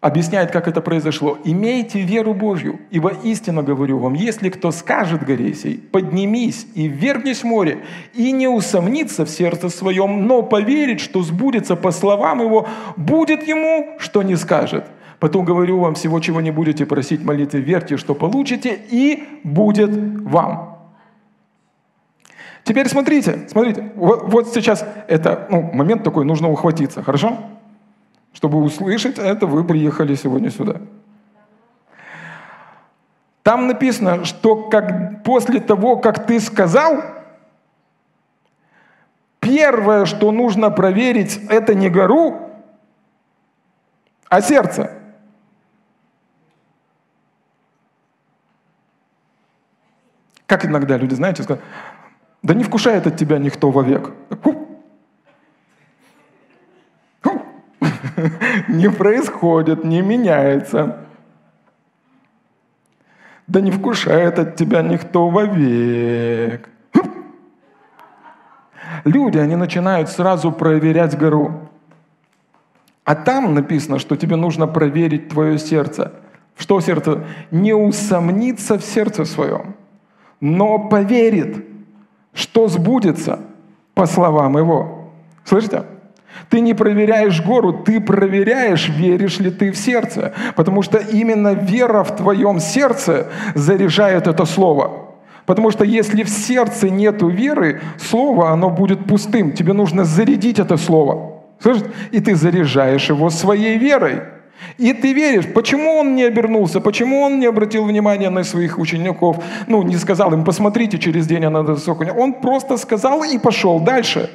объясняет, 0.00 0.50
как 0.50 0.66
это 0.66 0.80
произошло. 0.80 1.38
«Имейте 1.44 2.00
веру 2.00 2.34
Божью, 2.34 2.80
ибо 2.90 3.12
истинно 3.22 3.62
говорю 3.62 3.98
вам, 3.98 4.14
если 4.14 4.48
кто 4.48 4.70
скажет 4.70 5.24
горе 5.24 5.54
сей, 5.54 5.78
поднимись 5.78 6.66
и 6.74 6.88
ввергнись 6.88 7.40
в 7.40 7.44
море, 7.44 7.84
и 8.14 8.32
не 8.32 8.48
усомнится 8.48 9.24
в 9.24 9.30
сердце 9.30 9.68
своем, 9.68 10.26
но 10.26 10.42
поверит, 10.42 11.00
что 11.00 11.22
сбудется 11.22 11.76
по 11.76 11.90
словам 11.90 12.40
его, 12.40 12.66
будет 12.96 13.46
ему, 13.46 13.96
что 13.98 14.22
не 14.22 14.36
скажет». 14.36 14.86
Потом 15.18 15.44
говорю 15.44 15.78
вам, 15.80 15.94
всего, 15.94 16.18
чего 16.20 16.40
не 16.40 16.50
будете 16.50 16.86
просить 16.86 17.22
молитвы, 17.22 17.60
верьте, 17.60 17.98
что 17.98 18.14
получите, 18.14 18.80
и 18.90 19.22
будет 19.44 19.90
вам. 20.22 20.78
Теперь 22.64 22.88
смотрите, 22.88 23.46
смотрите, 23.50 23.92
вот, 23.96 24.32
вот 24.32 24.48
сейчас 24.48 24.82
это 25.08 25.46
ну, 25.50 25.60
момент 25.74 26.04
такой, 26.04 26.24
нужно 26.24 26.50
ухватиться, 26.50 27.02
хорошо? 27.02 27.36
Чтобы 28.32 28.62
услышать 28.62 29.18
это, 29.18 29.46
вы 29.46 29.64
приехали 29.64 30.14
сегодня 30.14 30.50
сюда. 30.50 30.80
Там 33.42 33.66
написано, 33.66 34.24
что 34.24 34.68
как, 34.68 35.24
после 35.24 35.60
того, 35.60 35.96
как 35.96 36.26
ты 36.26 36.38
сказал, 36.40 37.02
первое, 39.40 40.04
что 40.04 40.30
нужно 40.30 40.70
проверить, 40.70 41.40
это 41.48 41.74
не 41.74 41.88
гору, 41.88 42.50
а 44.28 44.40
сердце. 44.40 44.92
Как 50.46 50.64
иногда 50.64 50.96
люди, 50.96 51.14
знаете, 51.14 51.42
сказать, 51.42 51.62
да 52.42 52.54
не 52.54 52.64
вкушает 52.64 53.06
от 53.06 53.16
тебя 53.16 53.38
никто 53.38 53.70
вовек. 53.70 54.12
Не 58.68 58.90
происходит, 58.90 59.84
не 59.84 60.02
меняется. 60.02 61.06
Да 63.46 63.60
не 63.60 63.70
вкушает 63.70 64.38
от 64.38 64.56
тебя 64.56 64.82
никто 64.82 65.28
вовек. 65.28 66.68
Люди, 69.04 69.38
они 69.38 69.56
начинают 69.56 70.08
сразу 70.08 70.52
проверять 70.52 71.18
гору. 71.18 71.68
А 73.04 73.14
там 73.16 73.54
написано, 73.54 73.98
что 73.98 74.16
тебе 74.16 74.36
нужно 74.36 74.68
проверить 74.68 75.28
твое 75.28 75.58
сердце. 75.58 76.12
Что 76.56 76.80
сердце? 76.80 77.24
Не 77.50 77.72
усомниться 77.72 78.78
в 78.78 78.82
сердце 78.82 79.24
своем 79.24 79.74
но 80.40 80.78
поверит, 80.78 81.64
что 82.32 82.68
сбудется 82.68 83.40
по 83.94 84.06
словам 84.06 84.56
его. 84.56 85.10
Слышите? 85.44 85.84
Ты 86.48 86.60
не 86.60 86.74
проверяешь 86.74 87.42
гору, 87.42 87.72
ты 87.72 88.00
проверяешь, 88.00 88.88
веришь 88.88 89.38
ли 89.38 89.50
ты 89.50 89.70
в 89.70 89.76
сердце. 89.76 90.32
Потому 90.56 90.82
что 90.82 90.98
именно 90.98 91.54
вера 91.54 92.02
в 92.02 92.16
твоем 92.16 92.60
сердце 92.60 93.28
заряжает 93.54 94.26
это 94.26 94.44
слово. 94.44 95.10
Потому 95.46 95.70
что 95.70 95.84
если 95.84 96.22
в 96.22 96.28
сердце 96.28 96.90
нету 96.90 97.28
веры, 97.28 97.80
слово, 97.98 98.50
оно 98.50 98.70
будет 98.70 99.06
пустым. 99.06 99.52
Тебе 99.52 99.72
нужно 99.72 100.04
зарядить 100.04 100.58
это 100.58 100.76
слово. 100.76 101.42
Слышите? 101.60 101.90
И 102.12 102.20
ты 102.20 102.34
заряжаешь 102.36 103.08
его 103.08 103.30
своей 103.30 103.78
верой. 103.78 104.22
И 104.78 104.92
ты 104.92 105.12
веришь, 105.12 105.46
почему 105.52 105.96
он 105.96 106.14
не 106.14 106.24
обернулся, 106.24 106.80
почему 106.80 107.22
он 107.22 107.40
не 107.40 107.46
обратил 107.46 107.84
внимания 107.84 108.30
на 108.30 108.44
своих 108.44 108.78
учеников, 108.78 109.42
ну, 109.66 109.82
не 109.82 109.96
сказал 109.96 110.32
им, 110.32 110.44
посмотрите, 110.44 110.98
через 110.98 111.26
день 111.26 111.44
она 111.44 111.64
засохнет. 111.64 112.14
Он 112.16 112.34
просто 112.34 112.76
сказал 112.76 113.24
и 113.24 113.38
пошел 113.38 113.80
дальше. 113.80 114.30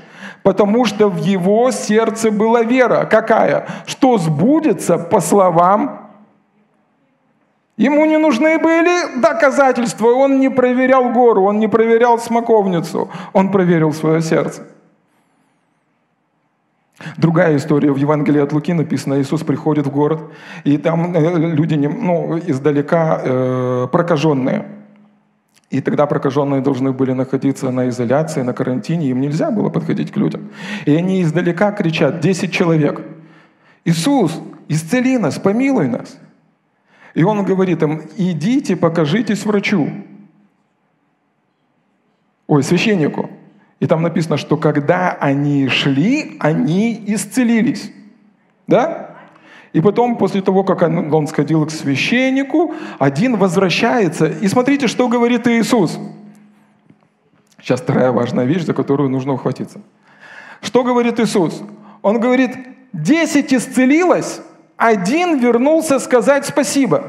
Потому 0.45 0.85
что 0.85 1.09
в 1.09 1.17
его 1.17 1.71
сердце 1.71 2.29
была 2.29 2.61
вера. 2.61 3.05
Какая? 3.05 3.65
Что 3.87 4.19
сбудется 4.19 4.99
по 4.99 5.19
словам 5.19 6.01
Ему 7.77 8.05
не 8.05 8.17
нужны 8.17 8.57
были 8.57 9.19
доказательства, 9.19 10.07
он 10.07 10.39
не 10.39 10.49
проверял 10.49 11.11
гору, 11.11 11.43
он 11.43 11.59
не 11.59 11.67
проверял 11.67 12.17
смоковницу, 12.17 13.09
он 13.33 13.51
проверил 13.51 13.91
свое 13.91 14.21
сердце. 14.21 14.61
Другая 17.17 17.57
история 17.57 17.91
в 17.91 17.97
Евангелии 17.97 18.41
от 18.41 18.53
Луки 18.53 18.73
написана. 18.73 19.19
Иисус 19.19 19.43
приходит 19.43 19.87
в 19.87 19.91
город, 19.91 20.19
и 20.63 20.77
там 20.77 21.13
э, 21.13 21.55
люди 21.55 21.75
ну, 21.75 22.37
издалека 22.37 23.19
э, 23.21 23.87
прокаженные. 23.91 24.63
И 25.69 25.81
тогда 25.81 26.05
прокаженные 26.05 26.61
должны 26.61 26.91
были 26.91 27.11
находиться 27.13 27.71
на 27.71 27.89
изоляции, 27.89 28.43
на 28.43 28.53
карантине, 28.53 29.09
им 29.09 29.19
нельзя 29.19 29.51
было 29.51 29.69
подходить 29.69 30.11
к 30.11 30.17
людям. 30.17 30.51
И 30.85 30.95
они 30.95 31.21
издалека 31.21 31.71
кричат, 31.71 32.19
10 32.19 32.51
человек, 32.51 33.01
«Иисус, 33.83 34.39
исцели 34.67 35.17
нас, 35.17 35.39
помилуй 35.39 35.87
нас!» 35.87 36.17
И 37.15 37.23
он 37.23 37.43
говорит 37.45 37.81
им, 37.81 38.01
идите, 38.17 38.75
покажитесь 38.75 39.45
врачу. 39.45 39.89
Ой, 42.47 42.61
священнику. 42.61 43.29
И 43.79 43.87
там 43.87 44.01
написано, 44.01 44.37
что 44.37 44.57
когда 44.57 45.13
они 45.13 45.67
шли, 45.69 46.35
они 46.39 47.03
исцелились. 47.07 47.91
Да? 48.67 49.14
И 49.75 49.81
потом, 49.81 50.15
после 50.15 50.41
того, 50.41 50.63
как 50.63 50.83
он, 50.83 51.13
он 51.13 51.27
сходил 51.27 51.65
к 51.65 51.69
священнику, 51.71 52.73
один 52.97 53.35
возвращается. 53.35 54.27
И 54.27 54.47
смотрите, 54.47 54.87
что 54.87 55.09
говорит 55.09 55.45
Иисус. 55.47 55.99
Сейчас 57.59 57.81
вторая 57.81 58.13
важная 58.13 58.45
вещь, 58.45 58.61
за 58.61 58.73
которую 58.73 59.09
нужно 59.09 59.33
ухватиться. 59.33 59.81
Что 60.61 60.85
говорит 60.85 61.19
Иисус? 61.19 61.61
Он 62.01 62.21
говорит, 62.21 62.51
десять 62.93 63.53
исцелилось, 63.53 64.39
один 64.77 65.39
вернулся 65.39 65.99
сказать 65.99 66.45
спасибо. 66.45 67.03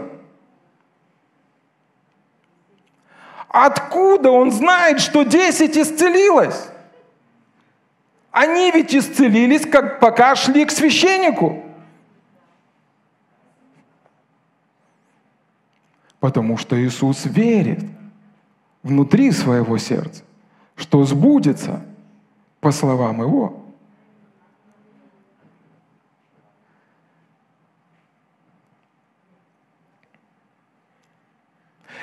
Откуда 3.49 4.33
он 4.33 4.51
знает, 4.51 4.99
что 5.01 5.23
10 5.23 5.79
исцелилось? 5.79 6.69
Они 8.33 8.73
ведь 8.73 8.93
исцелились, 8.93 9.65
как 9.65 10.01
пока 10.01 10.35
шли 10.35 10.65
к 10.65 10.73
священнику. 10.73 11.63
Потому 16.27 16.57
что 16.57 16.77
Иисус 16.77 17.25
верит 17.25 17.85
внутри 18.83 19.31
своего 19.31 19.79
сердца, 19.79 20.25
что 20.75 21.05
сбудется 21.05 21.85
по 22.59 22.73
словам 22.73 23.23
Его. 23.23 23.63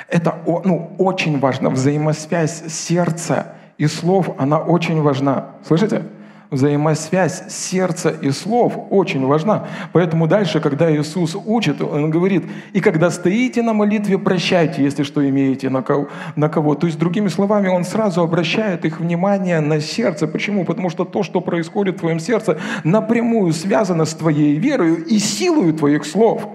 Это 0.07 0.41
ну, 0.45 0.95
очень 0.97 1.37
важно. 1.37 1.69
Взаимосвязь 1.69 2.71
сердца 2.73 3.57
и 3.77 3.87
слов, 3.87 4.29
она 4.37 4.57
очень 4.57 5.01
важна. 5.01 5.57
Слышите? 5.67 6.09
Взаимосвязь 6.53 7.51
сердца 7.51 8.11
и 8.11 8.29
слов 8.29 8.77
очень 8.91 9.25
важна. 9.25 9.67
Поэтому 9.91 10.27
дальше, 10.27 10.59
когда 10.59 10.95
Иисус 10.95 11.35
учит, 11.35 11.81
Он 11.81 12.11
говорит, 12.11 12.43
и 12.73 12.79
когда 12.79 13.09
стоите 13.09 13.63
на 13.63 13.73
молитве, 13.73 14.19
прощайте, 14.19 14.83
если 14.83 15.01
что 15.01 15.27
имеете 15.27 15.71
на 15.71 15.81
кого. 15.81 16.09
На 16.35 16.49
кого. 16.49 16.75
То 16.75 16.85
есть, 16.85 16.99
другими 16.99 17.27
словами, 17.27 17.69
Он 17.69 17.83
сразу 17.83 18.21
обращает 18.21 18.85
их 18.85 18.99
внимание 18.99 19.61
на 19.61 19.79
сердце. 19.81 20.27
Почему? 20.27 20.63
Потому 20.63 20.91
что 20.91 21.05
то, 21.05 21.23
что 21.23 21.41
происходит 21.41 21.95
в 21.95 21.99
твоем 22.01 22.19
сердце, 22.19 22.59
напрямую 22.83 23.51
связано 23.51 24.05
с 24.05 24.13
твоей 24.13 24.55
верой 24.55 25.01
и 25.01 25.17
силой 25.17 25.73
твоих 25.73 26.05
слов. 26.05 26.47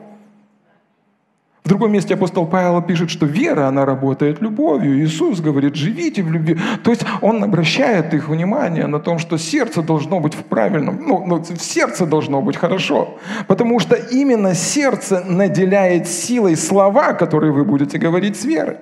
В 1.69 1.71
другом 1.71 1.93
месте 1.93 2.15
апостол 2.15 2.47
Павел 2.47 2.81
пишет, 2.81 3.11
что 3.11 3.27
вера, 3.27 3.69
она 3.69 3.85
работает 3.85 4.41
любовью. 4.41 5.05
Иисус 5.05 5.41
говорит, 5.41 5.75
живите 5.75 6.23
в 6.23 6.33
любви. 6.33 6.59
То 6.83 6.91
есть 6.91 7.05
он 7.21 7.45
обращает 7.45 8.15
их 8.15 8.31
внимание 8.31 8.87
на 8.87 8.99
том, 8.99 9.19
что 9.19 9.37
сердце 9.37 9.83
должно 9.83 10.19
быть 10.19 10.33
в 10.33 10.45
правильном, 10.45 11.03
ну, 11.07 11.27
ну 11.27 11.45
сердце 11.45 12.07
должно 12.07 12.41
быть 12.41 12.57
хорошо. 12.57 13.19
Потому 13.49 13.81
что 13.81 13.97
именно 13.97 14.55
сердце 14.55 15.23
наделяет 15.27 16.09
силой 16.09 16.57
слова, 16.57 17.13
которые 17.13 17.53
вы 17.53 17.67
будете 17.67 17.99
говорить 17.99 18.41
с 18.41 18.47
верой. 18.47 18.79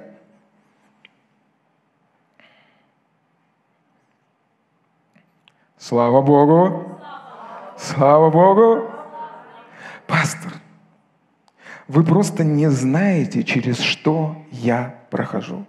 Слава 5.77 6.23
Богу! 6.23 7.01
Слава 7.77 8.31
Богу! 8.31 8.85
Пастор, 10.07 10.53
вы 11.89 12.03
просто 12.03 12.45
не 12.45 12.71
знаете, 12.71 13.45
через 13.45 13.79
что 13.79 14.37
я 14.51 14.95
прохожу. 15.11 15.65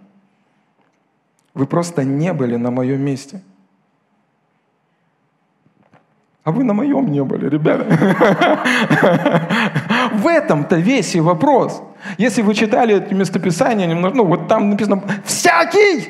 Вы 1.54 1.66
просто 1.66 2.04
не 2.04 2.32
были 2.32 2.56
на 2.56 2.70
моем 2.70 3.00
месте. 3.00 3.42
А 6.44 6.50
вы 6.50 6.64
на 6.64 6.72
моем 6.72 7.12
не 7.12 7.22
были, 7.22 7.48
ребята. 7.48 7.84
В 10.14 10.26
этом-то 10.26 10.76
весь 10.76 11.14
и 11.14 11.20
вопрос. 11.20 11.82
Если 12.16 12.42
вы 12.42 12.54
читали 12.54 12.96
это 12.96 13.14
местописание, 13.14 13.94
ну 13.94 14.24
вот 14.24 14.48
там 14.48 14.70
написано 14.70 15.02
«всякий», 15.24 16.08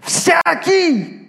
«всякий». 0.00 1.25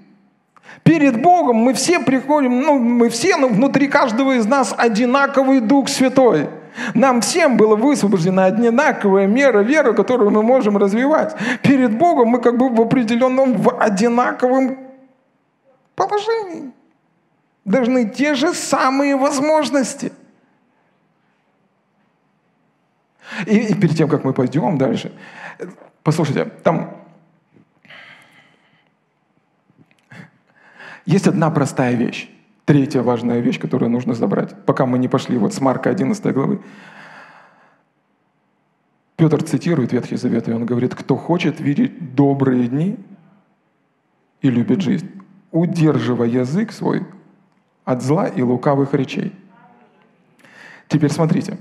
Перед 0.87 1.21
Богом 1.21 1.57
мы 1.57 1.73
все 1.73 1.99
приходим, 1.99 2.61
ну 2.61 2.79
мы 2.79 3.09
все, 3.09 3.35
ну, 3.35 3.49
внутри 3.49 3.89
каждого 3.89 4.37
из 4.37 4.45
нас 4.45 4.73
одинаковый 4.77 5.59
Дух 5.59 5.89
Святой. 5.89 6.47
Нам 6.93 7.19
всем 7.19 7.57
было 7.57 7.75
высвобождена 7.75 8.45
одинаковая 8.45 9.27
мера 9.27 9.59
веры, 9.59 9.93
которую 9.93 10.31
мы 10.31 10.43
можем 10.43 10.77
развивать. 10.77 11.35
Перед 11.61 11.97
Богом 11.97 12.29
мы 12.29 12.39
как 12.39 12.57
бы 12.57 12.69
в 12.69 12.79
определенном, 12.79 13.57
в 13.57 13.77
одинаковом 13.77 14.77
положении. 15.93 16.71
Должны 17.65 18.05
те 18.07 18.33
же 18.33 18.53
самые 18.53 19.17
возможности. 19.17 20.13
И, 23.45 23.57
и 23.57 23.73
перед 23.73 23.97
тем, 23.97 24.07
как 24.07 24.23
мы 24.23 24.31
пойдем 24.31 24.77
дальше, 24.77 25.11
послушайте, 26.01 26.45
там 26.63 26.96
есть 31.07 31.25
одна 31.25 31.49
простая 31.49 31.95
вещь. 31.95 32.29
Третья 32.65 33.01
важная 33.01 33.39
вещь, 33.39 33.59
которую 33.59 33.89
нужно 33.89 34.13
забрать, 34.13 34.53
пока 34.65 34.85
мы 34.85 34.99
не 34.99 35.07
пошли 35.07 35.37
вот 35.37 35.53
с 35.53 35.61
Марка 35.61 35.89
11 35.89 36.33
главы. 36.33 36.61
Петр 39.15 39.41
цитирует 39.41 39.93
Ветхий 39.93 40.17
Завет, 40.17 40.49
и 40.49 40.51
он 40.51 40.65
говорит, 40.65 40.93
кто 40.93 41.15
хочет 41.15 41.61
видеть 41.61 42.13
добрые 42.13 42.67
дни 42.67 42.97
и 44.41 44.49
любит 44.49 44.81
жизнь, 44.81 45.09
удерживая 45.51 46.27
язык 46.27 46.73
свой 46.73 47.07
от 47.85 48.03
зла 48.03 48.27
и 48.27 48.41
лукавых 48.41 48.93
речей. 48.93 49.33
Теперь 50.89 51.11
смотрите. 51.11 51.57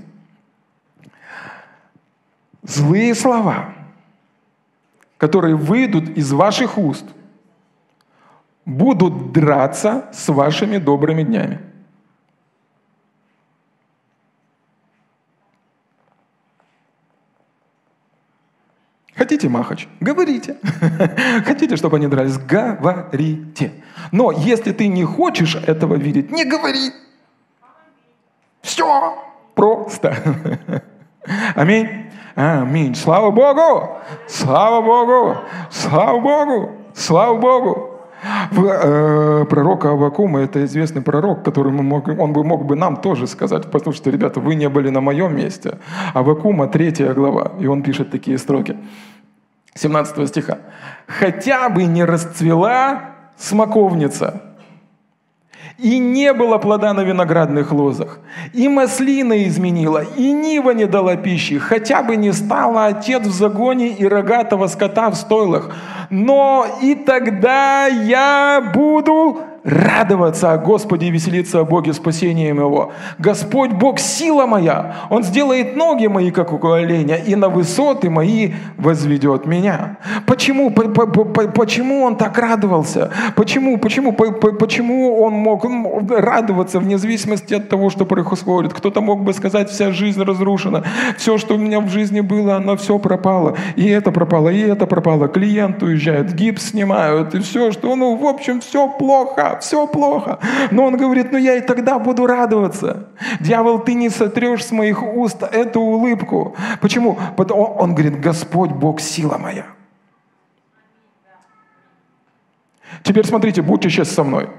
Злые 2.63 3.15
слова, 3.15 3.73
которые 5.17 5.55
выйдут 5.55 6.09
из 6.09 6.33
ваших 6.33 6.77
уст, 6.77 7.05
будут 8.67 9.31
драться 9.31 10.09
с 10.11 10.27
вашими 10.27 10.77
добрыми 10.77 11.23
днями. 11.23 11.59
Хотите 19.15 19.49
махач? 19.49 19.87
Говорите. 19.99 20.57
Хотите, 21.45 21.75
чтобы 21.77 21.97
они 21.97 22.07
дрались? 22.07 22.37
Говорите. 22.37 23.71
Но 24.11 24.31
если 24.31 24.73
ты 24.73 24.87
не 24.87 25.05
хочешь 25.05 25.55
этого 25.55 25.95
видеть, 25.95 26.29
не 26.29 26.43
говори. 26.43 26.91
Все 28.61 29.17
просто. 29.55 30.15
Аминь. 31.55 32.11
Аминь. 32.35 32.93
Слава 32.93 33.31
Богу! 33.31 33.97
Слава 34.27 34.81
Богу! 34.81 35.37
Слава 35.71 36.19
Богу! 36.19 36.71
Слава 36.93 37.37
Богу! 37.39 37.96
Э, 38.23 39.45
пророка 39.49 39.91
Авакума, 39.91 40.39
это 40.39 40.63
известный 40.65 41.01
пророк, 41.01 41.43
который 41.43 41.71
мы 41.71 41.83
мог, 41.83 42.07
он 42.07 42.33
бы 42.33 42.43
мог 42.43 42.65
бы 42.65 42.75
нам 42.75 42.97
тоже 42.97 43.27
сказать, 43.27 43.69
послушайте, 43.71 44.11
ребята, 44.11 44.39
вы 44.39 44.55
не 44.55 44.69
были 44.69 44.89
на 44.89 45.01
моем 45.01 45.35
месте. 45.35 45.77
Авакума, 46.13 46.67
третья 46.67 47.13
глава, 47.13 47.51
и 47.59 47.67
он 47.67 47.83
пишет 47.83 48.09
такие 48.11 48.37
строки, 48.37 48.77
17 49.75 50.27
стиха. 50.27 50.57
«Хотя 51.07 51.69
бы 51.69 51.83
не 51.83 52.03
расцвела 52.05 53.01
смоковница, 53.37 54.41
и 55.77 55.99
не 55.99 56.33
было 56.33 56.57
плода 56.57 56.93
на 56.93 57.01
виноградных 57.01 57.71
лозах, 57.71 58.19
и 58.53 58.67
маслина 58.67 59.45
изменила, 59.45 60.03
и 60.15 60.31
нива 60.31 60.71
не 60.71 60.85
дала 60.85 61.15
пищи, 61.15 61.57
хотя 61.57 62.03
бы 62.03 62.15
не 62.15 62.33
стала 62.33 62.85
отец 62.85 63.23
в 63.23 63.33
загоне 63.33 63.89
и 63.89 64.07
рогатого 64.07 64.67
скота 64.67 65.09
в 65.09 65.15
стойлах, 65.15 65.71
но 66.09 66.65
и 66.81 66.95
тогда 66.95 67.87
я 67.87 68.71
буду 68.73 69.41
радоваться 69.67 70.53
о 70.53 70.57
Господе 70.57 71.07
и 71.07 71.11
веселиться 71.11 71.59
о 71.59 71.65
Боге 71.65 71.91
спасением 71.91 72.57
Его. 72.59 72.93
Господь 73.19 73.71
Бог– 73.71 73.99
сила 74.07 74.45
моя, 74.45 74.95
Он 75.09 75.23
сделает 75.23 75.75
ноги 75.75 76.07
мои, 76.07 76.31
как 76.31 76.53
у 76.53 76.71
оленя, 76.71 77.15
и 77.15 77.35
на 77.35 77.49
высоты 77.49 78.09
мои 78.09 78.53
возведет 78.77 79.45
меня. 79.45 79.97
Почему? 80.25 80.71
Почему 80.71 82.03
Он 82.03 82.15
так 82.15 82.37
радовался? 82.37 83.11
Почему? 83.35 83.77
Почему? 83.77 84.13
Почему 84.13 85.21
Он 85.21 85.33
мог 85.33 85.65
радоваться 86.09 86.79
вне 86.79 86.97
зависимости 86.97 87.53
от 87.53 87.67
того, 87.67 87.89
что 87.89 88.05
происходит? 88.05 88.73
Кто-то 88.73 89.01
мог 89.01 89.23
бы 89.23 89.33
сказать, 89.33 89.69
вся 89.69 89.91
жизнь 89.91 90.23
разрушена, 90.23 90.85
все, 91.17 91.37
что 91.37 91.55
у 91.55 91.57
меня 91.57 91.81
в 91.81 91.89
жизни 91.89 92.21
было, 92.21 92.55
оно 92.55 92.77
все 92.77 92.97
пропало. 92.99 93.57
И 93.75 93.85
это 93.89 94.11
пропало, 94.11 94.47
и 94.47 94.61
это 94.61 94.87
пропало. 94.87 95.27
Клиент 95.27 95.83
уезжает, 95.83 96.33
гипс 96.33 96.69
снимают, 96.69 97.35
и 97.35 97.39
все, 97.39 97.73
что, 97.73 97.95
ну, 97.97 98.15
в 98.15 98.25
общем, 98.25 98.61
все 98.61 98.87
плохо 98.87 99.56
все 99.59 99.87
плохо. 99.87 100.39
Но 100.71 100.85
он 100.85 100.97
говорит, 100.97 101.31
ну 101.31 101.37
я 101.37 101.55
и 101.55 101.61
тогда 101.61 101.99
буду 101.99 102.25
радоваться. 102.25 103.09
Дьявол, 103.39 103.79
ты 103.79 103.93
не 103.93 104.09
сотрешь 104.09 104.65
с 104.65 104.71
моих 104.71 105.03
уст 105.03 105.43
эту 105.43 105.79
улыбку. 105.79 106.55
Почему? 106.81 107.17
Потому 107.35 107.63
он 107.63 107.93
говорит, 107.93 108.19
Господь 108.19 108.71
Бог, 108.71 108.99
сила 108.99 109.37
моя. 109.37 109.65
Теперь 113.03 113.25
смотрите, 113.25 113.61
будьте 113.61 113.89
сейчас 113.89 114.09
со 114.09 114.23
мной. 114.23 114.49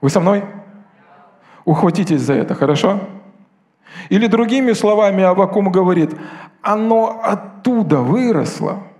Вы 0.00 0.10
со 0.10 0.20
мной? 0.20 0.44
Ухватитесь 1.64 2.20
за 2.20 2.34
это, 2.34 2.54
хорошо? 2.54 3.00
Или 4.08 4.26
другими 4.26 4.72
словами 4.72 5.24
Авакум 5.24 5.72
говорит, 5.72 6.14
оно 6.62 7.20
оттуда 7.22 7.98
выросло– 7.98 8.82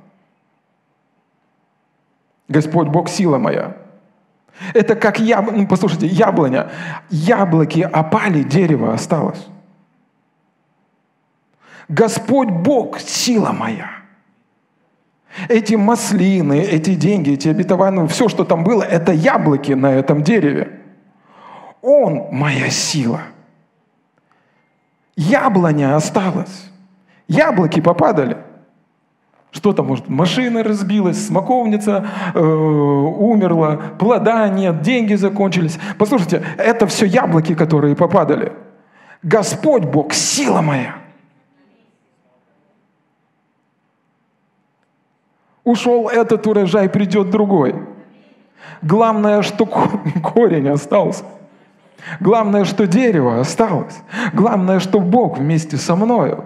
Господь 2.49 2.89
Бог 2.89 3.09
сила 3.09 3.39
моя. 3.39 3.77
Это 4.73 4.95
как 4.97 5.19
яблоня, 5.19 5.59
ну, 5.59 5.67
послушайте, 5.67 6.07
яблоня. 6.07 6.71
Яблоки 7.11 7.81
опали, 7.81 8.43
дерево 8.43 8.95
осталось. 8.95 9.47
Господь 11.89 12.49
Бог 12.49 12.99
сила 12.99 13.53
моя. 13.53 13.91
Эти 15.49 15.75
маслины, 15.75 16.61
эти 16.61 16.95
деньги, 16.95 17.33
эти 17.33 17.49
обетования, 17.49 18.07
все, 18.07 18.29
что 18.29 18.45
там 18.45 18.65
было, 18.65 18.83
это 18.83 19.13
яблоки 19.13 19.73
на 19.73 19.93
этом 19.93 20.23
дереве. 20.23 20.81
Он 21.83 22.29
моя 22.33 22.71
сила. 22.71 23.21
Яблоня 25.15 25.97
осталась. 25.97 26.71
Яблоки 27.29 27.81
попадали. 27.81 28.39
Что 29.57 29.73
там 29.73 29.87
может? 29.87 30.11
Машина 30.11 30.63
разбилась, 30.63 31.29
смоковница 31.29 32.07
э, 32.35 32.39
умерла, 32.39 33.79
плода 33.99 34.47
нет, 34.51 34.83
деньги 34.83 35.15
закончились. 35.15 35.79
Послушайте, 35.97 36.45
это 36.59 36.87
все 36.87 37.07
яблоки, 37.07 37.55
которые 37.55 37.97
попадали. 37.97 38.53
Господь 39.23 39.85
Бог, 39.85 40.13
сила 40.13 40.61
моя. 40.61 40.97
Ушел 45.65 46.11
этот 46.11 46.47
урожай, 46.47 46.91
придет 46.91 47.31
другой. 47.31 47.77
Главное, 48.83 49.41
что 49.41 49.65
корень 50.23 50.69
остался. 50.69 51.25
Главное, 52.21 52.67
что 52.67 52.87
дерево 52.87 53.41
осталось. 53.41 53.97
Главное, 54.35 54.81
что 54.81 55.01
Бог 55.01 55.39
вместе 55.39 55.79
со 55.79 55.97
мною. 55.97 56.45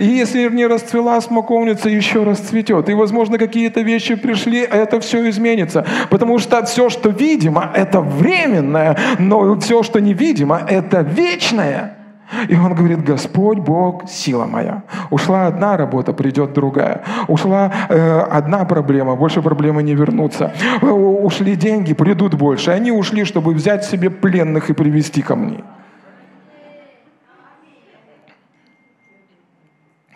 И 0.00 0.06
если 0.06 0.48
не 0.48 0.66
расцвела 0.66 1.20
смоковница, 1.20 1.88
еще 1.88 2.22
расцветет. 2.22 2.88
И, 2.88 2.94
возможно, 2.94 3.38
какие-то 3.38 3.80
вещи 3.80 4.14
пришли, 4.14 4.64
а 4.64 4.76
это 4.76 5.00
все 5.00 5.28
изменится. 5.28 5.84
Потому 6.10 6.38
что 6.38 6.64
все, 6.64 6.88
что 6.88 7.10
видимо, 7.10 7.70
это 7.74 8.00
временное, 8.00 8.96
но 9.18 9.58
все, 9.60 9.82
что 9.82 10.00
невидимо, 10.00 10.60
это 10.68 11.00
вечное. 11.00 11.96
И 12.48 12.56
он 12.56 12.74
говорит, 12.74 13.04
Господь 13.04 13.58
Бог, 13.58 14.08
сила 14.08 14.46
моя. 14.46 14.82
Ушла 15.10 15.46
одна 15.46 15.76
работа, 15.76 16.12
придет 16.12 16.52
другая. 16.52 17.02
Ушла 17.28 17.72
э, 17.88 18.20
одна 18.20 18.64
проблема, 18.64 19.14
больше 19.14 19.42
проблемы 19.42 19.82
не 19.82 19.94
вернутся. 19.94 20.52
Э, 20.82 20.86
ушли 20.86 21.54
деньги, 21.54 21.94
придут 21.94 22.34
больше. 22.34 22.72
Они 22.72 22.90
ушли, 22.90 23.24
чтобы 23.24 23.54
взять 23.54 23.84
себе 23.84 24.10
пленных 24.10 24.70
и 24.70 24.74
привести 24.74 25.22
ко 25.22 25.36
мне. 25.36 25.62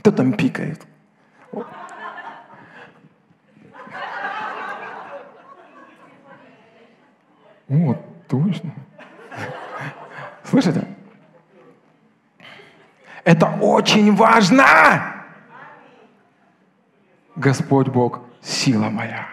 Кто 0.00 0.10
там 0.12 0.32
пикает? 0.32 0.86
О, 7.68 7.94
точно. 8.26 8.72
Слышите? 10.42 10.88
Это 13.24 13.46
очень 13.60 14.16
важно! 14.16 15.26
Господь 17.36 17.88
Бог, 17.88 18.20
сила 18.40 18.88
моя. 18.88 19.28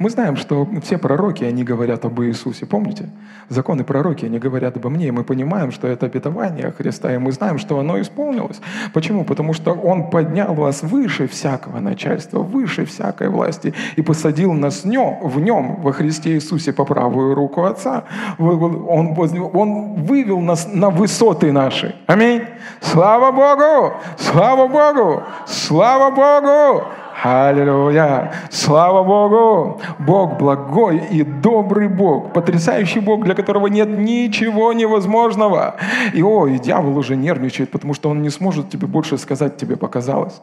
Мы 0.00 0.10
знаем, 0.10 0.36
что 0.36 0.68
все 0.82 0.98
пророки, 0.98 1.44
они 1.44 1.62
говорят 1.62 2.04
об 2.04 2.20
Иисусе. 2.20 2.66
Помните? 2.66 3.08
Законы 3.48 3.84
пророки, 3.84 4.24
они 4.26 4.38
говорят 4.38 4.76
обо 4.76 4.90
мне. 4.90 5.06
И 5.06 5.10
мы 5.12 5.22
понимаем, 5.22 5.70
что 5.70 5.86
это 5.86 6.06
обетование 6.06 6.72
Христа, 6.72 7.14
и 7.14 7.18
мы 7.18 7.30
знаем, 7.30 7.58
что 7.58 7.78
оно 7.78 8.00
исполнилось. 8.00 8.60
Почему? 8.92 9.24
Потому 9.24 9.52
что 9.52 9.72
Он 9.72 10.10
поднял 10.10 10.52
вас 10.54 10.82
выше 10.82 11.28
всякого 11.28 11.78
начальства, 11.78 12.40
выше 12.40 12.84
всякой 12.86 13.28
власти 13.28 13.72
и 13.96 14.02
посадил 14.02 14.52
нас 14.52 14.84
в 14.84 15.40
нем, 15.40 15.76
во 15.80 15.92
Христе 15.92 16.34
Иисусе 16.34 16.72
по 16.72 16.84
правую 16.84 17.34
руку 17.34 17.64
Отца. 17.64 18.04
Он, 18.38 19.16
он 19.54 19.94
вывел 19.94 20.40
нас 20.40 20.68
на 20.72 20.90
высоты 20.90 21.52
наши. 21.52 21.94
Аминь. 22.06 22.42
Слава 22.80 23.30
Богу! 23.30 23.94
Слава 24.18 24.66
Богу! 24.66 25.22
Слава 25.46 26.10
Богу! 26.10 26.84
Аллилуйя! 27.22 28.32
Слава 28.48 29.02
Богу! 29.02 29.80
Бог 29.98 30.38
благой 30.38 30.98
и 31.10 31.24
добрый 31.24 31.88
Бог, 31.88 32.32
потрясающий 32.32 33.00
Бог, 33.00 33.24
для 33.24 33.34
которого 33.34 33.66
нет 33.66 33.88
ничего 33.88 34.72
невозможного. 34.72 35.76
И 36.12 36.22
о, 36.22 36.46
и 36.46 36.58
дьявол 36.58 36.96
уже 36.96 37.16
нервничает, 37.16 37.72
потому 37.72 37.94
что 37.94 38.08
он 38.10 38.22
не 38.22 38.30
сможет 38.30 38.70
тебе 38.70 38.86
больше 38.86 39.18
сказать, 39.18 39.56
тебе 39.56 39.76
показалось. 39.76 40.40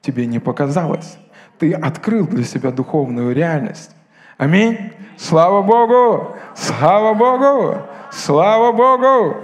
Тебе 0.00 0.26
не 0.26 0.38
показалось. 0.38 1.18
Ты 1.58 1.72
открыл 1.72 2.28
для 2.28 2.44
себя 2.44 2.70
духовную 2.70 3.34
реальность. 3.34 3.90
Аминь. 4.36 4.92
Слава 5.16 5.62
Богу! 5.62 6.36
Слава 6.54 7.14
Богу! 7.14 7.78
Слава 8.12 8.70
Богу! 8.70 9.36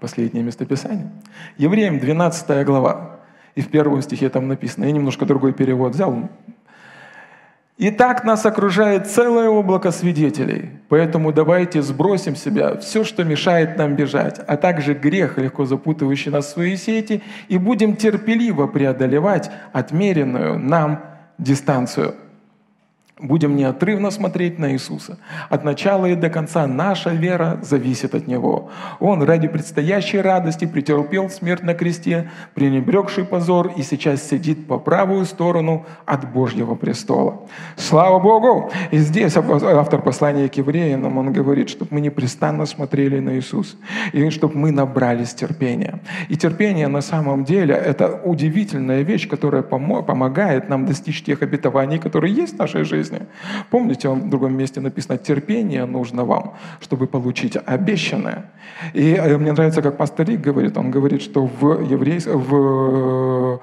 Последнее 0.00 0.42
местописание. 0.42 1.10
Евреям 1.58 1.98
12 1.98 2.64
глава. 2.64 3.15
И 3.56 3.62
в 3.62 3.68
первом 3.68 4.02
стихе 4.02 4.28
там 4.28 4.46
написано, 4.46 4.84
я 4.84 4.92
немножко 4.92 5.26
другой 5.26 5.52
перевод 5.52 5.94
взял. 5.94 6.28
И 7.78 7.90
так 7.90 8.24
нас 8.24 8.46
окружает 8.46 9.06
целое 9.06 9.48
облако 9.48 9.90
свидетелей. 9.90 10.70
Поэтому 10.88 11.32
давайте 11.32 11.82
сбросим 11.82 12.36
себя 12.36 12.76
все, 12.76 13.02
что 13.02 13.24
мешает 13.24 13.76
нам 13.76 13.96
бежать, 13.96 14.38
а 14.46 14.56
также 14.56 14.94
грех, 14.94 15.36
легко 15.36 15.64
запутывающий 15.66 16.30
нас 16.30 16.46
в 16.46 16.50
свои 16.50 16.76
сети, 16.76 17.22
и 17.48 17.58
будем 17.58 17.96
терпеливо 17.96 18.66
преодолевать 18.66 19.50
отмеренную 19.72 20.58
нам 20.58 21.02
дистанцию– 21.38 22.14
Будем 23.18 23.56
неотрывно 23.56 24.10
смотреть 24.10 24.58
на 24.58 24.72
Иисуса. 24.72 25.16
От 25.48 25.64
начала 25.64 26.04
и 26.04 26.14
до 26.14 26.28
конца 26.28 26.66
наша 26.66 27.08
вера 27.08 27.58
зависит 27.62 28.14
от 28.14 28.26
Него. 28.26 28.68
Он 29.00 29.22
ради 29.22 29.48
предстоящей 29.48 30.20
радости 30.20 30.66
претерпел 30.66 31.30
смерть 31.30 31.62
на 31.62 31.72
кресте, 31.72 32.30
пренебрегший 32.52 33.24
позор, 33.24 33.72
и 33.74 33.80
сейчас 33.80 34.22
сидит 34.22 34.66
по 34.66 34.78
правую 34.78 35.24
сторону 35.24 35.86
от 36.04 36.30
Божьего 36.30 36.74
престола. 36.74 37.40
Слава 37.76 38.18
Богу! 38.18 38.70
И 38.90 38.98
здесь 38.98 39.34
автор 39.34 40.02
послания 40.02 40.50
к 40.50 40.54
евреям, 40.56 41.16
он 41.16 41.32
говорит, 41.32 41.70
чтобы 41.70 41.94
мы 41.94 42.02
непрестанно 42.02 42.66
смотрели 42.66 43.18
на 43.18 43.36
Иисуса, 43.36 43.76
и 44.12 44.28
чтобы 44.28 44.58
мы 44.58 44.72
набрались 44.72 45.32
терпения. 45.32 46.00
И 46.28 46.36
терпение 46.36 46.88
на 46.88 47.00
самом 47.00 47.44
деле– 47.44 47.74
это 47.76 48.20
удивительная 48.24 49.00
вещь, 49.00 49.26
которая 49.26 49.62
помогает 49.62 50.68
нам 50.68 50.84
достичь 50.84 51.22
тех 51.22 51.40
обетований, 51.40 51.98
которые 51.98 52.34
есть 52.34 52.56
в 52.56 52.58
нашей 52.58 52.84
жизни 52.84 53.05
жизни. 53.06 53.26
Помните, 53.70 54.08
в 54.08 54.28
другом 54.28 54.56
месте 54.56 54.80
написано, 54.80 55.18
терпение 55.18 55.86
нужно 55.86 56.24
вам, 56.24 56.54
чтобы 56.80 57.06
получить 57.06 57.56
обещанное. 57.66 58.50
И 58.94 59.14
э, 59.14 59.38
мне 59.38 59.52
нравится, 59.52 59.82
как 59.82 59.96
пастор 59.96 60.26
Рик 60.26 60.40
говорит, 60.40 60.76
он 60.76 60.90
говорит, 60.90 61.22
что 61.22 61.46
в, 61.46 61.82
еврейс... 61.82 62.26
в 62.26 63.60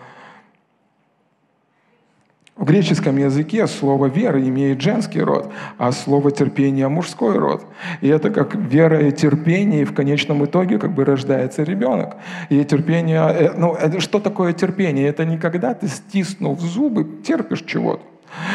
в 2.55 2.65
греческом 2.65 3.17
языке 3.17 3.65
слово 3.65 4.05
«вера» 4.05 4.39
имеет 4.39 4.79
женский 4.79 5.23
род, 5.23 5.51
а 5.79 5.91
слово 5.91 6.29
«терпение»– 6.29 6.87
мужской 6.89 7.37
род. 7.39 7.65
И 8.01 8.07
это 8.07 8.29
как 8.29 8.53
вера 8.53 9.07
и 9.07 9.11
терпение, 9.11 9.81
и 9.81 9.85
в 9.85 9.93
конечном 9.93 10.45
итоге 10.45 10.77
как 10.77 10.91
бы 10.93 11.03
рождается 11.03 11.63
ребенок. 11.63 12.15
И 12.49 12.63
терпение, 12.63 13.21
э, 13.21 13.53
ну, 13.57 13.75
что 13.99 14.19
такое 14.19 14.53
терпение? 14.53 15.07
Это 15.07 15.25
не 15.25 15.39
когда 15.39 15.73
ты, 15.73 15.87
стиснув 15.87 16.61
зубы, 16.61 17.07
терпишь 17.23 17.63
чего-то. 17.65 18.12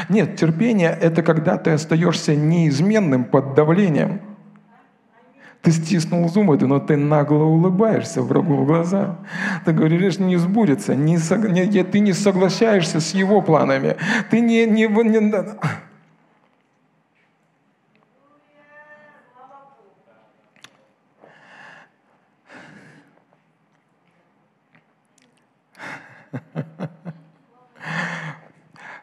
Нет, 0.09 0.37
терпение– 0.37 0.97
это 1.01 1.22
когда 1.22 1.57
ты 1.57 1.70
остаешься 1.70 2.35
неизменным 2.35 3.24
под 3.24 3.55
давлением. 3.55 4.20
Ты 5.62 5.72
стиснул 5.72 6.29
зубы, 6.29 6.57
но 6.66 6.79
ты 6.79 6.97
нагло 6.97 7.45
улыбаешься 7.45 8.22
врагу 8.22 8.57
в 8.57 8.66
глаза. 8.66 9.18
Ты 9.64 9.72
говоришь, 9.72 10.18
не 10.18 10.37
сбудется, 10.37 10.95
не, 10.95 11.18
не, 11.66 11.83
ты 11.83 11.99
не 11.99 12.12
соглашаешься 12.12 13.01
с 13.01 13.12
его 13.12 13.43
планами. 13.43 13.97
Ты 14.31 14.41
не, 14.41 14.66
не, 14.66 14.87
не, 14.87 15.33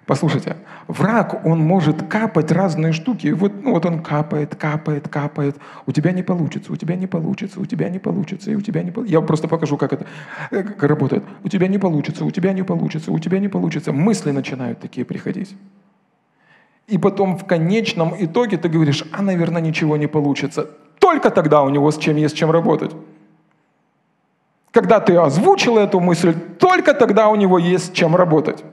Послушайте, 0.05 0.57
враг, 0.87 1.45
он 1.45 1.59
может 1.59 2.03
капать 2.03 2.51
разные 2.51 2.93
штуки. 2.93 3.29
Вот, 3.29 3.63
ну, 3.63 3.71
вот 3.71 3.85
он 3.87 4.03
капает, 4.03 4.55
капает, 4.55 5.07
капает. 5.07 5.55
У 5.87 5.91
тебя 5.91 6.11
не 6.11 6.21
получится, 6.21 6.71
у 6.71 6.75
тебя 6.75 6.95
не 6.95 7.07
получится, 7.07 7.59
у 7.59 7.65
тебя 7.65 7.89
не 7.89 7.97
получится, 7.97 8.51
и 8.51 8.55
у 8.55 8.61
тебя 8.61 8.83
не 8.83 8.91
получится. 8.91 9.19
Я 9.19 9.25
просто 9.25 9.47
покажу, 9.47 9.77
как 9.77 9.93
это 9.93 10.05
э, 10.51 10.61
как 10.61 10.83
работает. 10.83 11.23
У 11.43 11.49
тебя 11.49 11.67
не 11.67 11.79
получится, 11.79 12.23
у 12.23 12.29
тебя 12.29 12.53
не 12.53 12.61
получится, 12.61 13.11
у 13.11 13.17
тебя 13.17 13.39
не 13.39 13.47
получится. 13.47 13.93
Мысли 13.93 14.29
начинают 14.29 14.79
такие 14.79 15.05
приходить. 15.05 15.55
И 16.85 16.99
потом 16.99 17.35
в 17.35 17.45
конечном 17.45 18.13
итоге 18.19 18.57
ты 18.57 18.69
говоришь, 18.69 19.03
а, 19.11 19.23
наверное, 19.23 19.61
ничего 19.61 19.97
не 19.97 20.07
получится. 20.07 20.69
Только 20.99 21.31
тогда 21.31 21.63
у 21.63 21.69
него 21.69 21.89
с 21.89 21.97
чем 21.97 22.15
есть 22.17 22.35
чем 22.35 22.51
работать. 22.51 22.91
Когда 24.69 24.99
ты 24.99 25.15
озвучил 25.15 25.79
эту 25.79 25.99
мысль, 25.99 26.35
только 26.59 26.93
тогда 26.93 27.29
у 27.29 27.35
него 27.35 27.57
есть 27.57 27.93
чем 27.95 28.15
работать. 28.15 28.63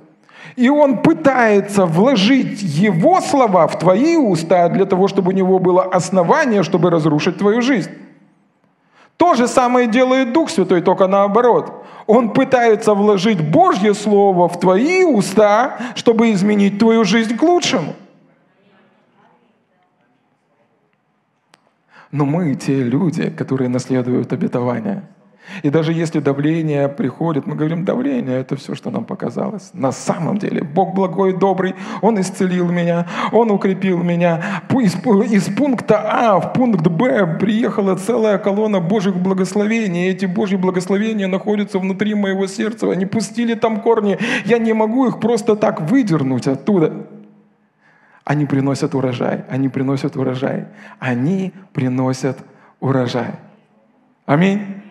И 0.56 0.68
он 0.68 0.98
пытается 1.02 1.86
вложить 1.86 2.62
его 2.62 3.20
слова 3.20 3.66
в 3.66 3.78
твои 3.78 4.16
уста 4.16 4.68
для 4.68 4.84
того, 4.84 5.08
чтобы 5.08 5.30
у 5.30 5.34
него 5.34 5.58
было 5.58 5.82
основание, 5.82 6.62
чтобы 6.62 6.90
разрушить 6.90 7.38
твою 7.38 7.62
жизнь. 7.62 7.90
То 9.16 9.34
же 9.34 9.48
самое 9.48 9.86
делает 9.86 10.32
Дух 10.32 10.50
Святой, 10.50 10.82
только 10.82 11.06
наоборот. 11.06 11.84
Он 12.06 12.30
пытается 12.30 12.94
вложить 12.94 13.40
Божье 13.40 13.94
Слово 13.94 14.48
в 14.48 14.58
твои 14.58 15.04
уста, 15.04 15.78
чтобы 15.94 16.32
изменить 16.32 16.78
твою 16.78 17.04
жизнь 17.04 17.36
к 17.36 17.42
лучшему. 17.42 17.94
Но 22.10 22.24
мы 22.26 22.54
те 22.56 22.82
люди, 22.82 23.30
которые 23.30 23.68
наследуют 23.68 24.32
обетование– 24.32 25.02
и 25.62 25.70
даже 25.70 25.92
если 25.92 26.20
давление 26.20 26.88
приходит, 26.88 27.46
мы 27.46 27.56
говорим, 27.56 27.84
давление– 27.84 28.38
это 28.40 28.56
все, 28.56 28.74
что 28.74 28.90
нам 28.90 29.04
показалось. 29.04 29.70
На 29.72 29.92
самом 29.92 30.38
деле 30.38 30.62
Бог 30.62 30.94
благой 30.94 31.30
и 31.30 31.36
добрый, 31.36 31.74
Он 32.00 32.20
исцелил 32.20 32.70
меня, 32.70 33.06
Он 33.32 33.50
укрепил 33.50 34.02
меня. 34.02 34.62
Из, 34.70 34.94
из 35.32 35.54
пункта 35.54 36.00
А 36.00 36.40
в 36.40 36.52
пункт 36.52 36.86
Б 36.86 37.38
приехала 37.38 37.96
целая 37.96 38.38
колонна 38.38 38.80
Божьих 38.80 39.16
благословений. 39.16 40.08
Эти 40.08 40.26
Божьи 40.26 40.56
благословения 40.56 41.28
находятся 41.28 41.78
внутри 41.78 42.14
моего 42.14 42.46
сердца. 42.46 42.90
Они 42.90 43.04
пустили 43.06 43.54
там 43.54 43.80
корни. 43.80 44.18
Я 44.44 44.58
не 44.58 44.72
могу 44.72 45.06
их 45.06 45.20
просто 45.20 45.56
так 45.56 45.82
выдернуть 45.82 46.46
оттуда. 46.46 47.06
Они 48.24 48.46
приносят 48.46 48.94
урожай, 48.94 49.44
они 49.48 49.68
приносят 49.68 50.16
урожай, 50.16 50.66
они 51.00 51.52
приносят 51.72 52.38
урожай. 52.80 53.32
Аминь. 54.24 54.81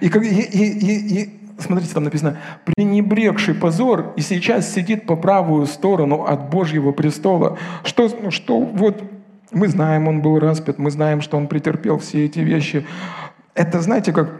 И, 0.00 0.06
и, 0.06 0.08
и, 0.08 1.22
и 1.22 1.40
смотрите, 1.58 1.94
там 1.94 2.04
написано, 2.04 2.38
пренебрегший 2.64 3.54
позор 3.54 4.12
и 4.16 4.20
сейчас 4.20 4.72
сидит 4.72 5.06
по 5.06 5.16
правую 5.16 5.66
сторону 5.66 6.24
от 6.24 6.50
Божьего 6.50 6.92
престола. 6.92 7.58
Что, 7.84 8.08
ну, 8.20 8.30
что 8.30 8.58
вот 8.58 9.02
мы 9.50 9.68
знаем, 9.68 10.08
он 10.08 10.20
был 10.20 10.38
распят, 10.38 10.78
мы 10.78 10.90
знаем, 10.90 11.20
что 11.20 11.36
он 11.36 11.46
претерпел 11.46 11.98
все 11.98 12.24
эти 12.26 12.40
вещи. 12.40 12.86
Это, 13.54 13.80
знаете, 13.80 14.12
как 14.12 14.32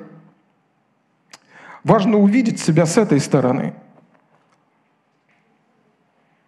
важно 1.85 2.18
увидеть 2.18 2.61
себя 2.61 2.87
с 2.87 2.99
этой 2.99 3.20
стороны. 3.20 3.74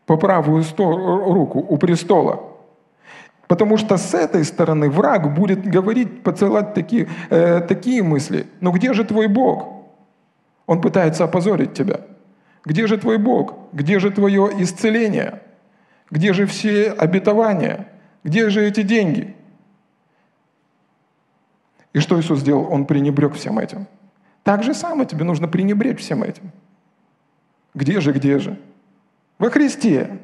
По 0.07 0.17
правую 0.17 0.63
сторону, 0.63 1.33
руку 1.33 1.59
у 1.59 1.77
престола. 1.79 2.56
Потому 3.49 3.77
что 3.77 3.97
с 3.97 4.15
этой 4.15 4.45
стороны 4.45 4.91
враг 4.91 5.35
будет 5.35 5.65
говорить, 5.65 6.23
поцелать 6.23 6.75
такие, 6.75 7.09
э, 7.31 7.61
такие 7.61 8.03
мысли. 8.03 8.47
Но 8.61 8.73
где 8.73 8.93
же 8.93 9.05
твой 9.05 9.29
Бог? 9.29 9.85
Он 10.67 10.81
пытается 10.81 11.25
опозорить 11.25 11.73
тебя. 11.75 12.01
Где 12.65 12.89
же 12.89 12.99
твой 12.99 13.19
Бог? 13.19 13.55
Где 13.73 14.01
же 14.01 14.11
твое 14.11 14.51
исцеление? 14.59 15.43
Где 16.11 16.33
же 16.33 16.47
все 16.47 16.91
обетования? 16.91 17.89
Где 18.25 18.51
же 18.51 18.67
эти 18.67 18.83
деньги? 18.83 19.37
И 21.93 22.01
что 22.01 22.21
Иисус 22.21 22.41
сделал? 22.41 22.73
Он 22.73 22.85
пренебрег 22.85 23.35
всем 23.35 23.61
этим. 23.61 23.87
Так 24.43 24.65
же 24.65 24.75
самое 24.75 25.07
тебе 25.07 25.25
нужно 25.25 25.47
пренебречь 25.47 26.01
всем 26.01 26.25
этим. 26.25 26.51
Где 27.75 28.01
же, 28.01 28.13
где 28.13 28.39
же? 28.41 28.59
Во 29.39 29.51
Христе. 29.51 30.19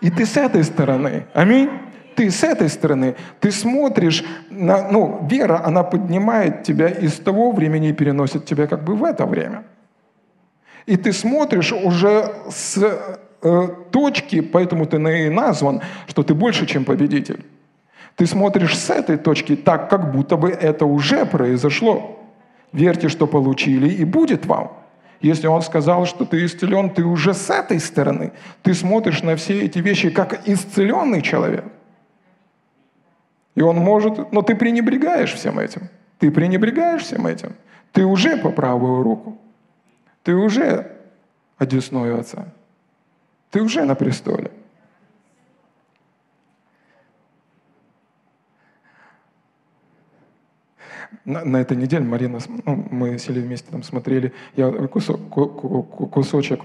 И 0.00 0.10
ты 0.10 0.24
с 0.24 0.36
этой 0.36 0.64
стороны. 0.64 1.26
Аминь. 1.34 1.70
Ты 2.16 2.30
с 2.30 2.42
этой 2.42 2.68
стороны. 2.68 3.14
Ты 3.40 3.50
смотришь 3.50 4.24
на... 4.50 4.90
Ну, 4.90 5.26
вера, 5.30 5.62
она 5.64 5.82
поднимает 5.82 6.62
тебя 6.62 6.88
из 6.88 7.12
того 7.14 7.52
времени 7.52 7.90
и 7.90 7.92
переносит 7.92 8.46
тебя 8.46 8.66
как 8.66 8.84
бы 8.84 8.96
в 8.96 9.04
это 9.04 9.26
время. 9.26 9.64
И 10.86 10.96
ты 10.96 11.12
смотришь 11.12 11.72
уже 11.72 12.32
с 12.48 12.78
э, 13.42 13.68
точки, 13.90 14.40
поэтому 14.40 14.86
ты 14.86 14.96
и 14.96 15.28
назван, 15.28 15.82
что 16.06 16.22
ты 16.22 16.34
больше, 16.34 16.66
чем 16.66 16.84
победитель. 16.84 17.44
Ты 18.14 18.26
смотришь 18.26 18.78
с 18.78 18.88
этой 18.88 19.18
точки 19.18 19.56
так, 19.56 19.90
как 19.90 20.12
будто 20.12 20.36
бы 20.36 20.48
это 20.50 20.86
уже 20.86 21.26
произошло. 21.26 22.18
Верьте, 22.72 23.08
что 23.08 23.26
получили, 23.26 23.88
и 23.88 24.04
будет 24.04 24.46
вам. 24.46 24.72
Если 25.20 25.48
он 25.48 25.60
сказал, 25.62 26.06
что 26.06 26.24
ты 26.24 26.44
исцелен, 26.44 26.88
ты 26.88 27.04
уже 27.04 27.34
с 27.34 27.50
этой 27.50 27.78
стороны. 27.78 28.32
Ты 28.62 28.74
смотришь 28.74 29.22
на 29.22 29.34
все 29.36 29.60
эти 29.62 29.80
вещи 29.80 30.10
как 30.10 30.48
исцеленный 30.48 31.20
человек. 31.20 31.64
И 33.56 33.62
он 33.62 33.76
может, 33.76 34.32
но 34.32 34.42
ты 34.42 34.54
пренебрегаешь 34.54 35.32
всем 35.32 35.58
этим. 35.58 35.88
Ты 36.18 36.30
пренебрегаешь 36.30 37.02
всем 37.02 37.26
этим. 37.26 37.56
Ты 37.90 38.04
уже 38.04 38.36
по 38.36 38.50
правую 38.50 39.02
руку. 39.02 39.38
Ты 40.22 40.34
уже 40.34 40.92
одесную 41.58 42.20
Отца. 42.20 42.52
Ты 43.50 43.62
уже 43.62 43.84
на 43.84 43.94
престоле. 43.94 44.50
на, 51.24 51.44
на 51.44 51.56
этой 51.58 51.76
неделе 51.76 52.04
Марина, 52.04 52.38
ну, 52.64 52.86
мы 52.90 53.18
сели 53.18 53.40
вместе, 53.40 53.70
там 53.70 53.82
смотрели, 53.82 54.32
я 54.54 54.70
кусок, 54.86 55.28
кусочек 55.28 56.60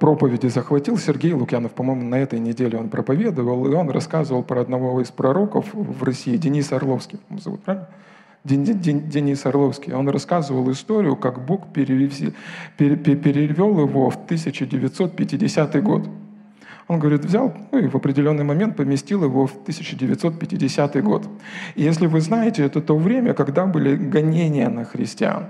проповеди 0.00 0.46
захватил 0.46 0.96
Сергей 0.96 1.32
Лукьянов, 1.34 1.72
по-моему, 1.72 2.04
на 2.08 2.14
этой 2.14 2.38
неделе 2.38 2.78
он 2.78 2.88
проповедовал, 2.88 3.66
и 3.66 3.74
он 3.74 3.90
рассказывал 3.90 4.42
про 4.42 4.60
одного 4.62 5.00
из 5.02 5.10
пророков 5.10 5.66
в 5.74 6.02
России, 6.02 6.36
Денис 6.38 6.72
Орловский, 6.72 7.20
зовут, 7.38 7.62
правильно? 7.62 7.88
Денис 8.44 9.46
Орловский, 9.46 9.92
он 9.94 10.08
рассказывал 10.08 10.70
историю, 10.70 11.16
как 11.16 11.44
Бог 11.44 11.72
перевел 11.72 12.32
его 13.80 14.10
в 14.10 14.16
1950 14.16 15.82
год. 15.82 16.08
Он 16.86 16.98
говорит, 16.98 17.24
взял 17.24 17.54
ну, 17.72 17.78
и 17.78 17.88
в 17.88 17.94
определенный 17.94 18.44
момент 18.44 18.76
поместил 18.76 19.24
его 19.24 19.46
в 19.46 19.52
1950 19.62 21.02
год. 21.02 21.26
И 21.74 21.82
если 21.82 22.06
вы 22.06 22.20
знаете, 22.20 22.62
это 22.62 22.82
то 22.82 22.98
время, 22.98 23.32
когда 23.32 23.64
были 23.64 23.96
гонения 23.96 24.68
на 24.68 24.84
христиан. 24.84 25.46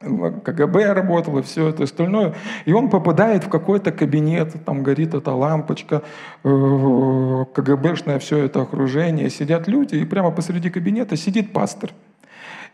КГБ 0.00 0.92
работало, 0.92 1.42
все 1.42 1.68
это 1.68 1.84
остальное. 1.84 2.34
И 2.66 2.72
он 2.72 2.90
попадает 2.90 3.44
в 3.44 3.48
какой-то 3.48 3.92
кабинет, 3.92 4.54
там 4.64 4.82
горит 4.82 5.14
эта 5.14 5.32
лампочка, 5.32 6.02
э, 6.44 7.44
КГБшное 7.54 8.18
все 8.18 8.38
это 8.38 8.62
окружение, 8.62 9.30
сидят 9.30 9.68
люди, 9.68 9.96
и 9.96 10.04
прямо 10.04 10.30
посреди 10.30 10.70
кабинета 10.70 11.16
сидит 11.16 11.52
пастор– 11.52 11.90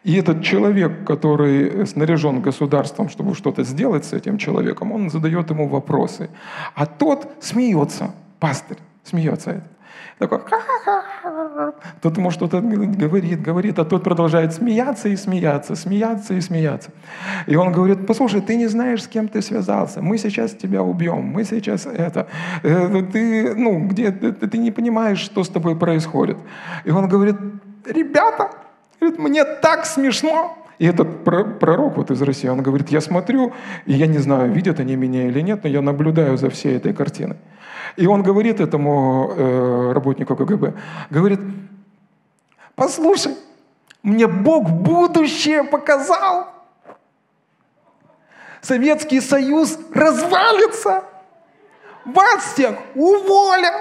и 0.04 0.16
этот 0.16 0.42
человек, 0.42 1.04
который 1.06 1.86
снаряжен 1.86 2.40
государством, 2.40 3.08
чтобы 3.08 3.34
что-то 3.34 3.62
сделать 3.62 4.04
с 4.04 4.12
этим 4.12 4.36
человеком, 4.36 4.90
он 4.90 5.10
задает 5.10 5.50
ему 5.50 5.68
вопросы. 5.68 6.28
А 6.74 6.86
тот 6.86 7.32
смеется, 7.40 8.12
пастырь 8.40 8.78
смеется. 9.04 9.62
Такой. 10.18 10.40
Тот 12.00 12.16
ему 12.16 12.30
что-то 12.30 12.60
говорит, 12.60 13.42
говорит, 13.42 13.78
а 13.78 13.84
тот 13.84 14.04
продолжает 14.04 14.52
смеяться 14.52 15.08
и 15.08 15.16
смеяться, 15.16 15.74
смеяться 15.74 16.34
и 16.34 16.40
смеяться. 16.40 16.90
И 17.46 17.56
он 17.56 17.72
говорит, 17.72 18.06
послушай, 18.06 18.40
ты 18.40 18.56
не 18.56 18.68
знаешь, 18.68 19.02
с 19.02 19.08
кем 19.08 19.28
ты 19.28 19.42
связался, 19.42 20.02
мы 20.02 20.18
сейчас 20.18 20.52
тебя 20.52 20.82
убьем, 20.82 21.22
мы 21.22 21.44
сейчас 21.44 21.86
это, 21.86 22.26
э, 22.62 23.02
ты, 23.12 23.54
ну, 23.54 23.88
где, 23.88 24.10
ты 24.12 24.58
не 24.58 24.70
понимаешь, 24.70 25.18
что 25.18 25.42
с 25.42 25.48
тобой 25.48 25.76
происходит. 25.76 26.36
И 26.84 26.90
он 26.90 27.08
говорит, 27.08 27.36
ребята, 27.86 28.50
Говорит, 29.02 29.18
мне 29.18 29.44
так 29.44 29.84
смешно. 29.84 30.56
И 30.78 30.86
этот 30.86 31.24
пророк 31.24 31.96
вот 31.96 32.10
из 32.10 32.20
России, 32.22 32.48
он 32.48 32.62
говорит, 32.62 32.90
я 32.90 33.00
смотрю, 33.00 33.52
и 33.86 33.92
я 33.92 34.06
не 34.06 34.18
знаю, 34.18 34.50
видят 34.52 34.80
они 34.80 34.96
меня 34.96 35.28
или 35.28 35.40
нет, 35.40 35.62
но 35.62 35.68
я 35.68 35.80
наблюдаю 35.80 36.36
за 36.36 36.50
всей 36.50 36.76
этой 36.76 36.92
картиной. 36.92 37.36
И 37.96 38.06
он 38.06 38.22
говорит 38.22 38.60
этому 38.60 39.32
э, 39.36 39.92
работнику 39.92 40.34
КГБ, 40.34 40.74
говорит, 41.10 41.40
послушай, 42.74 43.34
мне 44.02 44.26
Бог 44.26 44.70
будущее 44.70 45.62
показал. 45.62 46.48
Советский 48.60 49.20
Союз 49.20 49.78
развалится. 49.92 51.04
Вас 52.04 52.54
всех 52.54 52.76
уволят. 52.94 53.74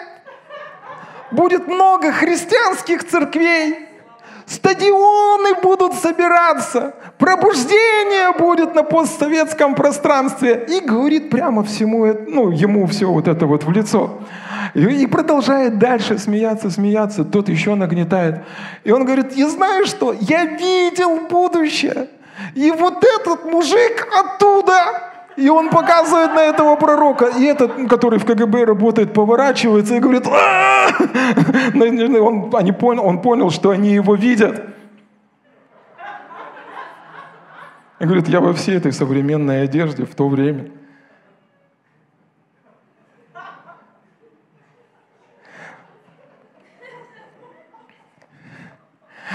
Будет 1.32 1.68
много 1.68 2.12
христианских 2.12 3.08
церквей. 3.08 3.88
Стадионы 4.52 5.62
будут 5.62 5.94
собираться, 5.94 6.94
пробуждение 7.18 8.34
будет 8.38 8.76
на 8.76 8.84
постсоветском 8.84 9.76
пространстве. 9.76 10.66
И 10.68 10.82
говорит 10.82 11.30
прямо 11.30 11.64
всему, 11.64 12.06
ну, 12.28 12.52
ему 12.52 12.86
все 12.88 13.06
вот 13.06 13.30
это 13.30 13.46
вот 13.46 13.64
в 13.64 13.72
лицо. 13.72 14.20
И 14.74 15.08
продолжает 15.08 15.80
дальше 15.80 16.18
смеяться, 16.18 16.70
смеяться. 16.70 17.24
Тот 17.24 17.48
еще 17.48 17.76
нагнетает. 17.76 18.44
И 18.84 18.92
он 18.92 19.06
говорит, 19.06 19.32
я 19.38 19.48
знаю 19.48 19.86
что, 19.86 20.14
я 20.20 20.44
видел 20.44 21.28
будущее. 21.30 22.10
И 22.54 22.72
вот 22.72 23.06
этот 23.06 23.46
мужик 23.46 24.06
оттуда, 24.20 25.11
и 25.42 25.50
он 25.50 25.70
показывает 25.70 26.34
на 26.34 26.42
этого 26.42 26.76
пророка. 26.76 27.26
И 27.38 27.44
этот, 27.44 27.90
который 27.90 28.20
в 28.20 28.26
КГБ 28.26 28.66
работает, 28.66 29.14
поворачивается 29.14 29.96
и 29.96 30.00
говорит, 30.00 30.28
он, 32.18 32.56
они 32.56 32.72
понял, 32.72 33.06
он 33.06 33.22
понял, 33.22 33.50
что 33.50 33.72
они 33.72 33.90
его 33.94 34.16
видят. 34.16 34.64
И 38.00 38.06
говорит, 38.06 38.28
я 38.28 38.40
во 38.40 38.54
всей 38.54 38.78
этой 38.78 38.92
современной 38.92 39.64
одежде 39.64 40.06
в 40.06 40.16
то 40.16 40.28
время. 40.28 40.72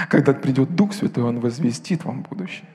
Когда 0.09 0.33
придет 0.33 0.75
Дух 0.75 0.93
Святой, 0.93 1.23
Он 1.23 1.39
возвестит 1.39 2.05
вам 2.05 2.21
будущее. 2.21 2.67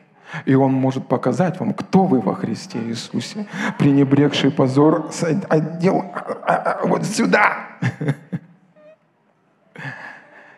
И 0.44 0.54
Он 0.54 0.72
может 0.72 1.08
показать 1.08 1.60
вам, 1.60 1.74
кто 1.74 2.04
вы 2.04 2.20
во 2.20 2.34
Христе 2.34 2.78
Иисусе. 2.78 3.46
Пренебрегший 3.78 4.50
позор 4.50 5.10
отдел 5.48 6.04
а, 6.46 6.54
а, 6.54 6.86
вот 6.86 7.04
сюда. 7.04 7.66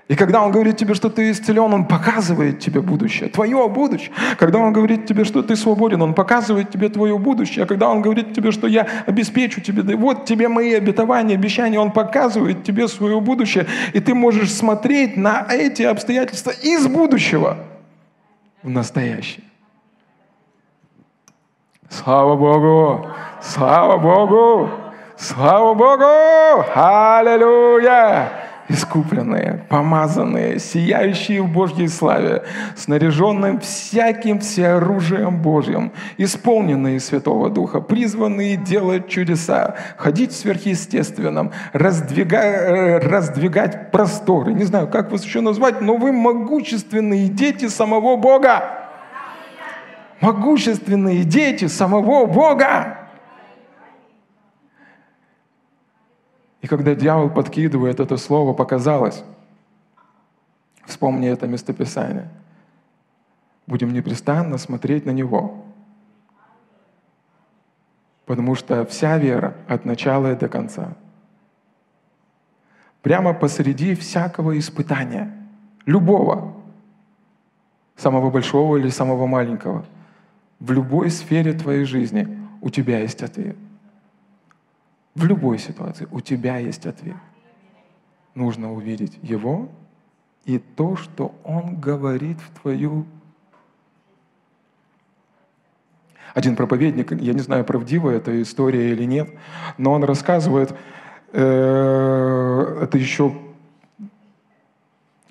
И 0.06 0.16
когда 0.16 0.42
Он 0.42 0.52
говорит 0.52 0.76
тебе, 0.76 0.92
что 0.94 1.08
ты 1.08 1.30
исцелен, 1.30 1.72
Он 1.72 1.86
показывает 1.86 2.60
тебе 2.60 2.82
будущее, 2.82 3.30
твое 3.30 3.68
будущее. 3.70 4.12
Когда 4.38 4.58
Он 4.58 4.72
говорит 4.72 5.06
тебе, 5.06 5.24
что 5.24 5.42
ты 5.42 5.56
свободен, 5.56 6.02
Он 6.02 6.12
показывает 6.12 6.70
тебе 6.70 6.90
твое 6.90 7.18
будущее. 7.18 7.64
А 7.64 7.66
когда 7.66 7.88
Он 7.88 8.02
говорит 8.02 8.34
тебе, 8.34 8.52
что 8.52 8.66
я 8.66 8.86
обеспечу 9.06 9.62
тебе, 9.62 9.82
да 9.82 9.96
вот 9.96 10.26
тебе 10.26 10.48
мои 10.48 10.74
обетования, 10.74 11.34
обещания, 11.34 11.80
Он 11.80 11.90
показывает 11.90 12.64
тебе 12.64 12.86
свое 12.86 13.18
будущее. 13.20 13.66
И 13.94 14.00
ты 14.00 14.14
можешь 14.14 14.52
смотреть 14.52 15.16
на 15.16 15.46
эти 15.48 15.82
обстоятельства 15.82 16.50
из 16.50 16.86
будущего 16.86 17.58
в 18.62 18.68
настоящее. 18.68 19.44
Слава 21.94 22.34
Богу! 22.34 23.06
Слава 23.40 23.98
Богу! 23.98 24.68
Слава 25.16 25.74
Богу! 25.74 26.66
Аллилуйя! 26.74 28.30
Искупленные, 28.68 29.64
помазанные, 29.68 30.58
сияющие 30.58 31.40
в 31.40 31.52
Божьей 31.52 31.86
славе, 31.86 32.42
снаряженные 32.74 33.60
всяким 33.60 34.40
всеоружием 34.40 35.40
Божьим, 35.40 35.92
исполненные 36.18 36.98
Святого 36.98 37.48
Духа, 37.48 37.80
призванные 37.80 38.56
делать 38.56 39.06
чудеса, 39.06 39.76
ходить 39.96 40.32
в 40.32 40.36
сверхъестественном, 40.36 41.52
раздвигать, 41.72 43.04
раздвигать 43.04 43.92
просторы. 43.92 44.52
Не 44.52 44.64
знаю, 44.64 44.88
как 44.88 45.12
вас 45.12 45.24
еще 45.24 45.42
назвать, 45.42 45.80
но 45.80 45.96
вы 45.96 46.10
могущественные 46.10 47.28
дети 47.28 47.68
самого 47.68 48.16
Бога 48.16 48.83
могущественные 50.20 51.24
дети 51.24 51.66
самого 51.66 52.26
Бога. 52.26 52.98
И 56.62 56.66
когда 56.66 56.94
дьявол 56.94 57.30
подкидывает 57.30 58.00
это 58.00 58.16
слово, 58.16 58.54
показалось, 58.54 59.22
вспомни 60.86 61.28
это 61.28 61.46
местописание, 61.46 62.28
будем 63.66 63.92
непрестанно 63.92 64.56
смотреть 64.56 65.04
на 65.04 65.10
него, 65.10 65.64
Потому 68.26 68.54
что 68.54 68.86
вся 68.86 69.18
вера 69.18 69.54
от 69.68 69.84
начала 69.84 70.32
и 70.32 70.36
до 70.36 70.48
конца. 70.48 70.94
Прямо 73.02 73.34
посреди 73.34 73.94
всякого 73.94 74.58
испытания, 74.58 75.30
любого, 75.84 76.54
самого 77.96 78.30
большого 78.30 78.78
или 78.78 78.88
самого 78.88 79.26
маленького, 79.26 79.84
в 80.60 80.70
любой 80.72 81.10
сфере 81.10 81.52
твоей 81.52 81.84
жизни 81.84 82.38
у 82.60 82.70
тебя 82.70 83.00
есть 83.00 83.22
ответ. 83.22 83.56
В 85.14 85.24
любой 85.24 85.58
ситуации 85.58 86.08
у 86.10 86.20
тебя 86.20 86.58
есть 86.58 86.86
ответ. 86.86 87.16
Нужно 88.34 88.72
увидеть 88.72 89.18
его 89.22 89.68
и 90.44 90.58
то, 90.58 90.96
что 90.96 91.34
он 91.44 91.76
говорит 91.80 92.38
в 92.40 92.60
твою 92.60 93.06
один 96.34 96.56
проповедник, 96.56 97.12
я 97.12 97.32
не 97.32 97.40
знаю, 97.40 97.64
правдива 97.64 98.10
эта 98.10 98.42
история 98.42 98.90
или 98.90 99.04
нет, 99.04 99.30
но 99.78 99.92
он 99.92 100.02
рассказывает, 100.02 100.74
э, 101.32 102.78
это 102.82 102.98
еще, 102.98 103.32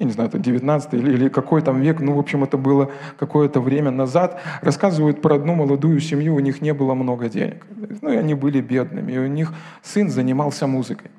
я 0.04 0.08
не 0.08 0.14
знаю, 0.14 0.30
это 0.30 0.38
19 0.38 0.94
или, 0.94 1.14
или 1.14 1.30
какой 1.30 1.62
там 1.62 1.82
век, 1.82 2.02
ну, 2.02 2.14
в 2.14 2.20
общем, 2.20 2.44
это 2.44 2.58
было 2.58 2.90
какое-то 3.18 3.62
время 3.62 3.92
назад, 3.92 4.42
рассказывают 4.62 5.22
про 5.22 5.36
одну 5.36 5.56
молодую 5.56 6.00
семью, 6.02 6.36
у 6.36 6.40
них 6.40 6.62
не 6.62 6.74
было 6.74 6.94
много 6.94 7.30
денег, 7.30 7.66
ну, 8.02 8.12
и 8.12 8.18
они 8.18 8.34
были 8.34 8.62
бедными, 8.62 9.14
и 9.14 9.18
у 9.18 9.28
них 9.28 9.54
сын 9.82 10.10
занимался 10.10 10.68
музыкой. 10.68 11.10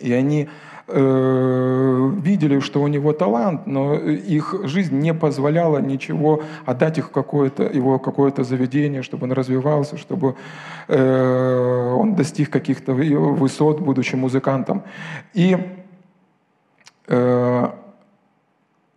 И 0.00 0.12
они 0.12 0.48
э, 0.86 2.10
видели, 2.22 2.60
что 2.60 2.82
у 2.82 2.88
него 2.88 3.12
талант, 3.12 3.66
но 3.66 3.94
их 3.94 4.54
жизнь 4.64 4.98
не 4.98 5.14
позволяла 5.14 5.78
ничего 5.78 6.42
отдать 6.66 6.98
их 6.98 7.10
какое-то, 7.10 7.62
его 7.64 7.98
какое-то 7.98 8.44
заведение, 8.44 9.02
чтобы 9.02 9.24
он 9.24 9.32
развивался, 9.32 9.96
чтобы 9.96 10.34
э, 10.88 11.94
он 11.96 12.14
достиг 12.14 12.50
каких-то 12.50 12.92
высот, 12.92 13.80
будучи 13.80 14.14
музыкантом. 14.14 14.82
И 15.34 15.56
э, 17.08 17.70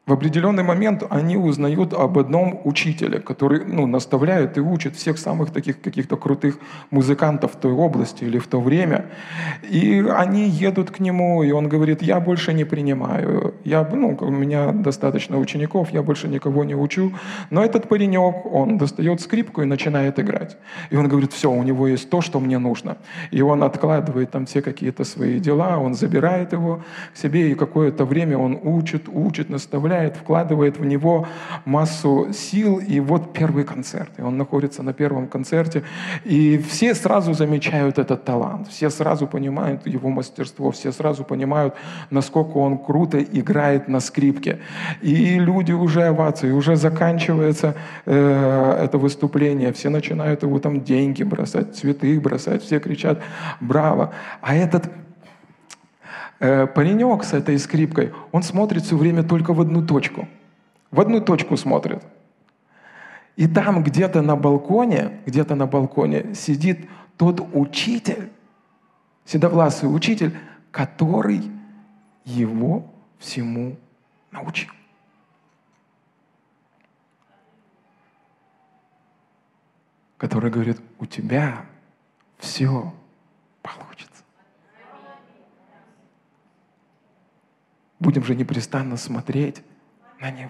в 0.08 0.14
определенный 0.14 0.64
момент 0.64 1.04
они 1.10 1.38
узнают 1.38 1.94
об 1.94 2.18
одном 2.18 2.60
учителе, 2.64 3.20
который 3.20 3.64
ну, 3.66 3.86
наставляет 3.86 4.58
и 4.58 4.60
учит 4.60 4.96
всех 4.96 5.20
самых 5.20 5.52
таких 5.52 5.80
каких-то 5.80 6.18
крутых 6.18 6.58
музыкантов 6.90 7.52
в 7.52 7.56
той 7.56 7.72
области 7.72 8.24
или 8.24 8.40
в 8.40 8.48
то 8.48 8.60
время. 8.60 9.06
И 9.70 10.04
они 10.10 10.50
едут 10.50 10.90
к 10.90 11.00
нему, 11.00 11.44
и 11.44 11.52
он 11.52 11.70
говорит, 11.70 12.02
я 12.02 12.20
больше 12.20 12.52
не 12.54 12.66
принимаю. 12.66 13.54
Я, 13.64 13.88
ну, 13.94 14.18
у 14.20 14.32
меня 14.32 14.72
достаточно 14.72 15.38
учеников, 15.38 15.92
я 15.92 16.02
больше 16.02 16.28
никого 16.28 16.64
не 16.64 16.76
учу. 16.76 17.14
Но 17.52 17.64
этот 17.64 17.88
паренек, 17.88 18.46
он 18.46 18.78
достает 18.78 19.22
скрипку 19.22 19.62
и 19.62 19.66
начинает 19.66 20.20
играть. 20.20 20.58
И 20.90 20.98
он 20.98 21.08
говорит, 21.08 21.32
все, 21.32 21.52
у 21.52 21.64
него 21.64 21.88
есть 21.88 22.10
то, 22.10 22.22
что 22.22 22.40
мне 22.40 22.58
нужно. 22.58 22.98
И 23.30 23.42
он 23.44 23.62
откладывает 23.64 24.32
там 24.32 24.46
все 24.46 24.62
какие-то 24.62 25.04
свои 25.04 25.40
дела, 25.40 25.78
он 25.78 25.94
забирает 25.94 26.54
его 26.54 26.82
к 27.14 27.18
себе, 27.18 27.52
и 27.52 27.56
какое-то 27.56 28.04
время 28.06 28.38
он 28.38 28.60
учит, 28.64 29.04
учит, 29.08 29.50
наставляет, 29.50 30.01
вдохновляет, 30.02 30.18
вкладывает 30.18 30.80
в 30.80 30.86
него 30.86 31.28
массу 31.66 32.28
сил. 32.34 32.80
И 32.80 33.00
вот 33.00 33.34
первый 33.34 33.64
концерт. 33.64 34.10
И 34.18 34.22
он 34.22 34.38
находится 34.38 34.84
на 34.84 34.94
первом 34.94 35.28
концерте. 35.28 35.84
И 36.26 36.58
все 36.58 36.96
сразу 36.96 37.34
замечают 37.34 38.00
этот 38.00 38.26
талант. 38.26 38.68
Все 38.68 38.90
сразу 38.90 39.28
понимают 39.28 39.88
его 39.88 40.10
мастерство. 40.10 40.72
Все 40.72 40.92
сразу 40.92 41.24
понимают, 41.24 41.74
насколько 42.12 42.60
он 42.60 42.78
круто 42.78 43.18
играет 43.20 43.88
на 43.88 44.00
скрипке. 44.00 44.58
И 45.04 45.40
люди 45.40 45.74
уже 45.74 46.04
овации. 46.04 46.52
Уже 46.52 46.76
заканчивается 46.76 47.74
э, 48.06 48.86
это 48.86 48.98
выступление. 48.98 49.72
Все 49.72 49.90
начинают 49.90 50.44
его 50.44 50.60
там 50.60 50.82
деньги 50.82 51.24
бросать, 51.24 51.76
цветы 51.76 52.20
бросать. 52.20 52.64
Все 52.64 52.80
кричат 52.80 53.22
«Браво!». 53.62 54.10
А 54.42 54.56
этот 54.56 54.84
паренек 56.42 57.24
с 57.24 57.34
этой 57.34 57.60
скрипкой, 57.60 58.14
он 58.32 58.42
смотрит 58.42 58.84
все 58.84 58.98
время 58.98 59.24
только 59.24 59.54
в 59.54 59.62
одну 59.62 59.86
точку. 59.86 60.28
В 60.90 61.00
одну 61.00 61.22
точку 61.22 61.56
смотрит. 61.56 62.04
И 63.36 63.48
там 63.48 63.84
где-то 63.84 64.22
на 64.22 64.36
балконе, 64.36 65.22
где-то 65.26 65.56
на 65.56 65.68
балконе 65.68 66.34
сидит 66.34 66.90
тот 67.16 67.40
учитель, 67.54 68.32
седовласый 69.24 69.94
учитель, 69.94 70.36
который 70.72 71.44
его 72.26 72.92
всему 73.20 73.78
научил. 74.32 74.72
Который 80.18 80.50
говорит, 80.50 80.82
у 81.00 81.06
тебя 81.06 81.66
все 82.40 82.94
получится. 83.62 84.24
Будем 88.02 88.24
же 88.24 88.34
непрестанно 88.34 88.98
смотреть 88.98 89.62
на 90.20 90.32
Него. 90.32 90.50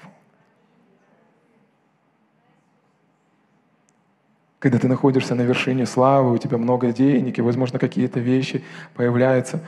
Когда 4.57 4.79
ты 4.79 4.87
находишься 4.87 5.35
на 5.35 5.41
вершине 5.41 5.85
славы, 5.85 6.31
у 6.31 6.37
тебя 6.37 6.57
много 6.57 6.93
денег, 6.93 7.37
и, 7.37 7.41
возможно, 7.41 7.77
какие-то 7.77 8.21
вещи 8.21 8.63
появляются, 8.93 9.61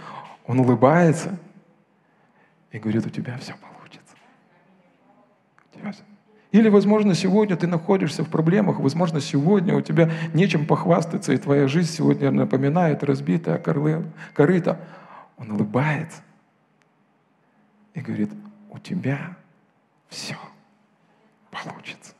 Он 0.48 0.62
улыбается 0.62 1.38
и 2.72 2.80
говорит, 2.80 3.06
у 3.06 3.10
тебя 3.10 3.38
все 3.40 3.54
получится. 3.54 4.16
Или, 6.54 6.70
возможно, 6.70 7.14
сегодня 7.16 7.58
ты 7.58 7.68
находишься 7.68 8.24
в 8.24 8.30
проблемах, 8.30 8.80
возможно, 8.80 9.20
сегодня 9.20 9.76
у 9.76 9.82
тебя 9.82 10.10
нечем 10.34 10.66
похвастаться, 10.66 11.34
и 11.34 11.38
твоя 11.38 11.68
жизнь 11.68 11.92
сегодня 11.92 12.32
напоминает 12.32 13.04
разбитое 13.04 13.58
корыто. 13.58 14.80
Он 15.38 15.52
улыбается 15.52 16.22
и 17.94 18.02
говорит, 18.02 18.32
у 18.70 18.80
тебя 18.80 19.38
все 20.10 20.38
получится. 21.52 22.14